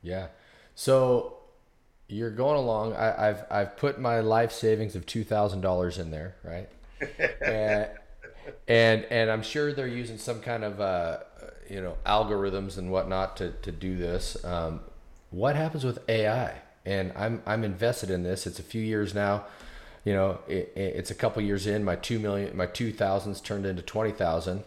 Yeah. 0.02 0.28
So 0.74 1.38
you're 2.08 2.30
going 2.30 2.56
along. 2.56 2.94
I, 2.94 3.26
have 3.26 3.46
I've 3.50 3.76
put 3.76 4.00
my 4.00 4.20
life 4.20 4.52
savings 4.52 4.96
of 4.96 5.04
two 5.04 5.24
thousand 5.24 5.60
dollars 5.60 5.98
in 5.98 6.10
there, 6.10 6.36
right? 6.42 6.68
and, 7.44 7.90
and 8.68 9.04
and 9.06 9.30
I'm 9.30 9.42
sure 9.42 9.72
they're 9.72 9.86
using 9.86 10.18
some 10.18 10.40
kind 10.40 10.64
of 10.64 10.80
uh, 10.80 11.18
you 11.68 11.80
know 11.80 11.96
algorithms 12.06 12.78
and 12.78 12.90
whatnot 12.90 13.36
to 13.38 13.52
to 13.52 13.72
do 13.72 13.96
this. 13.96 14.42
Um, 14.44 14.80
what 15.30 15.56
happens 15.56 15.84
with 15.84 15.98
AI? 16.08 16.54
And 16.84 17.12
I'm 17.16 17.42
I'm 17.46 17.64
invested 17.64 18.10
in 18.10 18.22
this. 18.22 18.46
It's 18.46 18.58
a 18.58 18.64
few 18.64 18.82
years 18.82 19.14
now. 19.14 19.44
You 20.04 20.14
know, 20.14 20.38
it, 20.48 20.72
it's 20.74 21.10
a 21.12 21.14
couple 21.14 21.42
years 21.42 21.66
in. 21.66 21.84
My 21.84 21.96
two 21.96 22.18
million, 22.18 22.56
my 22.56 22.66
two 22.66 22.92
thousands 22.92 23.40
turned 23.40 23.66
into 23.66 23.82
twenty 23.82 24.10
thousand. 24.10 24.64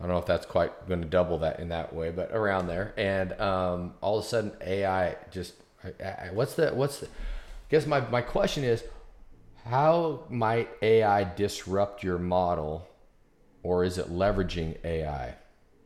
I 0.00 0.04
don't 0.04 0.14
know 0.14 0.18
if 0.18 0.26
that's 0.26 0.46
quite 0.46 0.88
going 0.88 1.00
to 1.00 1.06
double 1.06 1.38
that 1.38 1.60
in 1.60 1.68
that 1.68 1.94
way, 1.94 2.10
but 2.10 2.32
around 2.32 2.66
there. 2.66 2.92
And 2.96 3.38
um, 3.40 3.94
all 4.00 4.18
of 4.18 4.24
a 4.24 4.28
sudden, 4.28 4.52
AI 4.60 5.16
just 5.30 5.54
what's 6.32 6.54
the 6.54 6.70
what's 6.70 6.98
the? 6.98 7.06
I 7.06 7.10
guess 7.68 7.86
my 7.86 8.00
my 8.00 8.22
question 8.22 8.64
is, 8.64 8.82
how 9.66 10.24
might 10.28 10.68
AI 10.82 11.24
disrupt 11.24 12.02
your 12.02 12.18
model, 12.18 12.88
or 13.62 13.84
is 13.84 13.98
it 13.98 14.10
leveraging 14.10 14.76
AI? 14.84 15.34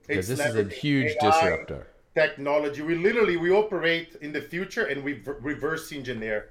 Because 0.07 0.29
this 0.29 0.41
is 0.41 0.55
a 0.55 0.65
huge 0.65 1.17
AI 1.23 1.31
disruptor. 1.31 1.87
Technology. 2.15 2.83
We 2.83 2.95
literally 2.95 3.37
we 3.37 3.51
operate 3.51 4.17
in 4.21 4.33
the 4.33 4.41
future 4.41 4.87
and 4.87 5.05
we 5.05 5.23
reverse 5.41 5.93
engineer. 5.93 6.51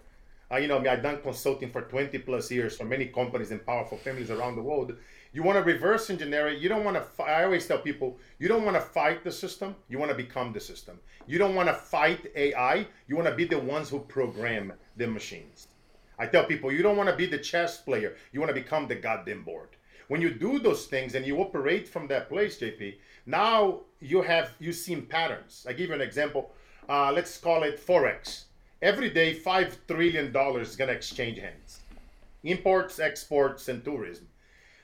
Uh, 0.51 0.57
you 0.57 0.67
know, 0.67 0.77
I 0.77 0.79
mean, 0.79 0.89
I've 0.89 1.01
done 1.01 1.21
consulting 1.21 1.71
for 1.71 1.81
20 1.81 2.19
plus 2.19 2.51
years 2.51 2.77
for 2.77 2.85
many 2.85 3.07
companies 3.07 3.49
and 3.49 3.65
powerful 3.65 3.97
families 3.97 4.29
around 4.29 4.55
the 4.55 4.61
world 4.61 4.95
you 5.35 5.43
want 5.43 5.57
to 5.57 5.63
reverse 5.63 6.09
engineer 6.09 6.47
it. 6.47 6.59
You 6.59 6.69
don't 6.69 6.85
want 6.85 6.95
to. 6.95 7.23
I 7.23 7.43
always 7.43 7.67
tell 7.67 7.79
people, 7.79 8.17
you 8.39 8.47
don't 8.47 8.63
want 8.63 8.77
to 8.77 8.81
fight 8.81 9.25
the 9.25 9.31
system. 9.31 9.75
You 9.89 9.99
want 9.99 10.09
to 10.09 10.15
become 10.15 10.53
the 10.53 10.61
system. 10.61 10.97
You 11.27 11.37
don't 11.37 11.55
want 11.55 11.67
to 11.67 11.73
fight 11.73 12.31
AI. 12.37 12.87
You 13.09 13.17
want 13.17 13.27
to 13.27 13.35
be 13.35 13.43
the 13.43 13.59
ones 13.59 13.89
who 13.89 13.99
program 13.99 14.71
the 14.95 15.07
machines. 15.07 15.67
I 16.17 16.27
tell 16.27 16.45
people, 16.45 16.71
you 16.71 16.81
don't 16.81 16.95
want 16.95 17.09
to 17.09 17.17
be 17.17 17.25
the 17.25 17.37
chess 17.37 17.81
player. 17.81 18.15
You 18.31 18.39
want 18.39 18.49
to 18.55 18.61
become 18.61 18.87
the 18.87 18.95
goddamn 18.95 19.43
board. 19.43 19.74
When 20.07 20.21
you 20.21 20.29
do 20.29 20.59
those 20.59 20.85
things 20.85 21.15
and 21.15 21.25
you 21.25 21.37
operate 21.39 21.87
from 21.87 22.07
that 22.07 22.29
place, 22.29 22.59
JP, 22.59 22.95
now 23.25 23.81
you 23.99 24.21
have 24.21 24.53
you 24.59 24.71
seen 24.71 25.05
patterns. 25.05 25.65
I 25.67 25.73
give 25.73 25.89
you 25.89 25.95
an 25.95 26.01
example. 26.01 26.51
Uh, 26.87 27.11
let's 27.11 27.37
call 27.37 27.63
it 27.63 27.85
forex. 27.85 28.45
Every 28.81 29.09
day, 29.09 29.33
five 29.33 29.77
trillion 29.87 30.31
dollars 30.31 30.69
is 30.69 30.75
gonna 30.75 30.91
exchange 30.91 31.39
hands. 31.39 31.79
Imports, 32.43 32.99
exports, 32.99 33.67
and 33.67 33.83
tourism 33.83 34.27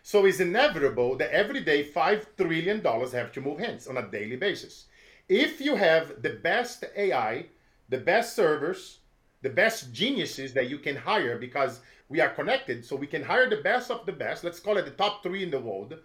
so 0.03 0.25
it's 0.25 0.39
inevitable 0.39 1.15
that 1.17 1.31
every 1.31 1.62
day 1.62 1.84
$5 1.84 2.25
trillion 2.38 2.81
have 2.84 3.31
to 3.34 3.41
move 3.41 3.60
hands 3.60 3.88
on 3.88 3.97
a 3.97 4.07
daily 4.10 4.36
basis. 4.36 4.86
If 5.29 5.62
you 5.62 5.75
have 5.75 6.21
the 6.21 6.31
best 6.31 6.86
AI, 6.95 7.45
the 7.89 7.99
best 7.99 8.36
servers, 8.36 8.99
the 9.41 9.49
best 9.49 9.93
geniuses 9.93 10.53
that 10.53 10.69
you 10.69 10.79
can 10.79 10.95
hire 10.95 11.38
because 11.38 11.81
we 12.12 12.19
are 12.19 12.30
connected, 12.30 12.86
so 12.86 12.95
we 12.95 13.08
can 13.08 13.24
hire 13.24 13.50
the 13.50 13.62
best 13.63 13.89
of 13.89 14.06
the 14.06 14.12
best, 14.12 14.43
let's 14.43 14.60
call 14.60 14.78
it 14.78 14.84
the 14.84 14.91
top 14.91 15.24
three 15.24 15.43
in 15.43 15.50
the 15.50 15.60
world. 15.60 15.95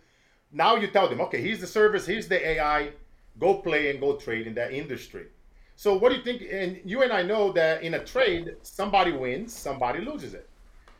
Now 0.53 0.77
you 0.77 0.87
tell 0.87 1.09
them, 1.09 1.21
okay, 1.23 1.43
here's 1.43 1.61
the 1.61 1.67
service, 1.67 2.07
here's 2.07 2.29
the 2.29 2.41
AI, 2.47 2.91
go 3.41 3.55
play 3.55 3.91
and 3.91 4.01
go 4.01 4.17
trade 4.17 4.47
in 4.47 4.55
that 4.55 4.73
industry. 4.73 5.27
So 5.75 5.99
what 5.99 6.11
do 6.11 6.19
you 6.19 6.23
think? 6.23 6.43
And 6.51 6.81
you 6.85 7.03
and 7.03 7.13
I 7.13 7.23
know 7.23 7.53
that 7.53 7.83
in 7.83 7.95
a 7.95 8.05
trade, 8.05 8.57
somebody 8.63 9.13
wins, 9.13 9.53
somebody 9.53 10.01
loses 10.01 10.33
it. 10.33 10.49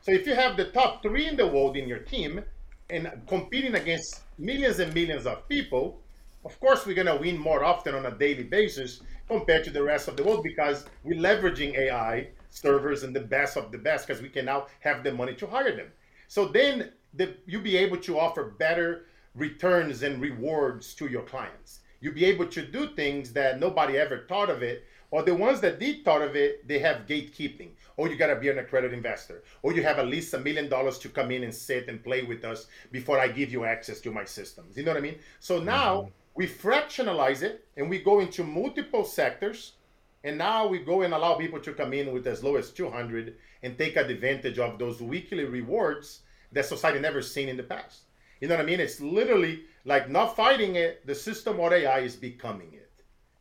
So 0.03 0.11
if 0.11 0.27
you 0.27 0.35
have 0.35 0.57
the 0.57 0.67
top 0.67 1.03
three 1.03 1.29
in 1.29 1.37
the 1.37 1.47
world 1.47 1.77
in 1.77 1.89
your 1.89 2.01
team, 2.01 2.43
and 2.91 3.11
competing 3.27 3.75
against 3.75 4.23
millions 4.39 4.79
and 4.79 4.93
millions 4.95 5.27
of 5.27 5.49
people, 5.49 6.01
of 6.45 6.59
course, 6.61 6.87
we're 6.87 7.03
to 7.03 7.17
win 7.17 7.39
more 7.39 7.65
often 7.65 7.95
on 7.95 8.07
a 8.07 8.13
daily 8.13 8.45
basis 8.45 9.01
compared 9.29 9.65
to 9.65 9.71
the 9.71 9.83
rest 9.83 10.07
of 10.07 10.17
the 10.17 10.23
world 10.23 10.45
because 10.45 10.85
we're 11.03 11.21
leveraging 11.21 11.77
AI 11.77 12.29
servers 12.57 13.03
and 13.03 13.15
the 13.15 13.21
best 13.21 13.57
of 13.57 13.71
the 13.73 13.79
best 13.79 14.07
because 14.07 14.23
we 14.23 14.29
can 14.29 14.47
now 14.47 14.67
have 14.81 15.05
the 15.05 15.13
money 15.13 15.35
to 15.35 15.47
hire 15.47 15.77
them. 15.77 15.93
So 16.29 16.47
then 16.47 16.93
the, 17.15 17.35
you'll 17.47 17.63
be 17.63 17.77
able 17.77 17.99
to 17.99 18.19
offer 18.19 18.45
better 18.59 19.07
returns 19.35 20.03
and 20.03 20.21
rewards 20.21 20.95
to 20.95 21.07
your 21.07 21.23
clients. 21.23 21.81
You'll 22.01 22.15
be 22.15 22.25
able 22.25 22.47
to 22.47 22.63
do 22.63 22.89
things 22.95 23.33
that 23.33 23.61
nobody 23.61 23.99
ever 23.99 24.27
thought 24.29 24.51
of 24.51 24.63
it, 24.63 24.85
or 25.11 25.23
the 25.23 25.35
ones 25.35 25.61
that 25.61 25.79
did 25.79 26.05
thought 26.05 26.23
of 26.23 26.37
it, 26.37 26.67
they 26.67 26.79
have 26.81 27.07
gatekeeping 27.07 27.71
or 27.97 28.09
you 28.09 28.17
got 28.17 28.29
to 28.29 28.37
be 28.37 28.49
an 28.49 28.59
accredited 28.59 28.97
investor, 28.97 29.43
or 29.63 29.73
you 29.73 29.83
have 29.83 29.99
at 29.99 30.07
least 30.07 30.35
a 30.35 30.39
million 30.39 30.69
dollars 30.69 30.99
to 30.99 31.09
come 31.09 31.31
in 31.31 31.45
and 31.45 31.55
sit 31.55 31.89
and 31.89 32.03
play 32.03 32.23
with 32.23 32.45
us 32.45 32.67
before 32.93 33.19
I 33.19 33.29
give 33.29 33.51
you 33.51 33.65
access 33.65 34.01
to 34.03 34.11
my 34.11 34.25
systems. 34.25 34.77
You 34.77 34.85
know 34.85 34.93
what 34.93 34.99
I 34.99 35.03
mean? 35.03 35.19
So 35.41 35.61
now 35.61 35.97
mm-hmm. 35.97 36.11
we 36.35 36.47
fractionalize 36.47 37.43
it 37.43 37.67
and 37.77 37.89
we 37.89 37.99
go 37.99 38.21
into 38.21 38.45
multiple 38.45 39.05
sectors. 39.05 39.73
And 40.25 40.39
now 40.39 40.67
we 40.67 40.79
go 40.81 41.03
and 41.03 41.15
allow 41.15 41.35
people 41.35 41.61
to 41.61 41.73
come 41.73 41.93
in 41.93 42.13
with 42.13 42.27
as 42.27 42.43
low 42.43 42.57
as 42.57 42.71
200 42.71 43.37
and 43.63 43.79
take 43.79 43.97
advantage 43.97 44.59
of 44.59 44.79
those 44.79 45.01
weekly 45.01 45.45
rewards 45.45 46.21
that 46.53 46.67
society 46.67 46.99
never 46.99 47.23
seen 47.23 47.49
in 47.49 47.57
the 47.57 47.63
past. 47.63 48.03
You 48.41 48.49
know 48.49 48.57
what 48.57 48.63
I 48.63 48.67
mean? 48.67 48.81
It's 48.81 49.01
literally 49.01 49.63
like 49.85 50.11
not 50.11 50.37
fighting 50.37 50.77
it, 50.77 51.07
the 51.07 51.15
system 51.15 51.61
or 51.61 51.73
AI 51.73 52.01
is 52.01 52.17
becoming 52.17 52.73
it. 52.73 52.91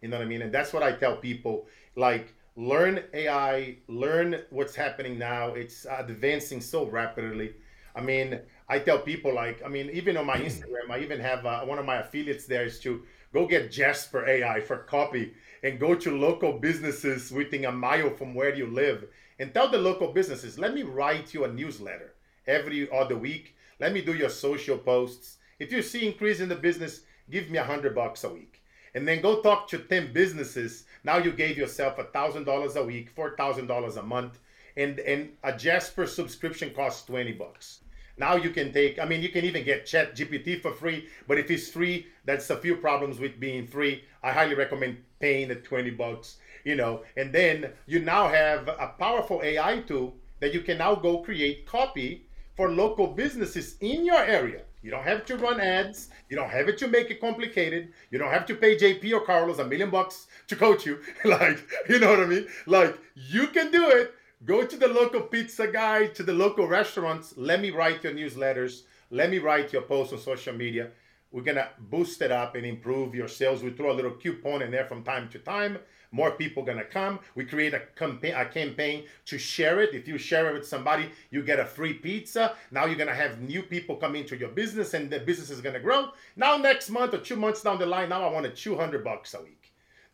You 0.01 0.09
know 0.09 0.17
what 0.17 0.25
I 0.25 0.29
mean? 0.29 0.43
And 0.43 0.53
that's 0.53 0.73
what 0.73 0.83
I 0.83 0.91
tell 0.91 1.17
people. 1.17 1.67
Like, 1.95 2.33
learn 2.55 3.03
AI, 3.13 3.77
learn 3.87 4.41
what's 4.51 4.75
happening 4.75 5.17
now. 5.17 5.49
It's 5.49 5.85
advancing 5.89 6.61
so 6.61 6.85
rapidly. 6.85 7.53
I 7.95 8.01
mean, 8.01 8.39
I 8.69 8.79
tell 8.79 8.99
people 8.99 9.33
like, 9.33 9.61
I 9.65 9.67
mean, 9.67 9.89
even 9.91 10.17
on 10.17 10.25
my 10.25 10.37
Instagram, 10.47 10.91
I 10.91 10.99
even 10.99 11.19
have 11.19 11.45
uh, 11.45 11.61
one 11.61 11.79
of 11.79 11.85
my 11.85 11.97
affiliates 11.97 12.45
there 12.45 12.65
is 12.65 12.79
to 12.81 13.01
go 13.35 13.45
get 13.45 13.71
Jasper 13.71 14.25
AI 14.25 14.61
for 14.61 14.77
copy 14.77 15.33
and 15.61 15.79
go 15.79 15.93
to 15.93 16.17
local 16.17 16.53
businesses 16.53 17.31
within 17.31 17.65
a 17.65 17.71
mile 17.71 18.09
from 18.09 18.33
where 18.33 18.55
you 18.55 18.65
live 18.65 19.05
and 19.39 19.53
tell 19.53 19.69
the 19.69 19.77
local 19.77 20.13
businesses, 20.13 20.57
let 20.57 20.73
me 20.73 20.83
write 20.83 21.33
you 21.33 21.43
a 21.43 21.51
newsletter 21.51 22.13
every 22.47 22.89
other 22.91 23.17
week. 23.17 23.55
Let 23.79 23.91
me 23.93 24.01
do 24.01 24.13
your 24.13 24.29
social 24.29 24.77
posts. 24.77 25.37
If 25.59 25.71
you 25.71 25.81
see 25.81 26.07
increase 26.07 26.39
in 26.39 26.49
the 26.49 26.55
business, 26.55 27.01
give 27.29 27.51
me 27.51 27.57
a 27.57 27.63
hundred 27.63 27.93
bucks 27.93 28.23
a 28.23 28.29
week. 28.29 28.63
And 28.93 29.05
then 29.05 29.21
go 29.21 29.41
talk 29.41 29.67
to 29.67 29.79
10 29.79 30.13
businesses 30.13 30.85
now 31.05 31.19
you 31.19 31.31
gave 31.31 31.55
yourself 31.55 31.99
a 31.99 32.05
thousand 32.05 32.45
dollars 32.45 32.75
a 32.75 32.83
week, 32.83 33.09
four 33.11 33.35
thousand 33.37 33.67
dollars 33.67 33.95
a 33.95 34.01
month, 34.01 34.39
and 34.75 34.99
and 34.99 35.29
a 35.43 35.55
Jasper 35.55 36.07
subscription 36.07 36.73
costs 36.73 37.05
twenty 37.05 37.31
bucks. 37.31 37.81
Now 38.17 38.35
you 38.35 38.49
can 38.49 38.71
take, 38.71 38.97
I 38.99 39.05
mean, 39.05 39.21
you 39.21 39.29
can 39.29 39.43
even 39.45 39.63
get 39.65 39.85
Chat 39.85 40.15
GPT 40.15 40.61
for 40.61 40.71
free, 40.71 41.07
but 41.27 41.37
if 41.37 41.51
it's 41.51 41.69
free, 41.69 42.07
that's 42.23 42.49
a 42.49 42.57
few 42.57 42.77
problems 42.77 43.19
with 43.19 43.39
being 43.39 43.67
free. 43.67 44.03
I 44.23 44.31
highly 44.31 44.55
recommend 44.55 45.03
paying 45.19 45.49
the 45.49 45.55
20 45.55 45.91
bucks, 45.91 46.37
you 46.63 46.75
know, 46.75 47.03
and 47.17 47.33
then 47.33 47.71
you 47.87 47.99
now 47.99 48.27
have 48.27 48.67
a 48.67 48.93
powerful 48.97 49.41
AI 49.43 49.81
tool 49.81 50.15
that 50.39 50.53
you 50.53 50.61
can 50.61 50.77
now 50.77 50.95
go 50.95 51.19
create 51.19 51.65
copy 51.65 52.25
for 52.55 52.71
local 52.71 53.07
businesses 53.07 53.75
in 53.81 54.05
your 54.05 54.23
area. 54.23 54.61
You 54.81 54.91
don't 54.91 55.03
have 55.03 55.25
to 55.25 55.37
run 55.37 55.59
ads. 55.59 56.09
You 56.29 56.37
don't 56.37 56.49
have 56.51 56.69
it 56.69 56.77
to 56.77 56.87
make 56.87 57.09
it 57.09 57.19
complicated. 57.19 57.91
You 58.11 58.19
don't 58.19 58.31
have 58.31 58.45
to 58.45 58.55
pay 58.55 58.77
JP 58.77 59.13
or 59.13 59.25
Carlos 59.25 59.57
a 59.57 59.65
million 59.65 59.89
bucks 59.89 60.27
to 60.47 60.55
coach 60.55 60.85
you. 60.85 60.99
like, 61.25 61.57
you 61.89 61.97
know 61.99 62.11
what 62.11 62.19
I 62.19 62.27
mean? 62.27 62.47
Like, 62.67 62.95
you 63.15 63.47
can 63.47 63.71
do 63.71 63.89
it. 63.89 64.13
Go 64.43 64.65
to 64.65 64.75
the 64.75 64.87
local 64.87 65.21
pizza 65.21 65.67
guy, 65.67 66.07
to 66.07 66.21
the 66.23 66.33
local 66.33 66.67
restaurants. 66.67 67.33
Let 67.37 67.61
me 67.61 67.69
write 67.71 68.03
your 68.03 68.13
newsletters. 68.13 68.81
Let 69.09 69.29
me 69.29 69.39
write 69.39 69.71
your 69.71 69.83
posts 69.83 70.13
on 70.13 70.19
social 70.19 70.53
media. 70.53 70.91
we're 71.35 71.41
gonna 71.41 71.67
boost 71.77 72.21
it 72.21 72.31
up 72.31 72.55
and 72.55 72.65
improve 72.65 73.13
your 73.13 73.27
sales. 73.27 73.61
We 73.61 73.71
throw 73.71 73.91
a 73.91 73.93
little 73.93 74.11
coupon 74.11 74.61
in 74.61 74.71
there 74.71 74.85
from 74.85 75.03
time 75.03 75.27
to 75.29 75.39
time. 75.39 75.77
More 76.11 76.31
people 76.31 76.63
gonna 76.63 76.85
come. 76.85 77.19
We 77.35 77.43
create 77.43 77.73
a 77.73 77.81
campaign, 77.97 78.33
a 78.35 78.45
campaign 78.45 79.03
to 79.25 79.37
share 79.37 79.81
it. 79.81 79.93
If 79.93 80.07
you 80.07 80.17
share 80.17 80.49
it 80.49 80.53
with 80.53 80.65
somebody, 80.65 81.09
you 81.31 81.43
get 81.43 81.59
a 81.59 81.65
free 81.65 81.93
pizza. 81.93 82.55
Now 82.71 82.85
you're 82.85 82.95
gonna 82.95 83.13
have 83.13 83.41
new 83.41 83.63
people 83.63 83.97
come 83.97 84.15
into 84.15 84.37
your 84.37 84.47
business, 84.49 84.93
and 84.93 85.09
the 85.09 85.19
business 85.19 85.49
is 85.49 85.59
gonna 85.59 85.81
grow. 85.81 86.11
Now 86.37 86.55
next 86.55 86.89
month 86.89 87.13
or 87.13 87.17
two 87.17 87.35
months 87.35 87.61
down 87.63 87.79
the 87.79 87.85
line, 87.85 88.09
now 88.09 88.23
I 88.23 88.31
want 88.31 88.45
a 88.45 88.49
two 88.49 88.77
hundred 88.77 89.03
bucks 89.03 89.33
a 89.33 89.41
week. 89.41 89.64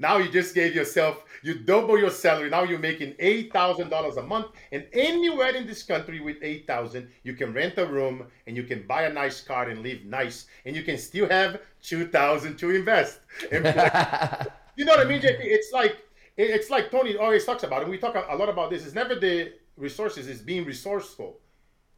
Now 0.02 0.18
you 0.18 0.30
just 0.32 0.56
gave 0.56 0.74
yourself, 0.74 1.24
you 1.44 1.54
double 1.54 1.96
your 1.96 2.10
salary. 2.10 2.50
Now 2.50 2.64
you're 2.64 2.80
making 2.80 3.14
eight 3.20 3.54
thousand 3.54 3.90
dollars 3.90 4.18
a 4.18 4.24
month, 4.24 4.48
and 4.72 4.88
anywhere 4.94 5.56
in 5.56 5.68
this 5.68 5.84
country 5.84 6.20
with 6.20 6.38
eight 6.42 6.66
thousand, 6.66 7.08
you 7.22 7.36
can 7.36 7.54
rent 7.54 7.78
a 7.78 7.86
room 7.86 8.26
and 8.48 8.58
you 8.58 8.64
can 8.64 8.88
buy 8.88 9.04
a 9.04 9.14
nice 9.14 9.42
car 9.42 9.70
and 9.70 9.84
live 9.84 10.04
nice, 10.04 10.48
and 10.66 10.76
you 10.76 10.82
can 10.82 10.98
still 10.98 11.30
have 11.30 11.62
two 11.84 12.08
thousand 12.08 12.58
to 12.58 12.72
invest. 12.72 13.20
you 13.52 13.60
know 14.86 14.94
what 14.96 15.06
I 15.06 15.08
mean, 15.08 15.22
JP? 15.22 15.38
It's 15.42 15.72
like 15.72 15.98
it's 16.36 16.72
like 16.72 16.90
Tony 16.90 17.16
always 17.16 17.46
talks 17.46 17.62
about, 17.62 17.84
and 17.84 17.92
we 17.92 18.00
talk 18.00 18.16
a 18.16 18.36
lot 18.36 18.50
about 18.50 18.72
this. 18.72 18.84
It's 18.84 18.96
never 18.96 19.14
the 19.14 19.54
resources; 19.78 20.28
it's 20.28 20.42
being 20.42 20.66
resourceful. 20.66 21.38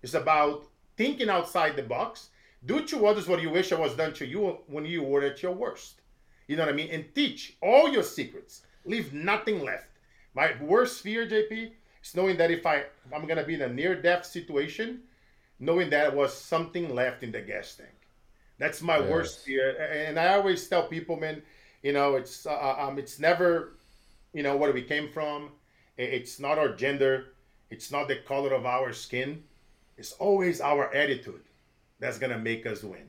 It's 0.01 0.14
about 0.14 0.66
thinking 0.97 1.30
outside 1.30 1.78
the 1.78 1.84
box. 1.84 2.32
Do 2.66 2.86
to 2.86 3.08
others 3.08 3.30
what 3.30 3.41
you 3.41 3.49
wish 3.49 3.72
was 3.72 3.95
done 3.95 4.14
to 4.16 4.26
you 4.26 4.58
when 4.68 4.84
you 4.84 5.04
were 5.04 5.24
at 5.24 5.41
your 5.41 5.54
worst. 5.54 6.01
You 6.48 6.56
know 6.56 6.64
what 6.64 6.74
I 6.74 6.76
mean? 6.76 6.89
And 6.91 7.06
teach 7.16 7.56
all 7.62 7.89
your 7.89 8.04
secrets. 8.04 8.64
Leave 8.86 9.14
nothing 9.14 9.64
left. 9.64 9.88
My 10.36 10.52
worst 10.62 11.02
fear, 11.02 11.28
JP, 11.28 11.72
is 12.04 12.16
knowing 12.16 12.38
that 12.38 12.52
if 12.52 12.66
I 12.66 12.84
I'm 13.14 13.26
gonna 13.28 13.46
be 13.46 13.54
in 13.54 13.62
a 13.62 13.70
near 13.70 13.96
death 13.96 14.26
situation, 14.26 15.02
knowing 15.60 15.89
that 15.91 16.16
was 16.16 16.34
something 16.34 16.94
left 16.94 17.24
in 17.24 17.32
the 17.32 17.41
gas 17.41 17.76
tank. 17.76 17.89
That's 18.58 18.82
my 18.82 18.98
yes. 19.00 19.10
worst 19.10 19.46
fear. 19.46 19.78
And 19.78 20.20
I 20.20 20.34
always 20.36 20.68
tell 20.68 20.88
people, 20.88 21.18
man, 21.18 21.41
you 21.82 21.94
know, 21.94 22.16
it's 22.16 22.46
uh, 22.46 22.52
uh, 22.52 22.86
um, 22.88 22.98
it's 23.00 23.20
never, 23.20 23.74
you 24.34 24.44
know, 24.44 24.56
where 24.58 24.72
we 24.72 24.82
came 24.82 25.10
from. 25.10 25.50
It's 25.98 26.39
not 26.39 26.58
our 26.58 26.70
gender. 26.70 27.34
It's 27.70 27.91
not 27.91 28.08
the 28.08 28.18
color 28.18 28.54
of 28.54 28.66
our 28.66 28.94
skin. 28.94 29.44
It's 29.98 30.14
always 30.14 30.60
our 30.62 30.94
attitude 30.94 31.44
that's 32.00 32.18
gonna 32.18 32.39
make 32.39 32.66
us 32.66 32.84
win. 32.84 33.08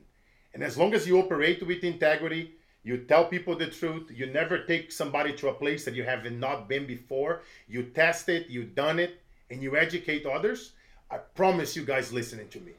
And 0.52 0.62
as 0.62 0.76
long 0.76 0.94
as 0.94 1.06
you 1.06 1.18
operate 1.18 1.66
with 1.66 1.82
integrity, 1.82 2.52
you 2.84 2.98
tell 2.98 3.24
people 3.24 3.56
the 3.56 3.66
truth. 3.66 4.10
You 4.14 4.26
never 4.26 4.58
take 4.64 4.92
somebody 4.92 5.32
to 5.36 5.48
a 5.48 5.54
place 5.54 5.86
that 5.86 5.94
you 5.94 6.04
have 6.04 6.30
not 6.30 6.68
been 6.68 6.86
before. 6.86 7.42
You 7.66 7.84
test 7.84 8.28
it, 8.28 8.48
you 8.48 8.64
done 8.64 8.98
it, 8.98 9.22
and 9.50 9.62
you 9.62 9.76
educate 9.76 10.26
others. 10.26 10.72
I 11.10 11.16
promise 11.16 11.74
you 11.74 11.84
guys 11.84 12.12
listening 12.12 12.48
to 12.48 12.60
me. 12.60 12.72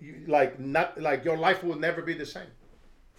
You, 0.00 0.24
like 0.26 0.58
not 0.58 1.00
like 1.00 1.24
your 1.24 1.36
life 1.36 1.62
will 1.62 1.78
never 1.78 2.02
be 2.02 2.14
the 2.14 2.26
same 2.26 2.52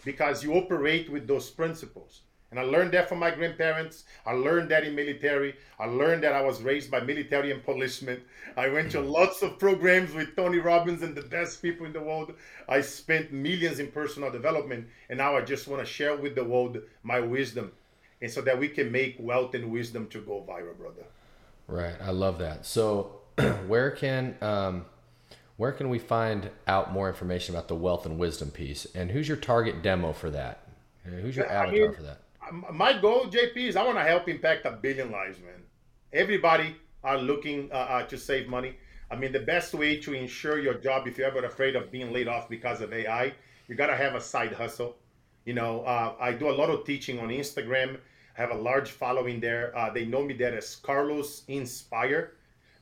because 0.03 0.43
you 0.43 0.53
operate 0.53 1.09
with 1.09 1.27
those 1.27 1.49
principles. 1.49 2.21
And 2.55 2.65
I 2.65 2.69
learned 2.71 2.93
that 2.93 3.09
from 3.09 3.19
my 3.19 3.31
grandparents. 3.31 4.05
I 4.25 4.31
learned 4.31 4.71
that 4.71 4.85
in 4.85 4.95
military. 4.95 5.55
I 5.77 5.87
learned 5.87 6.23
that 6.23 6.31
I 6.31 6.41
was 6.41 6.61
raised 6.61 6.89
by 6.89 7.01
military 7.01 7.51
and 7.51 7.61
policemen. 7.61 8.21
I 8.55 8.69
went 8.69 8.91
to 8.93 9.01
lots 9.01 9.41
of 9.41 9.59
programs 9.59 10.13
with 10.13 10.37
Tony 10.37 10.59
Robbins 10.59 11.01
and 11.01 11.13
the 11.13 11.23
best 11.23 11.61
people 11.61 11.85
in 11.85 11.91
the 11.91 11.99
world. 11.99 12.33
I 12.69 12.79
spent 12.79 13.33
millions 13.33 13.79
in 13.79 13.91
personal 13.91 14.31
development. 14.31 14.87
And 15.09 15.17
now 15.17 15.35
I 15.35 15.41
just 15.41 15.67
want 15.67 15.81
to 15.81 15.85
share 15.85 16.15
with 16.15 16.35
the 16.35 16.45
world 16.45 16.77
my 17.03 17.19
wisdom. 17.19 17.73
And 18.21 18.31
so 18.31 18.39
that 18.43 18.57
we 18.57 18.69
can 18.69 18.89
make 18.89 19.17
wealth 19.19 19.53
and 19.53 19.69
wisdom 19.69 20.07
to 20.07 20.21
go 20.21 20.45
viral, 20.47 20.77
brother. 20.77 21.03
Right. 21.67 21.95
I 22.01 22.11
love 22.11 22.39
that. 22.39 22.65
So 22.65 23.19
where 23.67 23.91
can 23.91 24.35
um, 24.41 24.85
where 25.57 25.73
can 25.73 25.89
we 25.89 25.99
find 25.99 26.51
out 26.67 26.93
more 26.93 27.09
information 27.09 27.53
about 27.53 27.67
the 27.67 27.75
wealth 27.75 28.05
and 28.05 28.17
wisdom 28.17 28.49
piece? 28.49 28.85
And 28.95 29.11
who's 29.11 29.27
your 29.27 29.35
target 29.35 29.81
demo 29.81 30.13
for 30.13 30.29
that? 30.29 30.61
Who's 31.03 31.35
your 31.35 31.51
avatar 31.51 31.67
I 31.67 31.71
mean, 31.71 31.93
for 31.93 32.01
that? 32.03 32.19
My 32.51 32.99
goal, 32.99 33.25
JP, 33.25 33.57
is 33.57 33.75
I 33.75 33.83
want 33.83 33.97
to 33.97 34.03
help 34.03 34.27
impact 34.27 34.65
a 34.65 34.71
billion 34.71 35.11
lives, 35.11 35.39
man. 35.39 35.63
Everybody 36.13 36.75
are 37.03 37.17
looking 37.17 37.69
uh, 37.71 37.75
uh, 37.75 38.03
to 38.07 38.17
save 38.17 38.47
money. 38.47 38.75
I 39.11 39.15
mean, 39.15 39.31
the 39.31 39.39
best 39.39 39.73
way 39.73 39.99
to 40.01 40.13
ensure 40.13 40.59
your 40.59 40.75
job, 40.75 41.07
if 41.07 41.17
you're 41.17 41.27
ever 41.27 41.45
afraid 41.45 41.75
of 41.75 41.91
being 41.91 42.11
laid 42.11 42.27
off 42.27 42.49
because 42.49 42.81
of 42.81 42.91
AI, 42.91 43.33
you 43.67 43.75
got 43.75 43.87
to 43.87 43.95
have 43.95 44.15
a 44.15 44.21
side 44.21 44.53
hustle. 44.53 44.95
You 45.45 45.53
know, 45.53 45.81
uh, 45.81 46.15
I 46.19 46.31
do 46.31 46.49
a 46.49 46.51
lot 46.51 46.69
of 46.69 46.85
teaching 46.85 47.19
on 47.19 47.29
Instagram. 47.29 47.97
I 48.37 48.41
have 48.41 48.51
a 48.51 48.55
large 48.57 48.91
following 48.91 49.39
there. 49.39 49.77
Uh, 49.77 49.91
they 49.91 50.05
know 50.05 50.23
me 50.23 50.33
there 50.33 50.57
as 50.57 50.75
Carlos 50.75 51.43
Inspire. 51.47 52.33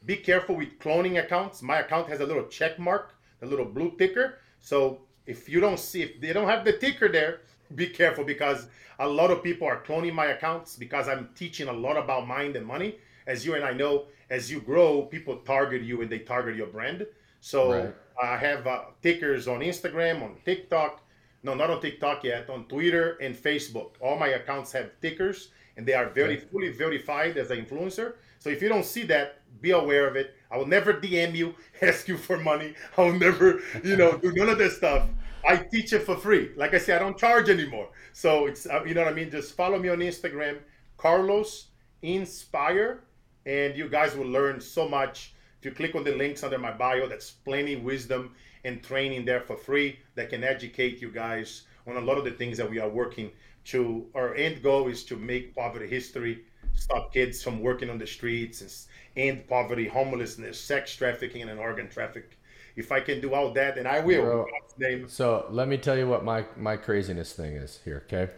Be 0.06 0.16
careful 0.16 0.56
with 0.56 0.80
cloning 0.80 1.20
accounts. 1.24 1.62
My 1.62 1.80
account 1.80 2.10
has 2.10 2.22
a 2.22 2.26
little 2.26 2.48
check 2.48 2.80
mark, 2.80 3.16
a 3.42 3.46
little 3.46 3.66
blue 3.66 3.94
ticker. 3.98 4.40
So 4.62 5.02
if 5.26 5.48
you 5.50 5.60
don't 5.60 5.80
see, 5.80 6.04
if 6.04 6.22
they 6.22 6.34
don't 6.34 6.48
have 6.48 6.66
the 6.66 6.74
ticker 6.74 7.10
there, 7.10 7.42
be 7.76 7.88
careful 7.88 8.24
because 8.24 8.68
a 9.00 9.08
lot 9.08 9.32
of 9.32 9.44
people 9.44 9.68
are 9.68 9.82
cloning 9.84 10.14
my 10.14 10.28
accounts 10.28 10.76
because 10.76 11.08
I'm 11.08 11.30
teaching 11.36 11.68
a 11.68 11.74
lot 11.74 11.98
about 11.98 12.28
mind 12.28 12.56
and 12.56 12.66
money. 12.66 12.96
As 13.26 13.46
you 13.46 13.56
and 13.56 13.64
I 13.64 13.74
know, 13.74 14.06
as 14.30 14.52
you 14.52 14.60
grow, 14.60 15.04
people 15.04 15.38
target 15.38 15.82
you 15.82 16.02
and 16.02 16.10
they 16.10 16.20
target 16.20 16.56
your 16.56 16.68
brand. 16.68 17.06
So 17.40 17.74
right. 17.74 17.96
I 18.22 18.38
have 18.38 18.68
uh, 18.68 18.82
tickers 19.02 19.48
on 19.48 19.60
Instagram, 19.60 20.22
on 20.22 20.36
TikTok. 20.46 21.02
No, 21.44 21.54
not 21.54 21.70
on 21.70 21.82
TikTok 21.82 22.24
yet. 22.24 22.50
On 22.50 22.66
Twitter 22.66 23.18
and 23.22 23.36
Facebook, 23.36 23.92
all 24.00 24.18
my 24.18 24.30
accounts 24.30 24.72
have 24.72 24.92
tickers, 25.02 25.50
and 25.76 25.86
they 25.86 25.94
are 25.94 26.10
very 26.10 26.36
right. 26.36 26.52
fully 26.52 26.70
verified 26.70 27.38
as 27.38 27.52
an 27.52 27.66
influencer. 27.66 28.14
So 28.40 28.50
if 28.50 28.62
you 28.62 28.70
don't 28.70 28.86
see 28.86 29.04
that, 29.04 29.40
be 29.62 29.72
aware 29.72 30.08
of 30.08 30.16
it. 30.16 30.36
I 30.52 30.58
will 30.58 30.68
never 30.68 30.94
DM 30.94 31.36
you, 31.36 31.56
ask 31.82 32.08
you 32.08 32.18
for 32.18 32.38
money. 32.38 32.76
I 32.98 33.02
will 33.02 33.20
never, 33.20 33.62
you 33.84 33.98
know, 33.98 34.18
do 34.18 34.32
none 34.34 34.50
of 34.50 34.58
this 34.58 34.78
stuff. 34.78 35.08
I 35.46 35.58
teach 35.58 35.94
it 35.94 36.04
for 36.04 36.16
free. 36.16 36.52
Like 36.56 36.74
I 36.74 36.78
said, 36.78 36.98
I 36.98 37.00
don't 37.00 37.18
charge 37.18 37.50
anymore. 37.50 37.90
So 38.14 38.46
it's 38.46 38.66
uh, 38.66 38.84
you 38.86 38.94
know 38.94 39.04
what 39.04 39.12
I 39.12 39.16
mean. 39.16 39.30
Just 39.30 39.56
follow 39.56 39.78
me 39.78 39.90
on 39.90 40.00
Instagram, 40.00 40.60
Carlos 40.98 41.68
Inspire, 42.02 43.04
and 43.46 43.76
you 43.76 43.90
guys 43.90 44.16
will 44.16 44.28
learn 44.28 44.62
so 44.62 44.88
much. 44.88 45.34
If 45.60 45.66
you 45.66 45.72
click 45.72 45.96
on 45.96 46.04
the 46.04 46.16
links 46.16 46.44
under 46.44 46.58
my 46.58 46.72
bio, 46.72 47.08
that's 47.08 47.32
plenty 47.32 47.76
wisdom 47.76 48.36
and 48.66 48.82
training 48.84 49.26
there 49.26 49.42
for 49.42 49.58
free 49.58 50.00
that 50.16 50.30
can 50.30 50.44
educate 50.44 51.02
you 51.02 51.12
guys 51.12 51.64
on 51.88 51.98
a 51.98 52.02
lot 52.02 52.18
of 52.18 52.26
the 52.26 52.32
things 52.32 52.58
that 52.58 52.70
we 52.70 52.80
are 52.80 52.90
working 52.90 53.32
to. 53.66 54.06
Our 54.16 54.36
end 54.36 54.64
goal 54.64 54.88
is 54.88 55.04
to 55.06 55.18
make 55.18 55.56
poverty 55.56 55.88
history, 55.88 56.44
stop 56.74 57.14
kids 57.14 57.44
from 57.44 57.62
working 57.62 57.90
on 57.90 57.98
the 57.98 58.08
streets, 58.08 58.62
and 58.62 59.28
end 59.28 59.48
poverty, 59.48 59.88
homelessness, 59.88 60.60
sex 60.60 60.96
trafficking, 60.96 61.50
and 61.50 61.60
organ 61.60 61.90
trafficking 61.90 62.38
if 62.76 62.92
I 62.92 63.00
can 63.00 63.22
do 63.22 63.34
all 63.34 63.52
that, 63.54 63.76
then 63.76 63.88
I 63.88 64.00
will. 64.00 64.24
Bro, 64.24 65.08
so 65.08 65.46
let 65.50 65.68
me 65.68 65.78
tell 65.78 65.98
you 65.98 66.08
what 66.08 66.24
my 66.24 66.46
my 66.58 66.78
craziness 66.78 67.34
thing 67.34 67.56
is 67.56 67.80
here, 67.86 68.04
okay? 68.08 68.32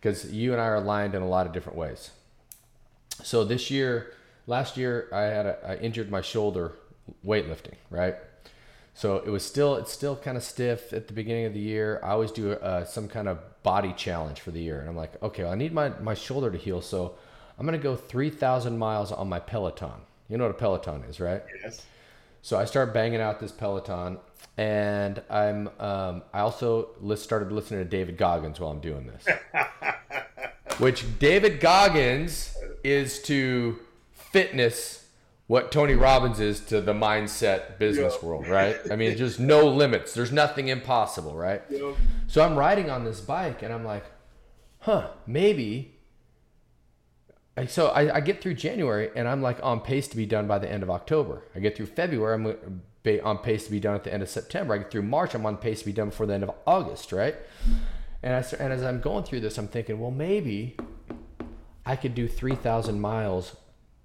Because 0.00 0.32
you 0.32 0.52
and 0.52 0.60
I 0.60 0.66
are 0.66 0.76
aligned 0.76 1.14
in 1.14 1.22
a 1.22 1.28
lot 1.28 1.46
of 1.46 1.52
different 1.52 1.78
ways. 1.78 2.10
So 3.22 3.44
this 3.44 3.70
year, 3.70 4.12
last 4.46 4.76
year, 4.76 5.08
I 5.12 5.22
had 5.22 5.46
a, 5.46 5.58
I 5.66 5.76
injured 5.76 6.10
my 6.10 6.20
shoulder 6.20 6.72
weightlifting, 7.26 7.74
right? 7.90 8.16
So 8.94 9.16
it 9.16 9.30
was 9.30 9.44
still 9.44 9.76
it's 9.76 9.92
still 9.92 10.16
kind 10.16 10.36
of 10.36 10.42
stiff 10.42 10.92
at 10.92 11.08
the 11.08 11.12
beginning 11.12 11.46
of 11.46 11.54
the 11.54 11.60
year. 11.60 12.00
I 12.02 12.10
always 12.10 12.30
do 12.32 12.52
uh, 12.52 12.84
some 12.84 13.08
kind 13.08 13.28
of 13.28 13.38
body 13.62 13.92
challenge 13.96 14.40
for 14.40 14.50
the 14.50 14.60
year, 14.60 14.80
and 14.80 14.88
I'm 14.88 14.96
like, 14.96 15.20
okay, 15.22 15.42
well, 15.44 15.52
I 15.52 15.56
need 15.56 15.72
my 15.72 15.90
my 16.00 16.14
shoulder 16.14 16.50
to 16.50 16.58
heal, 16.58 16.80
so 16.80 17.14
I'm 17.58 17.66
gonna 17.66 17.78
go 17.78 17.96
3,000 17.96 18.78
miles 18.78 19.10
on 19.10 19.28
my 19.28 19.40
Peloton. 19.40 20.00
You 20.28 20.36
know 20.36 20.44
what 20.44 20.50
a 20.50 20.58
Peloton 20.58 21.02
is, 21.04 21.18
right? 21.20 21.42
Yes. 21.62 21.84
So 22.42 22.58
I 22.58 22.64
start 22.64 22.94
banging 22.94 23.20
out 23.20 23.40
this 23.40 23.52
Peloton, 23.52 24.18
and 24.56 25.22
I'm 25.28 25.68
um, 25.78 26.22
I 26.32 26.40
also 26.40 26.90
list, 27.00 27.22
started 27.24 27.52
listening 27.52 27.80
to 27.80 27.88
David 27.88 28.16
Goggins 28.16 28.60
while 28.60 28.70
I'm 28.70 28.80
doing 28.80 29.06
this, 29.06 29.26
which 30.78 31.18
David 31.18 31.60
Goggins 31.60 32.56
is 32.84 33.20
to 33.22 33.78
fitness 34.12 35.06
what 35.48 35.72
Tony 35.72 35.94
Robbins 35.94 36.40
is 36.40 36.60
to 36.66 36.80
the 36.80 36.92
mindset 36.92 37.78
business 37.78 38.14
yep. 38.14 38.22
world, 38.22 38.46
right? 38.46 38.76
I 38.90 38.96
mean, 38.96 39.16
just 39.16 39.40
no 39.40 39.66
limits. 39.66 40.12
There's 40.12 40.32
nothing 40.32 40.68
impossible, 40.68 41.34
right? 41.34 41.62
Yep. 41.70 41.96
So 42.26 42.44
I'm 42.44 42.54
riding 42.54 42.90
on 42.90 43.04
this 43.04 43.20
bike, 43.20 43.62
and 43.62 43.72
I'm 43.72 43.84
like, 43.84 44.04
huh, 44.80 45.08
maybe 45.26 45.97
so 47.66 47.88
I, 47.88 48.16
I, 48.16 48.20
get 48.20 48.42
through 48.42 48.54
January 48.54 49.10
and 49.16 49.26
I'm 49.26 49.42
like 49.42 49.58
on 49.62 49.80
pace 49.80 50.06
to 50.08 50.16
be 50.16 50.26
done 50.26 50.46
by 50.46 50.58
the 50.58 50.70
end 50.70 50.82
of 50.82 50.90
October. 50.90 51.42
I 51.54 51.60
get 51.60 51.76
through 51.76 51.86
February, 51.86 52.34
I'm 52.34 52.82
on 53.24 53.38
pace 53.38 53.64
to 53.64 53.70
be 53.70 53.80
done 53.80 53.94
at 53.94 54.04
the 54.04 54.12
end 54.12 54.22
of 54.22 54.28
September. 54.28 54.74
I 54.74 54.78
get 54.78 54.90
through 54.90 55.02
March, 55.02 55.34
I'm 55.34 55.46
on 55.46 55.56
pace 55.56 55.80
to 55.80 55.86
be 55.86 55.92
done 55.92 56.10
before 56.10 56.26
the 56.26 56.34
end 56.34 56.42
of 56.42 56.52
August, 56.66 57.12
right? 57.12 57.36
And, 58.22 58.34
I, 58.34 58.44
and 58.58 58.72
as 58.72 58.82
I'm 58.82 59.00
going 59.00 59.24
through 59.24 59.40
this, 59.40 59.56
I'm 59.58 59.68
thinking, 59.68 59.98
well, 59.98 60.10
maybe 60.10 60.76
I 61.86 61.96
could 61.96 62.14
do 62.14 62.28
3,000 62.28 63.00
miles 63.00 63.56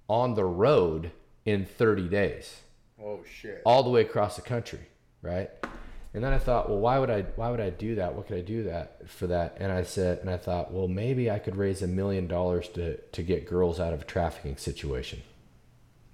on 0.08 0.34
the 0.34 0.44
road 0.44 1.10
in 1.44 1.66
30 1.66 2.08
days. 2.08 2.62
Oh, 3.02 3.20
shit. 3.24 3.60
All 3.66 3.82
the 3.82 3.90
way 3.90 4.00
across 4.00 4.36
the 4.36 4.42
country, 4.42 4.88
right? 5.20 5.50
And 6.14 6.22
then 6.22 6.32
I 6.32 6.38
thought, 6.38 6.70
well, 6.70 6.78
why 6.78 6.98
would 6.98 7.10
I 7.10 7.22
why 7.36 7.50
would 7.50 7.60
I 7.60 7.70
do 7.70 7.96
that? 7.96 8.14
What 8.14 8.28
could 8.28 8.36
I 8.36 8.40
do 8.40 8.62
that 8.64 9.08
for 9.08 9.26
that? 9.26 9.56
And 9.58 9.72
I 9.72 9.82
said, 9.82 10.18
and 10.18 10.30
I 10.30 10.36
thought, 10.36 10.72
well, 10.72 10.88
maybe 10.88 11.30
I 11.30 11.38
could 11.40 11.56
raise 11.56 11.82
a 11.82 11.88
million 11.88 12.28
dollars 12.28 12.68
to 12.70 12.96
to 12.96 13.22
get 13.22 13.48
girls 13.48 13.80
out 13.80 13.92
of 13.92 14.02
a 14.02 14.04
trafficking 14.04 14.56
situation. 14.56 15.22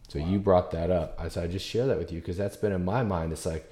So 0.09 0.19
wow. 0.19 0.29
you 0.29 0.39
brought 0.39 0.71
that 0.73 0.91
up. 0.91 1.17
I 1.19 1.29
said, 1.29 1.45
I 1.45 1.47
just 1.47 1.67
share 1.67 1.87
that 1.87 1.99
with 1.99 2.11
you 2.11 2.21
because 2.21 2.37
that's 2.37 2.57
been 2.57 2.73
in 2.73 2.85
my 2.85 3.03
mind. 3.03 3.33
It's 3.33 3.47
like, 3.47 3.71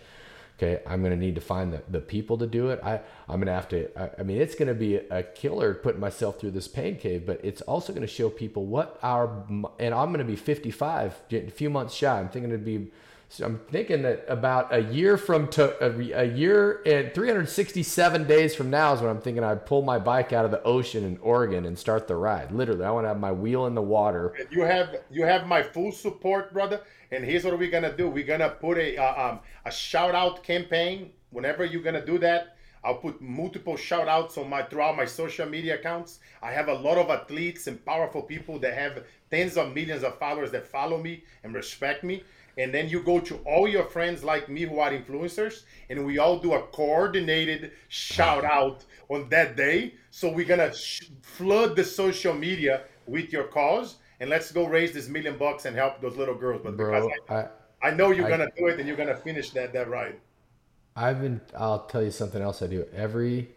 Okay, 0.58 0.82
I'm 0.88 1.02
going 1.02 1.12
to 1.12 1.16
need 1.16 1.36
to 1.36 1.40
find 1.40 1.72
the, 1.72 1.82
the 1.88 2.00
people 2.00 2.36
to 2.38 2.46
do 2.46 2.70
it. 2.70 2.80
I, 2.82 3.00
I'm 3.28 3.36
going 3.36 3.46
to 3.46 3.52
have 3.52 3.68
to, 3.68 3.96
I, 3.96 4.10
I 4.18 4.22
mean, 4.24 4.40
it's 4.40 4.56
going 4.56 4.66
to 4.66 4.74
be 4.74 4.96
a 4.96 5.22
killer 5.22 5.72
putting 5.72 6.00
myself 6.00 6.40
through 6.40 6.50
this 6.50 6.66
pain 6.66 6.96
cave, 6.96 7.24
but 7.24 7.40
it's 7.44 7.60
also 7.62 7.92
going 7.92 8.06
to 8.06 8.12
show 8.12 8.28
people 8.28 8.66
what 8.66 8.98
our, 9.00 9.44
and 9.78 9.94
I'm 9.94 10.08
going 10.08 10.18
to 10.18 10.24
be 10.24 10.34
55, 10.34 11.16
a 11.30 11.50
few 11.50 11.70
months 11.70 11.94
shy. 11.94 12.18
I'm 12.18 12.28
thinking 12.28 12.50
it'd 12.50 12.64
be, 12.64 12.90
so 13.30 13.44
I'm 13.44 13.58
thinking 13.70 14.02
that 14.02 14.24
about 14.26 14.74
a 14.74 14.80
year 14.80 15.18
from 15.18 15.48
to 15.48 15.76
a, 15.84 16.24
year 16.24 16.80
and 16.86 17.12
367 17.12 18.26
days 18.26 18.54
from 18.54 18.70
now 18.70 18.94
is 18.94 19.02
when 19.02 19.10
I'm 19.10 19.20
thinking 19.20 19.44
I'd 19.44 19.66
pull 19.66 19.82
my 19.82 19.98
bike 19.98 20.32
out 20.32 20.46
of 20.46 20.50
the 20.50 20.62
ocean 20.62 21.04
in 21.04 21.18
Oregon 21.18 21.66
and 21.66 21.78
start 21.78 22.08
the 22.08 22.16
ride. 22.16 22.52
Literally, 22.52 22.86
I 22.86 22.90
want 22.90 23.04
to 23.04 23.08
have 23.08 23.20
my 23.20 23.32
wheel 23.32 23.66
in 23.66 23.74
the 23.74 23.82
water. 23.82 24.34
You 24.50 24.62
have 24.62 24.96
you 25.10 25.24
have 25.26 25.46
my 25.46 25.62
full 25.62 25.92
support, 25.92 26.54
brother. 26.54 26.80
And 27.10 27.22
here's 27.22 27.44
what 27.44 27.58
we're 27.58 27.70
gonna 27.70 27.94
do: 27.94 28.08
we're 28.08 28.26
gonna 28.26 28.48
put 28.48 28.78
a 28.78 28.96
uh, 28.96 29.30
um, 29.30 29.40
a 29.66 29.70
shout 29.70 30.14
out 30.14 30.42
campaign. 30.42 31.10
Whenever 31.30 31.66
you're 31.66 31.82
gonna 31.82 32.04
do 32.04 32.16
that, 32.18 32.56
I'll 32.82 32.96
put 32.96 33.20
multiple 33.20 33.76
shout 33.76 34.08
outs 34.08 34.38
on 34.38 34.48
my 34.48 34.62
throughout 34.62 34.96
my 34.96 35.04
social 35.04 35.46
media 35.46 35.74
accounts. 35.74 36.20
I 36.42 36.52
have 36.52 36.68
a 36.68 36.74
lot 36.74 36.96
of 36.96 37.10
athletes 37.10 37.66
and 37.66 37.84
powerful 37.84 38.22
people 38.22 38.58
that 38.60 38.72
have 38.72 39.04
tens 39.30 39.58
of 39.58 39.74
millions 39.74 40.02
of 40.02 40.18
followers 40.18 40.50
that 40.52 40.66
follow 40.66 40.96
me 40.96 41.24
and 41.44 41.54
respect 41.54 42.02
me. 42.04 42.22
And 42.58 42.74
then 42.74 42.88
you 42.88 43.02
go 43.02 43.20
to 43.20 43.36
all 43.46 43.66
your 43.68 43.84
friends 43.84 44.22
like 44.24 44.48
me 44.48 44.62
who 44.62 44.80
are 44.80 44.90
influencers, 44.90 45.62
and 45.88 46.04
we 46.04 46.18
all 46.18 46.38
do 46.38 46.54
a 46.54 46.62
coordinated 46.62 47.72
shout 47.88 48.44
out 48.44 48.84
on 49.08 49.28
that 49.30 49.56
day. 49.56 49.94
So 50.10 50.30
we're 50.30 50.44
gonna 50.44 50.74
sh- 50.74 51.10
flood 51.22 51.76
the 51.76 51.84
social 51.84 52.34
media 52.34 52.82
with 53.06 53.32
your 53.32 53.44
cause 53.44 53.96
and 54.20 54.28
let's 54.30 54.50
go 54.50 54.66
raise 54.66 54.92
this 54.92 55.08
million 55.08 55.38
bucks 55.38 55.64
and 55.64 55.76
help 55.76 56.00
those 56.00 56.16
little 56.16 56.34
girls. 56.34 56.60
But 56.62 56.76
Bro, 56.76 57.08
because 57.08 57.20
I, 57.30 57.34
I, 57.34 57.88
I 57.88 57.90
know 57.92 58.10
you're 58.10 58.26
I, 58.26 58.30
gonna 58.30 58.48
do 58.56 58.66
it 58.66 58.78
and 58.78 58.88
you're 58.88 58.96
gonna 58.96 59.16
finish 59.16 59.50
that 59.50 59.72
that 59.72 59.88
ride. 59.88 60.16
I've 60.96 61.20
been. 61.20 61.40
I'll 61.56 61.86
tell 61.86 62.02
you 62.02 62.10
something 62.10 62.42
else. 62.42 62.62
I 62.62 62.66
do 62.66 62.86
every. 62.92 63.50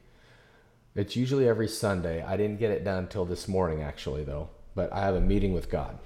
It's 0.93 1.15
usually 1.15 1.47
every 1.47 1.67
Sunday. 1.67 2.21
I 2.21 2.37
didn't 2.37 2.59
get 2.59 2.69
it 2.69 2.83
done 2.83 3.05
until 3.05 3.25
this 3.25 3.47
morning, 3.47 3.81
actually, 3.81 4.23
though. 4.23 4.49
But 4.75 4.93
I 4.93 4.99
have 4.99 5.15
a 5.15 5.21
meeting 5.21 5.53
with 5.53 5.69
God. 5.69 5.97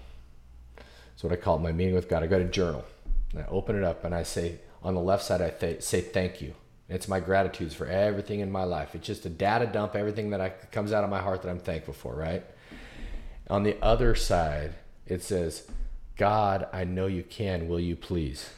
What 1.26 1.34
I 1.34 1.42
call 1.42 1.58
it, 1.58 1.62
my 1.62 1.72
meeting 1.72 1.96
with 1.96 2.08
God. 2.08 2.24
I 2.24 2.28
got 2.28 2.42
a 2.42 2.46
journal, 2.46 2.86
and 3.32 3.42
I 3.42 3.48
open 3.48 3.76
it 3.76 3.84
up, 3.84 4.04
and 4.04 4.14
I 4.14 4.24
say 4.24 4.60
on 4.84 4.94
the 4.94 5.02
left 5.02 5.24
side, 5.24 5.42
I 5.42 5.50
th- 5.50 5.82
say 5.82 6.02
thank 6.02 6.42
you. 6.42 6.54
It's 6.88 7.08
my 7.08 7.20
gratitudes 7.20 7.74
for 7.74 7.88
everything 7.88 8.42
in 8.42 8.52
my 8.52 8.64
life. 8.64 8.94
It's 8.94 9.08
just 9.08 9.26
a 9.26 9.30
data 9.30 9.66
dump, 9.66 9.96
everything 9.96 10.30
that 10.30 10.40
I, 10.40 10.50
comes 10.50 10.94
out 10.94 11.04
of 11.04 11.10
my 11.10 11.20
heart 11.20 11.42
that 11.42 11.50
I'm 11.50 11.60
thankful 11.60 11.96
for, 11.96 12.16
right? 12.16 12.44
On 13.50 13.64
the 13.64 13.84
other 13.84 14.14
side, 14.14 14.76
it 15.08 15.24
says, 15.24 15.68
God, 16.16 16.68
I 16.72 16.84
know 16.84 17.08
you 17.08 17.24
can. 17.24 17.68
Will 17.68 17.80
you 17.80 17.96
please? 17.96 18.52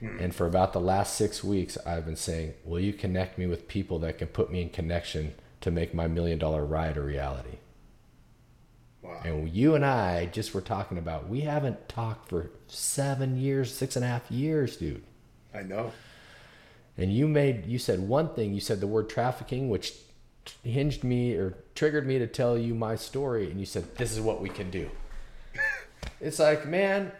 Hmm. 0.00 0.18
And 0.18 0.34
for 0.34 0.46
about 0.46 0.72
the 0.72 0.80
last 0.80 1.14
six 1.14 1.42
weeks, 1.42 1.78
I've 1.86 2.04
been 2.04 2.16
saying, 2.16 2.54
Will 2.64 2.80
you 2.80 2.92
connect 2.92 3.38
me 3.38 3.46
with 3.46 3.68
people 3.68 3.98
that 4.00 4.18
can 4.18 4.28
put 4.28 4.50
me 4.50 4.60
in 4.62 4.70
connection 4.70 5.34
to 5.60 5.70
make 5.70 5.94
my 5.94 6.08
million 6.08 6.38
dollar 6.38 6.64
ride 6.64 6.96
a 6.96 7.02
reality? 7.02 7.58
Wow. 9.06 9.20
And 9.24 9.48
you 9.48 9.74
and 9.74 9.84
I 9.84 10.26
just 10.26 10.52
were 10.54 10.60
talking 10.60 10.98
about, 10.98 11.28
we 11.28 11.42
haven't 11.42 11.88
talked 11.88 12.28
for 12.28 12.50
seven 12.66 13.38
years, 13.38 13.72
six 13.72 13.96
and 13.96 14.04
a 14.04 14.08
half 14.08 14.30
years, 14.30 14.76
dude. 14.76 15.04
I 15.54 15.62
know. 15.62 15.92
And 16.98 17.12
you 17.12 17.28
made, 17.28 17.66
you 17.66 17.78
said 17.78 18.00
one 18.00 18.34
thing, 18.34 18.54
you 18.54 18.60
said 18.60 18.80
the 18.80 18.86
word 18.86 19.08
trafficking, 19.08 19.68
which 19.68 19.92
hinged 20.62 21.04
me 21.04 21.34
or 21.34 21.54
triggered 21.74 22.06
me 22.06 22.18
to 22.18 22.26
tell 22.26 22.56
you 22.56 22.74
my 22.74 22.94
story 22.94 23.50
and 23.50 23.60
you 23.60 23.66
said 23.66 23.96
this 23.96 24.12
is 24.12 24.20
what 24.20 24.40
we 24.40 24.48
can 24.48 24.70
do 24.70 24.88
it's 26.20 26.38
like 26.38 26.66
man 26.66 27.10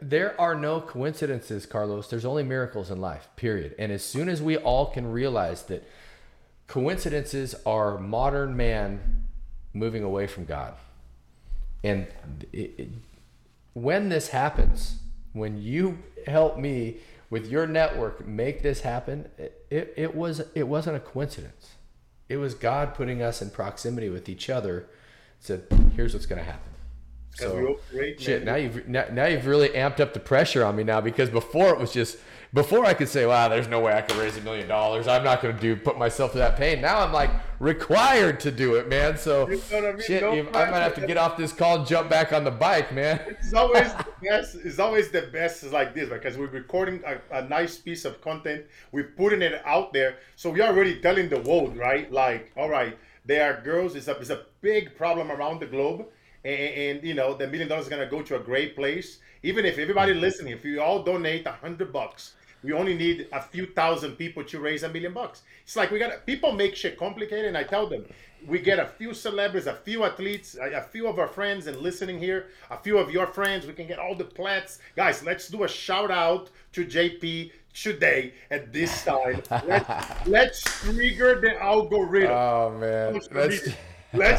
there 0.00 0.38
are 0.40 0.54
no 0.54 0.80
coincidences 0.80 1.66
carlos 1.66 2.08
there's 2.08 2.24
only 2.24 2.42
miracles 2.42 2.90
in 2.90 3.00
life 3.00 3.28
period 3.36 3.74
and 3.78 3.92
as 3.92 4.04
soon 4.04 4.28
as 4.28 4.40
we 4.40 4.56
all 4.56 4.86
can 4.86 5.10
realize 5.10 5.64
that 5.64 5.86
coincidences 6.66 7.54
are 7.64 7.98
modern 7.98 8.56
man 8.56 9.24
moving 9.72 10.02
away 10.02 10.26
from 10.26 10.44
god 10.44 10.74
and 11.82 12.06
it, 12.52 12.74
it, 12.78 12.88
when 13.74 14.08
this 14.08 14.28
happens 14.28 15.00
when 15.32 15.60
you 15.60 15.98
help 16.26 16.58
me 16.58 16.96
with 17.28 17.46
your 17.46 17.66
network 17.66 18.26
make 18.26 18.62
this 18.62 18.80
happen 18.80 19.28
it, 19.38 19.92
it 19.96 20.14
was 20.14 20.42
it 20.54 20.66
wasn't 20.66 20.96
a 20.96 21.00
coincidence 21.00 21.76
it 22.28 22.38
was 22.38 22.54
God 22.54 22.94
putting 22.94 23.22
us 23.22 23.40
in 23.40 23.50
proximity 23.50 24.08
with 24.08 24.28
each 24.28 24.50
other. 24.50 24.88
Said, 25.38 25.64
"Here's 25.94 26.12
what's 26.12 26.26
going 26.26 26.40
to 26.40 26.44
happen." 26.44 26.72
So 27.34 27.78
shit. 28.18 28.44
Now 28.44 28.56
you've 28.56 28.88
now, 28.88 29.04
now 29.12 29.26
you've 29.26 29.46
really 29.46 29.68
amped 29.68 30.00
up 30.00 30.12
the 30.12 30.20
pressure 30.20 30.64
on 30.64 30.74
me 30.76 30.82
now 30.82 31.00
because 31.00 31.30
before 31.30 31.70
it 31.70 31.78
was 31.78 31.92
just 31.92 32.18
before 32.52 32.84
I 32.84 32.94
could 32.94 33.08
say, 33.08 33.26
"Wow, 33.26 33.48
there's 33.48 33.68
no 33.68 33.80
way 33.80 33.92
I 33.92 34.02
could 34.02 34.16
raise 34.16 34.36
a 34.36 34.40
million 34.40 34.68
dollars. 34.68 35.08
I'm 35.08 35.24
not 35.24 35.42
going 35.42 35.54
to 35.54 35.60
do 35.60 35.76
put 35.76 35.98
myself 35.98 36.32
through 36.32 36.40
that 36.40 36.56
pain." 36.56 36.80
Now 36.80 37.00
I'm 37.00 37.12
like 37.12 37.30
required 37.58 38.40
to 38.40 38.50
do 38.50 38.74
it, 38.76 38.88
man. 38.88 39.16
So 39.16 39.48
you 39.48 39.60
know 39.70 39.88
I 39.88 39.92
mean? 39.92 40.00
shit, 40.02 40.22
no 40.22 40.32
I 40.58 40.70
might 40.70 40.80
have 40.80 40.94
to 40.96 41.06
get 41.06 41.16
off 41.16 41.36
this 41.36 41.52
call 41.52 41.78
and 41.78 41.86
jump 41.86 42.10
back 42.10 42.32
on 42.32 42.44
the 42.44 42.50
bike, 42.50 42.92
man. 42.92 43.20
It's 43.26 43.54
always 43.54 43.92
the 43.94 44.06
best. 44.22 44.56
It's 44.56 44.78
always 44.78 45.10
the 45.10 45.22
best 45.32 45.64
is 45.64 45.72
like 45.72 45.94
this 45.94 46.08
because 46.08 46.36
we're 46.36 46.46
recording 46.46 47.02
a, 47.06 47.38
a 47.38 47.48
nice 47.48 47.76
piece 47.78 48.04
of 48.04 48.20
content. 48.20 48.64
We're 48.92 49.12
putting 49.16 49.42
it 49.42 49.62
out 49.64 49.92
there, 49.92 50.18
so 50.36 50.50
we're 50.50 50.66
already 50.66 51.00
telling 51.00 51.28
the 51.28 51.40
world, 51.40 51.76
right? 51.76 52.10
Like, 52.10 52.52
all 52.56 52.68
right, 52.68 52.96
there 53.24 53.50
are 53.50 53.60
girls. 53.62 53.94
It's 53.94 54.08
a 54.08 54.16
it's 54.18 54.30
a 54.30 54.46
big 54.60 54.96
problem 54.96 55.30
around 55.30 55.60
the 55.60 55.66
globe 55.66 56.06
and, 56.46 56.98
and, 56.98 57.04
you 57.04 57.14
know 57.14 57.34
the 57.34 57.46
million 57.46 57.68
dollars 57.68 57.84
is 57.86 57.90
gonna 57.90 58.06
go 58.06 58.22
to 58.22 58.36
a 58.36 58.38
great 58.38 58.76
place. 58.76 59.18
Even 59.42 59.64
if 59.64 59.78
everybody 59.78 60.12
mm-hmm. 60.12 60.20
listening, 60.20 60.52
if 60.52 60.64
you 60.64 60.80
all 60.80 61.02
donate 61.02 61.46
a 61.46 61.52
hundred 61.52 61.92
bucks, 61.92 62.34
we 62.62 62.72
only 62.72 62.94
need 62.94 63.28
a 63.32 63.42
few 63.42 63.66
thousand 63.66 64.12
people 64.16 64.42
to 64.44 64.60
raise 64.60 64.82
a 64.82 64.88
million 64.88 65.12
bucks. 65.12 65.42
It's 65.62 65.76
like 65.76 65.90
we 65.90 65.98
got 65.98 66.24
people 66.26 66.52
make 66.52 66.74
shit 66.76 66.98
complicated, 66.98 67.46
and 67.46 67.58
I 67.58 67.64
tell 67.64 67.86
them 67.88 68.04
we 68.46 68.58
get 68.60 68.78
a 68.78 68.86
few 68.86 69.12
celebrities, 69.12 69.66
a 69.66 69.74
few 69.74 70.04
athletes, 70.04 70.56
a, 70.56 70.78
a, 70.78 70.82
few 70.82 71.08
of 71.08 71.18
our 71.18 71.28
friends, 71.28 71.66
and 71.66 71.78
listening 71.78 72.18
here, 72.18 72.46
a 72.70 72.78
few 72.78 72.98
of 72.98 73.10
your 73.10 73.26
friends. 73.26 73.66
We 73.66 73.72
can 73.72 73.86
get 73.86 73.98
all 73.98 74.14
the 74.14 74.24
plats, 74.24 74.78
guys. 74.94 75.24
Let's 75.24 75.48
do 75.48 75.64
a 75.64 75.68
shout 75.68 76.10
out 76.10 76.50
to 76.72 76.84
JP 76.84 77.50
today 77.74 78.34
at 78.50 78.72
this 78.72 79.04
time. 79.04 79.42
let's, 79.66 80.26
let's 80.26 80.62
trigger 80.62 81.40
the 81.40 81.60
algorithm. 81.60 82.30
Oh 82.30 82.76
man, 82.78 83.14
Let's 83.14 83.28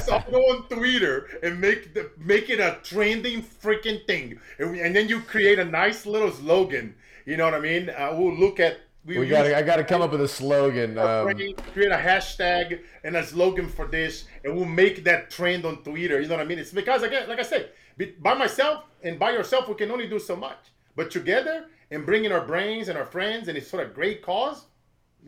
all 0.09 0.23
go 0.32 0.39
on 0.51 0.67
Twitter 0.67 1.28
and 1.43 1.59
make 1.59 1.93
the 1.93 2.11
make 2.17 2.49
it 2.49 2.59
a 2.59 2.80
trending 2.84 3.41
freaking 3.41 4.05
thing, 4.05 4.39
and, 4.59 4.71
we, 4.71 4.82
and 4.82 4.95
then 4.95 5.07
you 5.09 5.21
create 5.21 5.59
a 5.59 5.65
nice 5.65 6.05
little 6.05 6.32
slogan. 6.32 6.95
You 7.25 7.38
know 7.38 7.45
what 7.45 7.53
I 7.53 7.59
mean? 7.59 7.89
Uh, 7.89 8.15
we'll 8.17 8.36
look 8.36 8.59
at. 8.59 8.80
We, 9.05 9.19
we 9.19 9.28
got. 9.28 9.45
I 9.45 9.61
got 9.61 9.78
to 9.78 9.84
come 9.84 10.01
up 10.01 10.11
with 10.11 10.21
a 10.21 10.28
slogan. 10.28 10.97
Um, 10.97 11.28
create 11.73 11.91
a 11.91 11.97
hashtag 11.97 12.82
and 13.03 13.15
a 13.15 13.25
slogan 13.25 13.69
for 13.69 13.88
this, 13.88 14.25
and 14.43 14.55
we'll 14.55 14.65
make 14.65 15.03
that 15.05 15.30
trend 15.30 15.65
on 15.65 15.78
Twitter. 15.84 16.19
You 16.21 16.28
know 16.28 16.36
what 16.36 16.43
I 16.43 16.47
mean? 16.47 16.59
It's 16.59 16.71
because 16.71 17.03
again, 17.03 17.28
like 17.30 17.39
I 17.39 17.43
said, 17.43 17.71
by 18.19 18.34
myself 18.34 18.84
and 19.03 19.17
by 19.17 19.32
yourself, 19.32 19.67
we 19.67 19.75
can 19.75 19.91
only 19.91 20.07
do 20.07 20.19
so 20.19 20.36
much. 20.36 20.59
But 20.95 21.11
together 21.11 21.67
and 21.91 22.05
bringing 22.05 22.32
our 22.32 22.45
brains 22.45 22.89
and 22.89 22.97
our 22.97 23.05
friends, 23.05 23.47
and 23.47 23.57
it's 23.57 23.69
for 23.69 23.82
a 23.82 23.88
great 23.88 24.21
cause, 24.21 24.65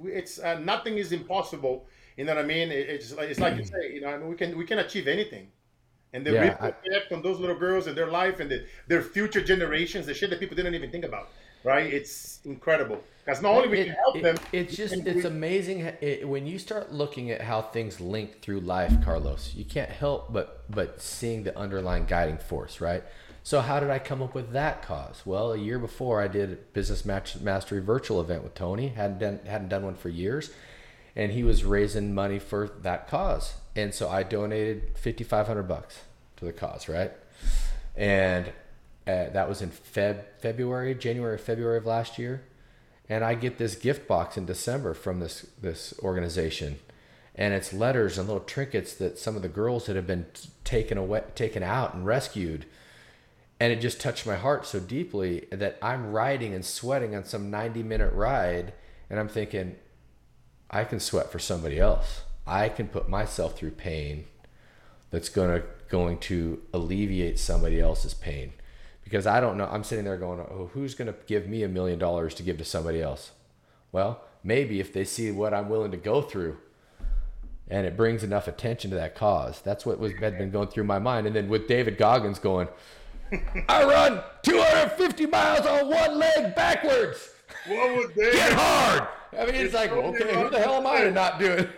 it's 0.03 0.39
uh, 0.39 0.59
nothing 0.59 0.97
is 0.97 1.11
impossible 1.11 1.85
you 2.19 2.25
know 2.25 2.35
what 2.35 2.43
I 2.43 2.47
mean? 2.47 2.69
It, 2.69 2.89
it's 2.89 3.15
like 3.15 3.29
it's 3.29 3.39
like 3.39 3.55
you 3.55 3.63
mm. 3.63 3.71
say, 3.71 3.93
you 3.93 4.01
know, 4.01 4.09
I 4.09 4.17
mean, 4.17 4.27
we 4.27 4.35
can 4.35 4.57
we 4.57 4.65
can 4.65 4.79
achieve 4.79 5.07
anything. 5.07 5.47
And 6.11 6.25
the 6.25 6.33
yeah, 6.33 6.57
effect 6.57 7.13
on 7.13 7.21
those 7.21 7.39
little 7.39 7.55
girls 7.55 7.87
and 7.87 7.95
their 7.95 8.11
life 8.11 8.41
and 8.41 8.51
the, 8.51 8.65
their 8.87 9.01
future 9.01 9.41
generations, 9.41 10.05
the 10.05 10.13
shit 10.13 10.29
that 10.31 10.39
people 10.39 10.57
didn't 10.57 10.75
even 10.75 10.91
think 10.91 11.05
about, 11.05 11.29
right? 11.63 11.85
It's 11.85 12.41
incredible 12.43 13.01
because 13.23 13.41
not 13.41 13.53
only 13.53 13.69
we 13.69 13.79
it, 13.79 13.85
can 13.85 13.93
help 13.93 14.15
it, 14.17 14.23
them, 14.23 14.35
it's 14.51 14.75
just 14.75 14.95
it's 14.95 15.23
we, 15.23 15.29
amazing 15.29 15.79
it, 16.01 16.27
when 16.27 16.45
you 16.45 16.59
start 16.59 16.91
looking 16.91 17.31
at 17.31 17.39
how 17.39 17.61
things 17.61 18.01
link 18.01 18.41
through 18.41 18.59
life, 18.59 18.93
Carlos. 19.01 19.53
You 19.55 19.63
can't 19.63 19.89
help 19.89 20.33
but 20.33 20.69
but 20.69 21.01
seeing 21.01 21.43
the 21.43 21.57
underlying 21.57 22.03
guiding 22.03 22.39
force, 22.39 22.81
right? 22.81 23.03
So 23.43 23.61
how 23.61 23.79
did 23.79 23.91
I 23.91 23.99
come 23.99 24.21
up 24.21 24.35
with 24.35 24.51
that 24.51 24.81
cause? 24.81 25.21
Well, 25.25 25.53
a 25.53 25.57
year 25.57 25.79
before 25.79 26.21
I 26.21 26.27
did 26.27 26.51
a 26.51 26.55
business 26.55 27.05
mastery 27.05 27.79
virtual 27.79 28.19
event 28.19 28.43
with 28.43 28.55
Tony. 28.55 28.89
hadn't 28.89 29.19
done 29.19 29.39
hadn't 29.45 29.69
done 29.69 29.83
one 29.83 29.95
for 29.95 30.09
years 30.09 30.51
and 31.19 31.33
he 31.33 31.43
was 31.43 31.65
raising 31.65 32.15
money 32.15 32.39
for 32.39 32.69
that 32.81 33.09
cause. 33.09 33.55
And 33.75 33.93
so 33.93 34.07
I 34.07 34.23
donated 34.23 34.97
5500 34.97 35.63
bucks 35.63 36.03
to 36.37 36.45
the 36.45 36.53
cause, 36.53 36.87
right? 36.87 37.11
And 37.93 38.47
uh, 39.05 39.27
that 39.31 39.49
was 39.49 39.61
in 39.61 39.69
Feb 39.69 40.23
February, 40.39 40.95
January, 40.95 41.37
February 41.37 41.77
of 41.77 41.85
last 41.85 42.17
year. 42.17 42.43
And 43.09 43.25
I 43.25 43.33
get 43.33 43.57
this 43.57 43.75
gift 43.75 44.07
box 44.07 44.37
in 44.37 44.45
December 44.45 44.93
from 44.93 45.19
this 45.19 45.45
this 45.61 45.93
organization. 45.99 46.79
And 47.35 47.53
it's 47.53 47.73
letters 47.73 48.17
and 48.17 48.25
little 48.25 48.43
trinkets 48.43 48.93
that 48.95 49.19
some 49.19 49.35
of 49.35 49.41
the 49.41 49.49
girls 49.49 49.87
that 49.87 49.97
have 49.97 50.07
been 50.07 50.25
taken 50.63 50.97
away 50.97 51.23
taken 51.35 51.63
out 51.63 51.93
and 51.93 52.05
rescued. 52.05 52.65
And 53.59 53.73
it 53.73 53.81
just 53.81 53.99
touched 53.99 54.25
my 54.25 54.37
heart 54.37 54.65
so 54.65 54.79
deeply 54.79 55.47
that 55.51 55.79
I'm 55.81 56.13
riding 56.13 56.53
and 56.53 56.63
sweating 56.63 57.13
on 57.13 57.25
some 57.25 57.51
90 57.51 57.83
minute 57.83 58.13
ride 58.13 58.71
and 59.09 59.19
I'm 59.19 59.27
thinking, 59.27 59.75
I 60.69 60.83
can 60.83 60.99
sweat 60.99 61.31
for 61.31 61.39
somebody 61.39 61.79
else. 61.79 62.21
I 62.45 62.69
can 62.69 62.87
put 62.87 63.09
myself 63.09 63.57
through 63.57 63.71
pain 63.71 64.25
that's 65.11 65.29
gonna 65.29 65.63
going 65.89 66.19
to 66.19 66.61
alleviate 66.73 67.39
somebody 67.39 67.79
else's 67.79 68.13
pain. 68.13 68.53
Because 69.03 69.25
I 69.25 69.39
don't 69.39 69.57
know, 69.57 69.67
I'm 69.71 69.83
sitting 69.83 70.05
there 70.05 70.17
going, 70.17 70.39
oh, 70.39 70.69
who's 70.73 70.93
gonna 70.93 71.15
give 71.25 71.47
me 71.47 71.63
a 71.63 71.67
million 71.67 71.97
dollars 71.97 72.33
to 72.35 72.43
give 72.43 72.57
to 72.57 72.65
somebody 72.65 73.01
else? 73.01 73.31
Well, 73.91 74.21
maybe 74.43 74.79
if 74.79 74.93
they 74.93 75.03
see 75.03 75.31
what 75.31 75.53
I'm 75.53 75.69
willing 75.69 75.91
to 75.91 75.97
go 75.97 76.21
through 76.21 76.57
and 77.69 77.85
it 77.85 77.95
brings 77.95 78.23
enough 78.23 78.47
attention 78.47 78.89
to 78.91 78.95
that 78.95 79.15
cause. 79.15 79.61
That's 79.61 79.85
what 79.85 79.99
was 79.99 80.13
had 80.13 80.37
been 80.37 80.51
going 80.51 80.69
through 80.69 80.85
my 80.85 80.99
mind. 80.99 81.27
And 81.27 81.35
then 81.35 81.49
with 81.49 81.67
David 81.67 81.97
Goggins 81.97 82.39
going, 82.39 82.67
I 83.69 83.83
run 83.83 84.23
250 84.43 85.27
miles 85.27 85.65
on 85.65 85.87
one 85.87 86.17
leg 86.17 86.55
backwards. 86.55 87.29
What 87.67 87.95
would 87.95 88.15
they 88.15 88.31
Get 88.31 88.53
hard. 88.53 89.07
Mean, 89.51 89.65
it's 89.65 89.73
like, 89.73 89.91
okay, 89.91 90.41
who 90.41 90.49
the 90.49 90.59
hell 90.59 90.75
am 90.75 90.87
I 90.87 91.01
to 91.01 91.11
not 91.11 91.39
do 91.39 91.51
it? 91.51 91.69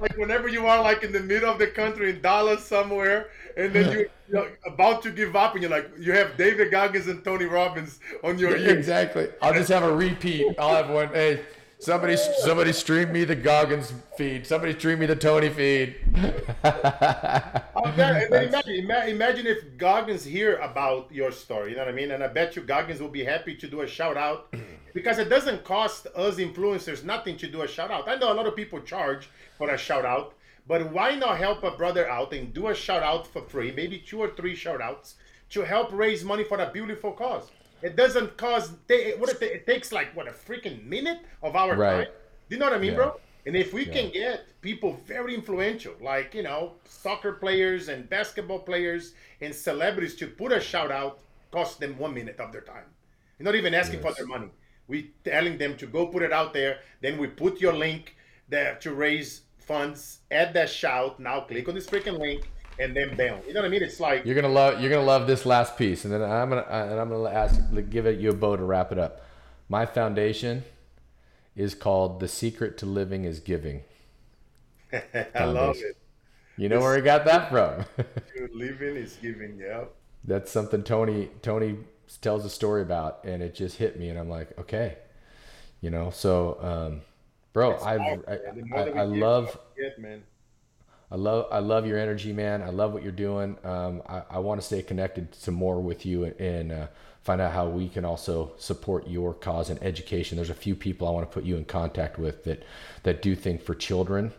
like 0.00 0.16
whenever 0.16 0.48
you 0.48 0.66
are 0.66 0.82
like 0.82 1.02
in 1.02 1.12
the 1.12 1.20
middle 1.20 1.50
of 1.50 1.58
the 1.58 1.66
country 1.66 2.10
in 2.10 2.20
Dallas 2.22 2.64
somewhere, 2.64 3.28
and 3.56 3.72
then 3.72 3.92
you, 3.92 4.10
you're 4.32 4.48
about 4.66 5.02
to 5.02 5.10
give 5.10 5.36
up, 5.36 5.54
and 5.54 5.62
you're 5.62 5.70
like, 5.70 5.90
you 5.98 6.12
have 6.12 6.36
David 6.36 6.70
Goggins 6.70 7.08
and 7.08 7.22
Tony 7.24 7.44
Robbins 7.44 8.00
on 8.24 8.38
your 8.38 8.56
ear. 8.56 8.76
exactly. 8.76 9.28
I'll 9.40 9.54
just 9.54 9.68
have 9.68 9.82
a 9.82 9.94
repeat. 9.94 10.54
I'll 10.58 10.74
have 10.74 10.90
one. 10.90 11.08
Hey, 11.08 11.40
somebody, 11.82 12.16
somebody 12.16 12.72
stream 12.72 13.12
me 13.12 13.24
the 13.24 13.34
Goggins 13.34 13.92
feed. 14.16 14.46
Somebody 14.46 14.78
stream 14.78 15.00
me 15.00 15.06
the 15.06 15.16
Tony 15.16 15.48
feed. 15.48 15.96
Man, 17.96 18.22
and 18.22 18.32
then 18.32 18.44
imagine, 18.44 19.08
imagine 19.08 19.46
if 19.46 19.76
Goggins 19.76 20.24
hear 20.24 20.56
about 20.56 21.12
your 21.12 21.32
story, 21.32 21.70
you 21.70 21.76
know 21.76 21.82
what 21.82 21.92
I 21.92 21.96
mean? 21.96 22.12
And 22.12 22.22
I 22.22 22.28
bet 22.28 22.56
you 22.56 22.62
Goggins 22.62 23.00
will 23.00 23.08
be 23.08 23.24
happy 23.24 23.54
to 23.56 23.66
do 23.66 23.82
a 23.82 23.86
shout 23.86 24.16
out 24.16 24.54
because 24.94 25.18
it 25.18 25.28
doesn't 25.28 25.64
cost 25.64 26.06
us 26.14 26.36
influencers 26.36 27.04
nothing 27.04 27.36
to 27.38 27.48
do 27.48 27.62
a 27.62 27.68
shout 27.68 27.90
out. 27.90 28.08
I 28.08 28.14
know 28.14 28.32
a 28.32 28.34
lot 28.34 28.46
of 28.46 28.56
people 28.56 28.80
charge 28.80 29.28
for 29.58 29.70
a 29.70 29.78
shout 29.78 30.04
out, 30.04 30.34
but 30.66 30.90
why 30.92 31.16
not 31.16 31.38
help 31.38 31.64
a 31.64 31.72
brother 31.72 32.08
out 32.08 32.32
and 32.32 32.54
do 32.54 32.68
a 32.68 32.74
shout 32.74 33.02
out 33.02 33.26
for 33.26 33.42
free, 33.42 33.72
maybe 33.72 33.98
two 33.98 34.20
or 34.20 34.30
three 34.30 34.54
shout 34.54 34.80
outs 34.80 35.16
to 35.50 35.62
help 35.62 35.92
raise 35.92 36.24
money 36.24 36.44
for 36.44 36.58
a 36.58 36.70
beautiful 36.70 37.12
cause? 37.12 37.50
It 37.82 37.96
doesn't 37.96 38.36
cause. 38.36 38.70
what 39.18 39.30
it, 39.30 39.42
it 39.42 39.66
takes 39.66 39.92
like, 39.92 40.14
what, 40.16 40.28
a 40.28 40.32
freaking 40.32 40.84
minute 40.84 41.20
of 41.42 41.56
our 41.56 41.76
Right. 41.76 42.04
time? 42.06 42.14
Do 42.48 42.56
you 42.56 42.60
know 42.60 42.66
what 42.66 42.74
I 42.74 42.78
mean, 42.78 42.92
Yeah. 42.92 42.96
bro? 42.96 43.20
And 43.44 43.56
if 43.56 43.72
we 43.72 43.84
can 43.84 44.10
get 44.10 44.44
people 44.60 45.00
very 45.04 45.34
influential, 45.34 45.94
like 46.00 46.32
you 46.32 46.44
know, 46.44 46.74
soccer 46.84 47.32
players 47.32 47.88
and 47.88 48.08
basketball 48.08 48.60
players 48.60 49.14
and 49.40 49.52
celebrities 49.52 50.14
to 50.16 50.28
put 50.28 50.52
a 50.52 50.60
shout 50.60 50.92
out, 50.92 51.18
cost 51.50 51.80
them 51.80 51.98
one 51.98 52.14
minute 52.14 52.38
of 52.38 52.52
their 52.52 52.60
time. 52.60 52.84
You're 53.38 53.46
not 53.46 53.56
even 53.56 53.74
asking 53.74 54.00
for 54.00 54.12
their 54.12 54.26
money. 54.26 54.50
We 54.86 55.10
telling 55.24 55.58
them 55.58 55.76
to 55.78 55.86
go 55.86 56.06
put 56.06 56.22
it 56.22 56.32
out 56.32 56.52
there. 56.52 56.80
Then 57.00 57.18
we 57.18 57.26
put 57.26 57.60
your 57.60 57.72
link 57.72 58.14
there 58.48 58.76
to 58.76 58.94
raise 58.94 59.42
funds. 59.58 60.20
Add 60.30 60.54
that 60.54 60.70
shout. 60.70 61.18
Now 61.18 61.40
click 61.40 61.68
on 61.68 61.74
this 61.74 61.86
freaking 61.86 62.18
link, 62.20 62.48
and 62.78 62.96
then 62.96 63.16
bam. 63.16 63.38
You 63.46 63.54
know 63.54 63.60
what 63.60 63.66
I 63.66 63.70
mean? 63.70 63.82
It's 63.82 64.00
like 64.00 64.24
You're 64.24 64.34
gonna 64.34 64.48
love. 64.48 64.80
You're 64.80 64.90
gonna 64.90 65.02
love 65.06 65.26
this 65.26 65.46
last 65.46 65.76
piece, 65.76 66.04
and 66.04 66.12
then 66.12 66.22
I'm 66.22 66.48
gonna 66.48 66.66
and 66.70 67.00
I'm 67.00 67.08
gonna 67.08 67.30
ask, 67.30 67.60
give 67.90 68.06
it 68.06 68.18
you 68.18 68.30
a 68.30 68.34
bow 68.34 68.56
to 68.56 68.64
wrap 68.64 68.92
it 68.92 68.98
up. 68.98 69.22
My 69.68 69.86
foundation 69.86 70.64
is 71.56 71.74
called 71.74 72.20
"The 72.20 72.28
Secret 72.28 72.78
to 72.78 72.86
Living 72.86 73.24
is 73.24 73.40
Giving." 73.40 73.82
I 75.34 75.44
love 75.44 75.76
it. 75.76 75.96
You 76.56 76.68
know 76.68 76.80
where 76.80 76.96
he 76.96 77.02
got 77.02 77.24
that 77.24 77.50
from? 77.50 77.84
Living 78.52 78.96
is 78.96 79.16
giving. 79.22 79.56
Yeah. 79.58 79.84
That's 80.24 80.50
something 80.50 80.82
Tony 80.82 81.30
Tony 81.40 81.78
tells 82.20 82.44
a 82.44 82.50
story 82.50 82.82
about, 82.82 83.24
and 83.24 83.42
it 83.42 83.54
just 83.54 83.78
hit 83.78 83.98
me, 83.98 84.08
and 84.08 84.18
I'm 84.18 84.28
like, 84.28 84.56
okay, 84.58 84.98
you 85.80 85.90
know. 85.90 86.10
So, 86.10 86.58
um, 86.60 87.00
bro, 87.52 87.78
I, 87.78 87.96
more 87.96 88.24
I, 88.28 89.00
I 89.00 89.02
love 89.02 89.58
Get 89.76 89.98
man. 89.98 90.22
I 91.12 91.16
love 91.16 91.46
I 91.52 91.58
love 91.58 91.86
your 91.86 91.98
energy, 91.98 92.32
man. 92.32 92.62
I 92.62 92.70
love 92.70 92.94
what 92.94 93.02
you're 93.02 93.12
doing. 93.12 93.58
Um, 93.64 94.00
I, 94.08 94.22
I 94.30 94.38
want 94.38 94.62
to 94.62 94.66
stay 94.66 94.80
connected 94.80 95.30
to 95.42 95.50
more 95.50 95.78
with 95.78 96.06
you 96.06 96.24
and 96.24 96.72
uh, 96.72 96.86
find 97.22 97.38
out 97.38 97.52
how 97.52 97.68
we 97.68 97.90
can 97.90 98.06
also 98.06 98.52
support 98.56 99.06
your 99.06 99.34
cause 99.34 99.68
and 99.68 99.82
education. 99.82 100.36
There's 100.36 100.48
a 100.48 100.54
few 100.54 100.74
people 100.74 101.06
I 101.06 101.10
want 101.10 101.30
to 101.30 101.34
put 101.34 101.44
you 101.44 101.58
in 101.58 101.66
contact 101.66 102.18
with 102.18 102.44
that 102.44 102.62
that 103.02 103.20
do 103.20 103.36
things 103.36 103.62
for 103.62 103.74
children 103.74 104.32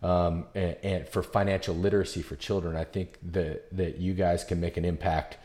um, 0.00 0.44
and, 0.54 0.76
and 0.84 1.08
for 1.08 1.24
financial 1.24 1.74
literacy 1.74 2.22
for 2.22 2.36
children. 2.36 2.76
I 2.76 2.84
think 2.84 3.18
that 3.32 3.76
that 3.76 3.98
you 3.98 4.14
guys 4.14 4.44
can 4.44 4.60
make 4.60 4.76
an 4.76 4.84
impact 4.84 5.38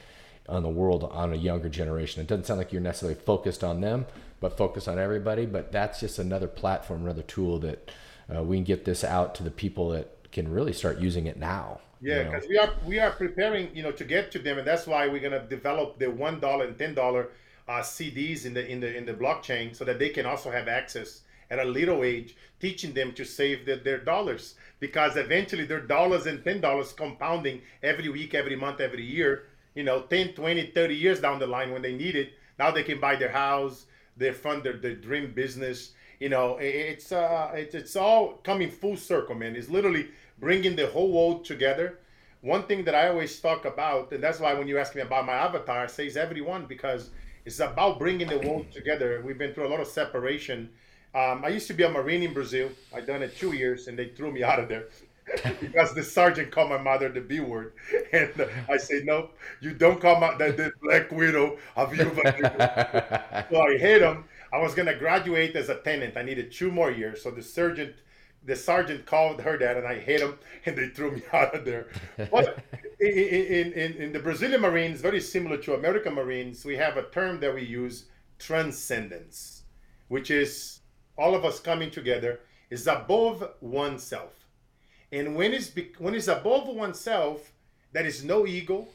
on 0.48 0.62
the 0.62 0.70
world 0.70 1.04
on 1.06 1.34
a 1.34 1.38
younger 1.38 1.70
generation. 1.70 2.22
It 2.22 2.28
doesn't 2.28 2.46
sound 2.46 2.60
like 2.60 2.72
you're 2.72 2.84
necessarily 2.84 3.20
focused 3.20 3.64
on 3.64 3.82
them, 3.82 4.06
but 4.40 4.56
focused 4.56 4.88
on 4.88 5.00
everybody. 5.00 5.48
But 5.48 5.72
that's 5.72 6.00
just 6.02 6.20
another 6.20 6.48
platform, 6.48 7.04
another 7.04 7.24
tool 7.24 7.58
that 7.62 7.90
uh, 8.34 8.44
we 8.44 8.58
can 8.58 8.64
get 8.64 8.86
this 8.86 9.04
out 9.04 9.34
to 9.36 9.44
the 9.44 9.52
people 9.52 9.90
that 9.90 10.17
can 10.38 10.52
really 10.52 10.74
start 10.74 11.00
using 11.00 11.26
it 11.28 11.38
now. 11.38 11.82
you 12.06 12.16
Yeah, 12.16 12.24
know? 12.24 12.32
because 12.32 12.48
we 12.48 12.58
are 12.58 12.74
we 12.86 13.00
are 13.00 13.12
preparing, 13.12 13.76
you 13.76 13.82
know, 13.82 13.92
to 13.92 14.04
get 14.04 14.32
to 14.32 14.40
them, 14.40 14.58
and 14.60 14.68
that's 14.68 14.86
why 14.86 15.08
we're 15.08 15.20
gonna 15.22 15.48
develop 15.48 15.98
the 15.98 16.12
one 16.12 16.40
dollar 16.40 16.66
and 16.66 16.78
ten 16.78 16.94
dollar 16.94 17.30
uh, 17.68 17.82
CDs 17.82 18.46
in 18.46 18.54
the 18.54 18.66
in 18.68 18.80
the 18.80 18.96
in 18.96 19.06
the 19.06 19.14
blockchain, 19.14 19.76
so 19.76 19.84
that 19.86 19.98
they 19.98 20.10
can 20.10 20.26
also 20.26 20.52
have 20.52 20.68
access 20.68 21.22
at 21.50 21.60
a 21.60 21.64
little 21.66 22.04
age, 22.04 22.36
teaching 22.60 22.94
them 22.94 23.14
to 23.14 23.24
save 23.26 23.66
their, 23.66 23.78
their 23.78 23.98
dollars, 23.98 24.56
because 24.80 25.16
eventually 25.18 25.66
their 25.66 25.82
dollars 25.82 26.28
and 26.28 26.44
ten 26.44 26.62
dollars 26.62 26.94
compounding 26.94 27.62
every 27.82 28.10
week, 28.10 28.36
every 28.36 28.56
month, 28.56 28.80
every 28.80 29.04
year, 29.04 29.46
you 29.74 29.84
know, 29.84 30.02
10, 30.02 30.34
20, 30.34 30.68
30 30.68 30.96
years 30.96 31.20
down 31.20 31.40
the 31.40 31.48
line 31.48 31.72
when 31.72 31.82
they 31.82 31.96
need 31.96 32.16
it, 32.16 32.34
now 32.60 32.70
they 32.70 32.84
can 32.84 33.00
buy 33.00 33.16
their 33.16 33.32
house, 33.32 33.86
they 34.18 34.32
fund 34.32 34.64
their, 34.64 34.78
their 34.78 34.96
dream 34.96 35.32
business. 35.34 35.94
You 36.20 36.30
know, 36.30 36.58
it's 36.60 37.12
uh, 37.12 37.52
it's 37.56 37.76
it's 37.76 37.96
all 37.96 38.40
coming 38.44 38.72
full 38.72 38.98
circle, 38.98 39.36
man. 39.36 39.56
It's 39.56 39.70
literally 39.70 40.08
bringing 40.40 40.76
the 40.76 40.88
whole 40.88 41.12
world 41.12 41.46
together. 41.46 42.00
One 42.42 42.64
thing 42.64 42.84
that 42.86 42.96
I 42.96 43.10
always 43.10 43.40
talk 43.40 43.66
about, 43.66 44.12
and 44.12 44.24
that's 44.24 44.40
why 44.40 44.54
when 44.54 44.68
you 44.68 44.78
ask 44.78 44.96
me 44.96 45.02
about 45.02 45.26
my 45.26 45.34
avatar, 45.34 45.84
I 45.84 45.88
say 45.88 46.08
it's 46.08 46.16
everyone 46.16 46.66
because 46.66 47.10
it's 47.46 47.60
about 47.60 47.98
bringing 48.00 48.28
the 48.28 48.40
world 48.40 48.72
together. 48.72 49.22
We've 49.26 49.38
been 49.38 49.54
through 49.54 49.68
a 49.68 49.72
lot 49.72 49.80
of 49.80 49.88
separation. 49.88 50.70
Um, 51.16 51.44
I 51.44 51.48
used 51.50 51.68
to 51.68 51.74
be 51.74 51.84
a 51.84 51.90
Marine 51.90 52.24
in 52.24 52.34
Brazil. 52.34 52.70
I 52.94 53.02
done 53.02 53.24
it 53.24 53.36
two 53.38 53.54
years, 53.54 53.88
and 53.88 53.98
they 53.98 54.10
threw 54.10 54.32
me 54.32 54.44
out 54.44 54.60
of 54.60 54.70
there 54.70 54.86
because 55.60 55.94
the 55.94 56.04
sergeant 56.04 56.52
called 56.52 56.70
my 56.70 56.78
mother 56.78 57.10
the 57.10 57.22
B 57.22 57.40
word, 57.40 57.74
and 58.14 58.32
I 58.70 58.78
say 58.78 59.02
no, 59.04 59.30
you 59.62 59.74
don't 59.74 60.00
call 60.00 60.20
my 60.20 60.36
the, 60.38 60.52
the 60.52 60.72
Black 60.82 61.12
Widow 61.12 61.58
of 61.76 61.96
you. 61.96 62.04
so 63.50 63.62
I 63.62 63.78
hate 63.78 64.02
him. 64.02 64.26
I 64.54 64.60
was 64.60 64.74
gonna 64.74 64.96
graduate 64.96 65.56
as 65.56 65.70
a 65.70 65.76
tenant. 65.76 66.16
I 66.18 66.22
needed 66.24 66.52
two 66.52 66.72
more 66.72 66.92
years. 66.92 67.24
So 67.24 67.32
the 67.32 67.42
sergeant, 67.44 67.96
the 68.48 68.56
sergeant 68.56 69.06
called 69.06 69.42
her 69.42 69.58
dad, 69.58 69.78
and 69.78 69.86
I 69.86 69.96
hit 70.00 70.22
him, 70.22 70.40
and 70.66 70.76
they 70.76 70.88
threw 70.88 71.12
me 71.12 71.22
out 71.34 71.54
of 71.54 71.66
there. 71.66 71.88
But 72.32 72.64
in, 73.00 73.08
in, 73.10 73.74
in, 73.74 73.94
in 73.94 74.14
the 74.14 74.20
Brazilian 74.20 74.62
Marines, 74.62 75.02
very 75.02 75.22
similar 75.22 75.58
to 75.58 75.76
American 75.76 76.16
Marines, 76.16 76.66
we 76.66 76.78
have 76.78 76.98
a 76.98 77.04
term 77.10 77.40
that 77.42 77.54
we 77.54 77.64
use, 77.64 78.06
transcendence, 78.40 79.64
which 80.08 80.32
is 80.32 80.80
all 81.18 81.36
of 81.36 81.44
us 81.44 81.60
coming 81.60 81.92
together 81.92 82.40
is 82.70 82.88
above 82.88 83.44
oneself. 83.62 84.34
And 85.12 85.36
when 85.36 85.54
it's 85.54 85.70
be- 85.70 85.94
when 86.00 86.16
it's 86.16 86.28
above 86.28 86.68
oneself, 86.68 87.52
there 87.94 88.06
is 88.06 88.24
no 88.24 88.46
ego. 88.46 88.88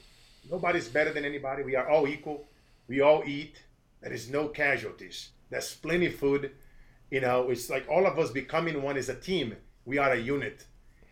Nobody's 0.50 0.88
better 0.88 1.12
than 1.12 1.24
anybody. 1.24 1.62
We 1.62 1.76
are 1.76 1.88
all 1.88 2.06
equal. 2.06 2.46
We 2.88 3.00
all 3.00 3.22
eat. 3.26 3.62
There 4.02 4.12
is 4.12 4.30
no 4.30 4.48
casualties. 4.48 5.30
There's 5.50 5.74
plenty 5.74 6.06
of 6.06 6.14
food. 6.16 6.52
You 7.12 7.20
know, 7.20 7.50
it's 7.50 7.68
like 7.68 7.86
all 7.90 8.06
of 8.06 8.18
us 8.18 8.30
becoming 8.30 8.80
one 8.80 8.96
as 8.96 9.10
a 9.10 9.14
team. 9.14 9.54
We 9.84 9.98
are 9.98 10.12
a 10.12 10.18
unit. 10.18 10.64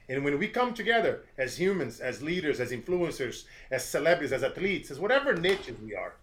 And 0.09 0.24
when 0.24 0.38
we 0.38 0.48
come 0.48 0.72
together 0.72 1.24
as 1.36 1.61
humans, 1.61 2.01
as 2.01 2.22
leaders, 2.22 2.59
as 2.59 2.70
influencers, 2.70 3.44
as 3.70 3.84
celebrities, 3.84 4.32
as 4.32 4.42
athletes, 4.42 4.90
as 4.90 4.98
whatever 4.98 5.34
niches 5.34 5.78
we 5.78 5.94
are, 5.94 6.14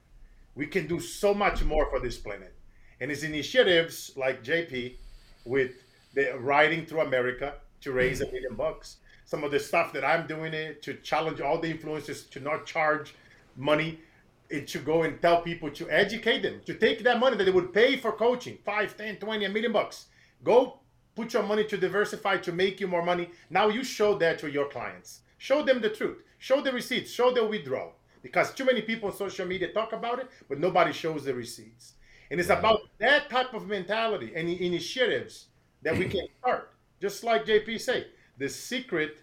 we 0.56 0.66
can 0.66 0.88
do 0.88 1.00
so 1.00 1.32
much 1.32 1.64
more 1.64 1.88
for 1.92 2.00
this 2.00 2.18
planet. 2.18 2.56
And 3.00 3.12
it's 3.12 3.22
initiatives 3.22 4.14
like 4.18 4.44
JP 4.44 4.96
with 5.46 5.74
the 6.16 6.36
riding 6.40 6.88
through 6.88 7.02
America 7.02 7.54
to 7.82 7.92
raise 7.92 8.22
a 8.22 8.26
mm. 8.26 8.34
million 8.34 8.56
bucks. 8.56 8.98
Some 9.26 9.44
of 9.44 9.52
the 9.52 9.60
stuff 9.60 9.94
that 9.94 10.04
I'm 10.04 10.26
doing 10.26 10.56
it 10.56 10.82
to 10.82 10.96
challenge 10.96 11.40
all 11.40 11.60
the 11.60 11.72
influencers 11.72 12.28
to 12.32 12.40
not 12.40 12.66
charge 12.66 13.14
money, 13.56 14.00
to 14.50 14.80
go 14.80 15.04
and 15.04 15.22
tell 15.22 15.42
people 15.42 15.70
to 15.72 15.90
educate 15.90 16.42
them, 16.42 16.62
to 16.66 16.74
take 16.74 17.04
that 17.04 17.20
money 17.20 17.38
that 17.38 17.44
they 17.44 17.52
would 17.52 17.74
pay 17.74 17.98
for 17.98 18.12
coaching, 18.14 18.58
5, 18.64 18.98
10, 18.98 19.18
20, 19.18 19.46
a 19.46 19.50
million 19.50 19.72
bucks. 19.72 20.08
Go 20.44 20.80
put 21.16 21.34
your 21.34 21.44
money 21.44 21.64
to 21.66 21.78
diversify 21.78 22.38
to 22.38 22.52
make 22.52 22.80
you 22.80 22.88
more 22.88 23.04
money. 23.04 23.30
Now 23.50 23.68
you 23.70 23.84
show 23.84 24.18
that 24.20 24.40
to 24.40 24.50
your 24.50 24.70
clients. 24.70 25.22
Show 25.38 25.64
them 25.64 25.82
the 25.82 25.90
truth. 25.90 26.24
Show 26.38 26.62
the 26.62 26.72
receipts. 26.72 27.12
Show 27.12 27.34
the 27.34 27.46
withdrawal. 27.46 27.94
Because 28.22 28.54
too 28.54 28.66
many 28.66 28.82
people 28.82 29.10
on 29.10 29.16
social 29.16 29.46
media 29.46 29.72
talk 29.72 29.94
about 29.94 30.20
it, 30.20 30.28
but 30.50 30.60
nobody 30.60 30.92
shows 30.92 31.24
the 31.26 31.34
receipts. 31.34 31.94
And 32.30 32.40
it's 32.40 32.50
about 32.50 32.82
that 33.00 33.30
type 33.30 33.54
of 33.54 33.68
mentality 33.68 34.34
and 34.36 34.50
initiatives 34.50 35.48
that 35.82 35.98
we 35.98 36.06
can 36.10 36.28
start. 36.40 36.74
Just 37.00 37.24
like 37.24 37.46
JP 37.46 37.80
say, 37.80 38.08
the 38.38 38.50
secret 38.50 39.20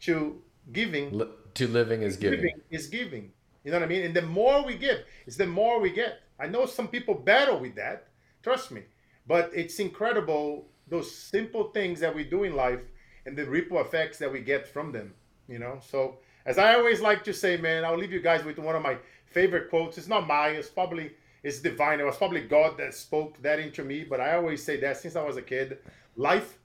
to 0.00 0.42
giving 0.72 1.10
Li- 1.16 1.28
to 1.54 1.68
living 1.68 2.02
is 2.02 2.16
giving. 2.16 2.40
giving 2.40 2.60
is 2.70 2.86
giving. 2.88 3.32
You 3.64 3.70
know 3.70 3.78
what 3.78 3.86
I 3.86 3.88
mean? 3.88 4.04
And 4.04 4.14
the 4.14 4.22
more 4.22 4.64
we 4.64 4.76
give, 4.76 5.04
it's 5.26 5.36
the 5.36 5.46
more 5.46 5.80
we 5.80 5.90
get. 5.90 6.20
I 6.38 6.46
know 6.46 6.66
some 6.66 6.88
people 6.88 7.14
battle 7.14 7.58
with 7.58 7.74
that. 7.76 8.08
Trust 8.42 8.70
me. 8.70 8.82
But 9.26 9.50
it's 9.54 9.78
incredible 9.78 10.66
those 10.88 11.10
simple 11.10 11.70
things 11.70 11.98
that 12.00 12.14
we 12.14 12.24
do 12.24 12.44
in 12.44 12.54
life 12.54 12.80
and 13.24 13.36
the 13.36 13.46
ripple 13.46 13.80
effects 13.80 14.18
that 14.18 14.30
we 14.30 14.40
get 14.40 14.68
from 14.68 14.92
them. 14.92 15.14
You 15.48 15.58
know? 15.58 15.78
So 15.80 16.18
as 16.44 16.58
I 16.58 16.74
always 16.74 17.00
like 17.00 17.24
to 17.24 17.32
say, 17.32 17.56
man, 17.56 17.84
I'll 17.84 17.96
leave 17.96 18.12
you 18.12 18.20
guys 18.20 18.44
with 18.44 18.58
one 18.58 18.76
of 18.76 18.82
my 18.82 18.98
favorite 19.24 19.70
quotes. 19.70 19.96
It's 19.96 20.08
not 20.08 20.26
mine, 20.26 20.56
it's 20.56 20.68
probably 20.68 21.12
it's 21.44 21.60
divine. 21.60 22.00
It 22.00 22.06
was 22.06 22.16
probably 22.16 22.40
God 22.40 22.78
that 22.78 22.94
spoke 22.94 23.40
that 23.42 23.58
into 23.58 23.84
me. 23.84 24.02
But 24.02 24.18
I 24.18 24.34
always 24.34 24.64
say 24.64 24.80
that 24.80 24.96
since 24.96 25.14
I 25.14 25.22
was 25.22 25.36
a 25.36 25.42
kid, 25.42 25.78
life 26.16 26.58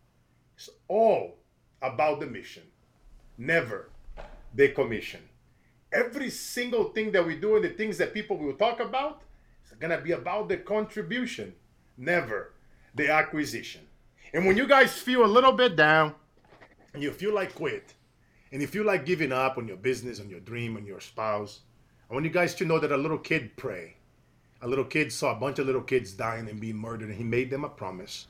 is 0.58 0.70
all 0.88 1.38
about 1.82 2.22
the 2.22 2.26
mission, 2.26 2.64
never 3.38 3.90
the 4.56 4.70
commission. 4.70 5.20
Every 5.92 6.30
single 6.30 6.86
thing 6.86 7.12
that 7.14 7.26
we 7.26 7.36
do 7.36 7.56
and 7.56 7.66
the 7.66 7.70
things 7.70 7.98
that 7.98 8.14
people 8.14 8.38
will 8.38 8.54
talk 8.54 8.80
about 8.80 9.22
is 9.66 9.78
gonna 9.80 10.00
be 10.00 10.12
about 10.12 10.50
the 10.50 10.58
contribution, 10.58 11.54
never 11.98 12.54
the 12.96 13.10
acquisition. 13.10 13.82
And 14.34 14.46
when 14.46 14.58
you 14.58 14.68
guys 14.68 14.94
feel 14.94 15.26
a 15.26 15.28
little 15.28 15.52
bit 15.52 15.76
down 15.76 16.16
and 16.94 17.02
you 17.02 17.12
feel 17.12 17.34
like 17.34 17.56
quit, 17.56 17.94
and 18.52 18.62
you 18.62 18.68
feel 18.68 18.86
like 18.86 19.06
giving 19.06 19.32
up 19.32 19.58
on 19.58 19.68
your 19.68 19.78
business, 19.78 20.20
on 20.20 20.30
your 20.30 20.40
dream, 20.40 20.76
on 20.76 20.86
your 20.86 21.00
spouse, 21.00 21.62
I 22.10 22.14
want 22.14 22.26
you 22.26 22.32
guys 22.32 22.56
to 22.56 22.66
know 22.66 22.80
that 22.80 22.92
a 22.92 22.98
little 22.98 23.20
kid 23.20 23.56
prayed 23.58 23.94
a 24.62 24.68
little 24.68 24.86
kid 24.86 25.12
saw 25.12 25.32
a 25.32 25.40
bunch 25.40 25.60
of 25.60 25.66
little 25.66 25.82
kids 25.82 26.12
dying 26.14 26.50
and 26.50 26.60
being 26.60 26.76
murdered, 26.76 27.10
and 27.10 27.18
he 27.18 27.24
made 27.24 27.50
them 27.50 27.64
a 27.64 27.70
promise 27.70 28.28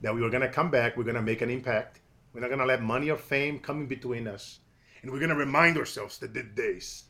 that 0.00 0.14
we 0.14 0.20
were 0.20 0.30
going 0.30 0.42
to 0.42 0.48
come 0.48 0.70
back, 0.70 0.96
we're 0.96 1.04
going 1.04 1.16
to 1.16 1.22
make 1.22 1.42
an 1.42 1.50
impact. 1.50 2.00
We're 2.32 2.40
not 2.40 2.48
going 2.48 2.60
to 2.60 2.66
let 2.66 2.82
money 2.82 3.10
or 3.10 3.16
fame 3.16 3.58
come 3.58 3.80
in 3.82 3.86
between 3.86 4.26
us. 4.28 4.60
And 5.02 5.10
we're 5.10 5.18
going 5.18 5.30
to 5.30 5.36
remind 5.36 5.76
ourselves 5.76 6.18
that 6.18 6.34
the 6.34 6.42
days 6.42 7.04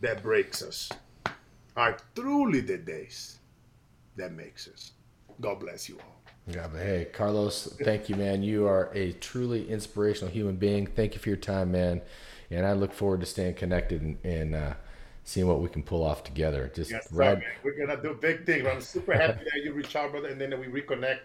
that 0.00 0.22
breaks 0.22 0.62
us 0.62 0.88
are 1.76 1.96
truly 2.14 2.60
the 2.60 2.78
days 2.78 3.38
that 4.16 4.32
makes 4.32 4.68
us. 4.68 4.92
God 5.40 5.60
bless 5.60 5.88
you 5.88 5.98
all. 5.98 6.18
Yeah, 6.46 6.66
but 6.72 6.80
hey, 6.80 7.08
Carlos, 7.12 7.76
thank 7.82 8.08
you, 8.08 8.16
man. 8.16 8.42
You 8.42 8.66
are 8.66 8.90
a 8.94 9.12
truly 9.12 9.68
inspirational 9.68 10.32
human 10.32 10.56
being. 10.56 10.86
Thank 10.86 11.14
you 11.14 11.20
for 11.20 11.28
your 11.28 11.36
time, 11.36 11.70
man. 11.70 12.00
And 12.50 12.64
I 12.64 12.72
look 12.72 12.94
forward 12.94 13.20
to 13.20 13.26
staying 13.26 13.54
connected 13.54 14.00
and, 14.00 14.18
and 14.24 14.54
uh, 14.54 14.74
seeing 15.24 15.46
what 15.46 15.60
we 15.60 15.68
can 15.68 15.82
pull 15.82 16.02
off 16.02 16.24
together. 16.24 16.72
Just 16.74 16.90
yes, 16.90 17.06
right. 17.12 17.42
We're 17.62 17.78
gonna 17.78 18.00
do 18.00 18.14
big 18.14 18.46
things. 18.46 18.66
I'm 18.66 18.80
super 18.80 19.12
happy 19.12 19.44
that 19.52 19.62
you 19.62 19.74
reach 19.74 19.94
out, 19.94 20.10
brother, 20.10 20.28
and 20.28 20.40
then 20.40 20.58
we 20.58 20.66
reconnect. 20.66 21.20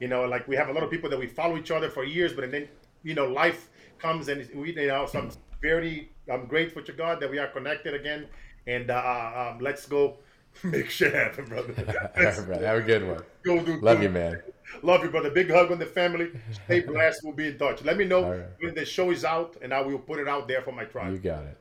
You 0.00 0.08
know, 0.08 0.24
like 0.24 0.48
we 0.48 0.56
have 0.56 0.70
a 0.70 0.72
lot 0.72 0.82
of 0.82 0.90
people 0.90 1.10
that 1.10 1.18
we 1.18 1.26
follow 1.26 1.58
each 1.58 1.70
other 1.70 1.90
for 1.90 2.02
years, 2.02 2.32
but 2.32 2.44
and 2.44 2.52
then 2.52 2.68
you 3.02 3.14
know, 3.14 3.26
life 3.26 3.68
comes 4.02 4.28
and 4.28 4.48
we, 4.54 4.74
you 4.74 4.88
know, 4.88 5.06
so 5.06 5.20
I'm 5.20 5.30
very, 5.62 6.10
I'm 6.30 6.46
grateful 6.46 6.82
to 6.82 6.92
God 6.92 7.20
that 7.20 7.30
we 7.30 7.38
are 7.38 7.46
connected 7.46 7.94
again, 7.94 8.26
and 8.66 8.90
uh, 8.90 9.52
um, 9.54 9.60
let's 9.60 9.86
go 9.86 10.18
make 10.64 10.90
shit 10.90 11.14
happen, 11.14 11.46
brother. 11.46 11.72
brother. 12.44 12.66
Have 12.66 12.78
a 12.78 12.82
good 12.82 13.06
one. 13.06 13.22
Go 13.44 13.64
do. 13.64 13.80
Love 13.80 13.98
do. 13.98 14.04
you, 14.04 14.10
man. 14.10 14.42
Love 14.82 15.02
you, 15.02 15.10
brother. 15.10 15.30
Big 15.30 15.50
hug 15.50 15.72
on 15.72 15.78
the 15.78 15.86
family. 15.86 16.30
Stay 16.64 16.80
blessed. 16.80 17.20
We'll 17.24 17.32
be 17.32 17.48
in 17.48 17.58
touch. 17.58 17.82
Let 17.84 17.96
me 17.96 18.04
know 18.04 18.30
right. 18.30 18.46
when 18.60 18.74
the 18.74 18.84
show 18.84 19.10
is 19.10 19.24
out, 19.24 19.56
and 19.62 19.72
I 19.72 19.80
will 19.80 19.98
put 19.98 20.18
it 20.18 20.28
out 20.28 20.46
there 20.48 20.62
for 20.62 20.72
my 20.72 20.84
tribe. 20.84 21.12
You 21.12 21.18
got 21.18 21.44
it. 21.44 21.58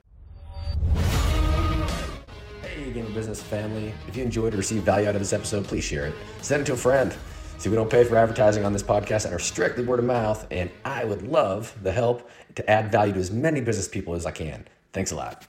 Hey, 2.62 2.92
Game 2.92 3.06
of 3.06 3.14
Business 3.14 3.42
family. 3.42 3.94
If 4.08 4.16
you 4.16 4.24
enjoyed 4.24 4.54
or 4.54 4.58
received 4.58 4.86
value 4.86 5.08
out 5.08 5.16
of 5.16 5.22
this 5.22 5.34
episode, 5.34 5.66
please 5.66 5.84
share 5.84 6.06
it. 6.08 6.14
Send 6.42 6.62
it 6.62 6.66
to 6.66 6.74
a 6.74 6.78
friend. 6.78 7.14
See, 7.62 7.70
we 7.70 7.76
don't 7.76 7.92
pay 7.92 8.04
for 8.04 8.16
advertising 8.16 8.66
on 8.66 8.74
this 8.74 8.82
podcast 8.82 9.26
and 9.26 9.36
are 9.36 9.40
strictly 9.40 9.84
word 9.84 10.00
of 10.00 10.06
mouth, 10.06 10.48
and 10.50 10.72
I 10.84 11.04
would 11.04 11.22
love 11.22 11.78
the 11.84 11.92
help 11.92 12.28
to 12.56 12.68
add 12.68 12.92
value 12.92 13.14
to 13.14 13.20
as 13.20 13.30
many 13.30 13.62
business 13.62 13.88
people 13.88 14.16
as 14.16 14.26
I 14.26 14.32
can. 14.32 14.68
Thanks 14.94 15.12
a 15.12 15.16
lot. 15.16 15.46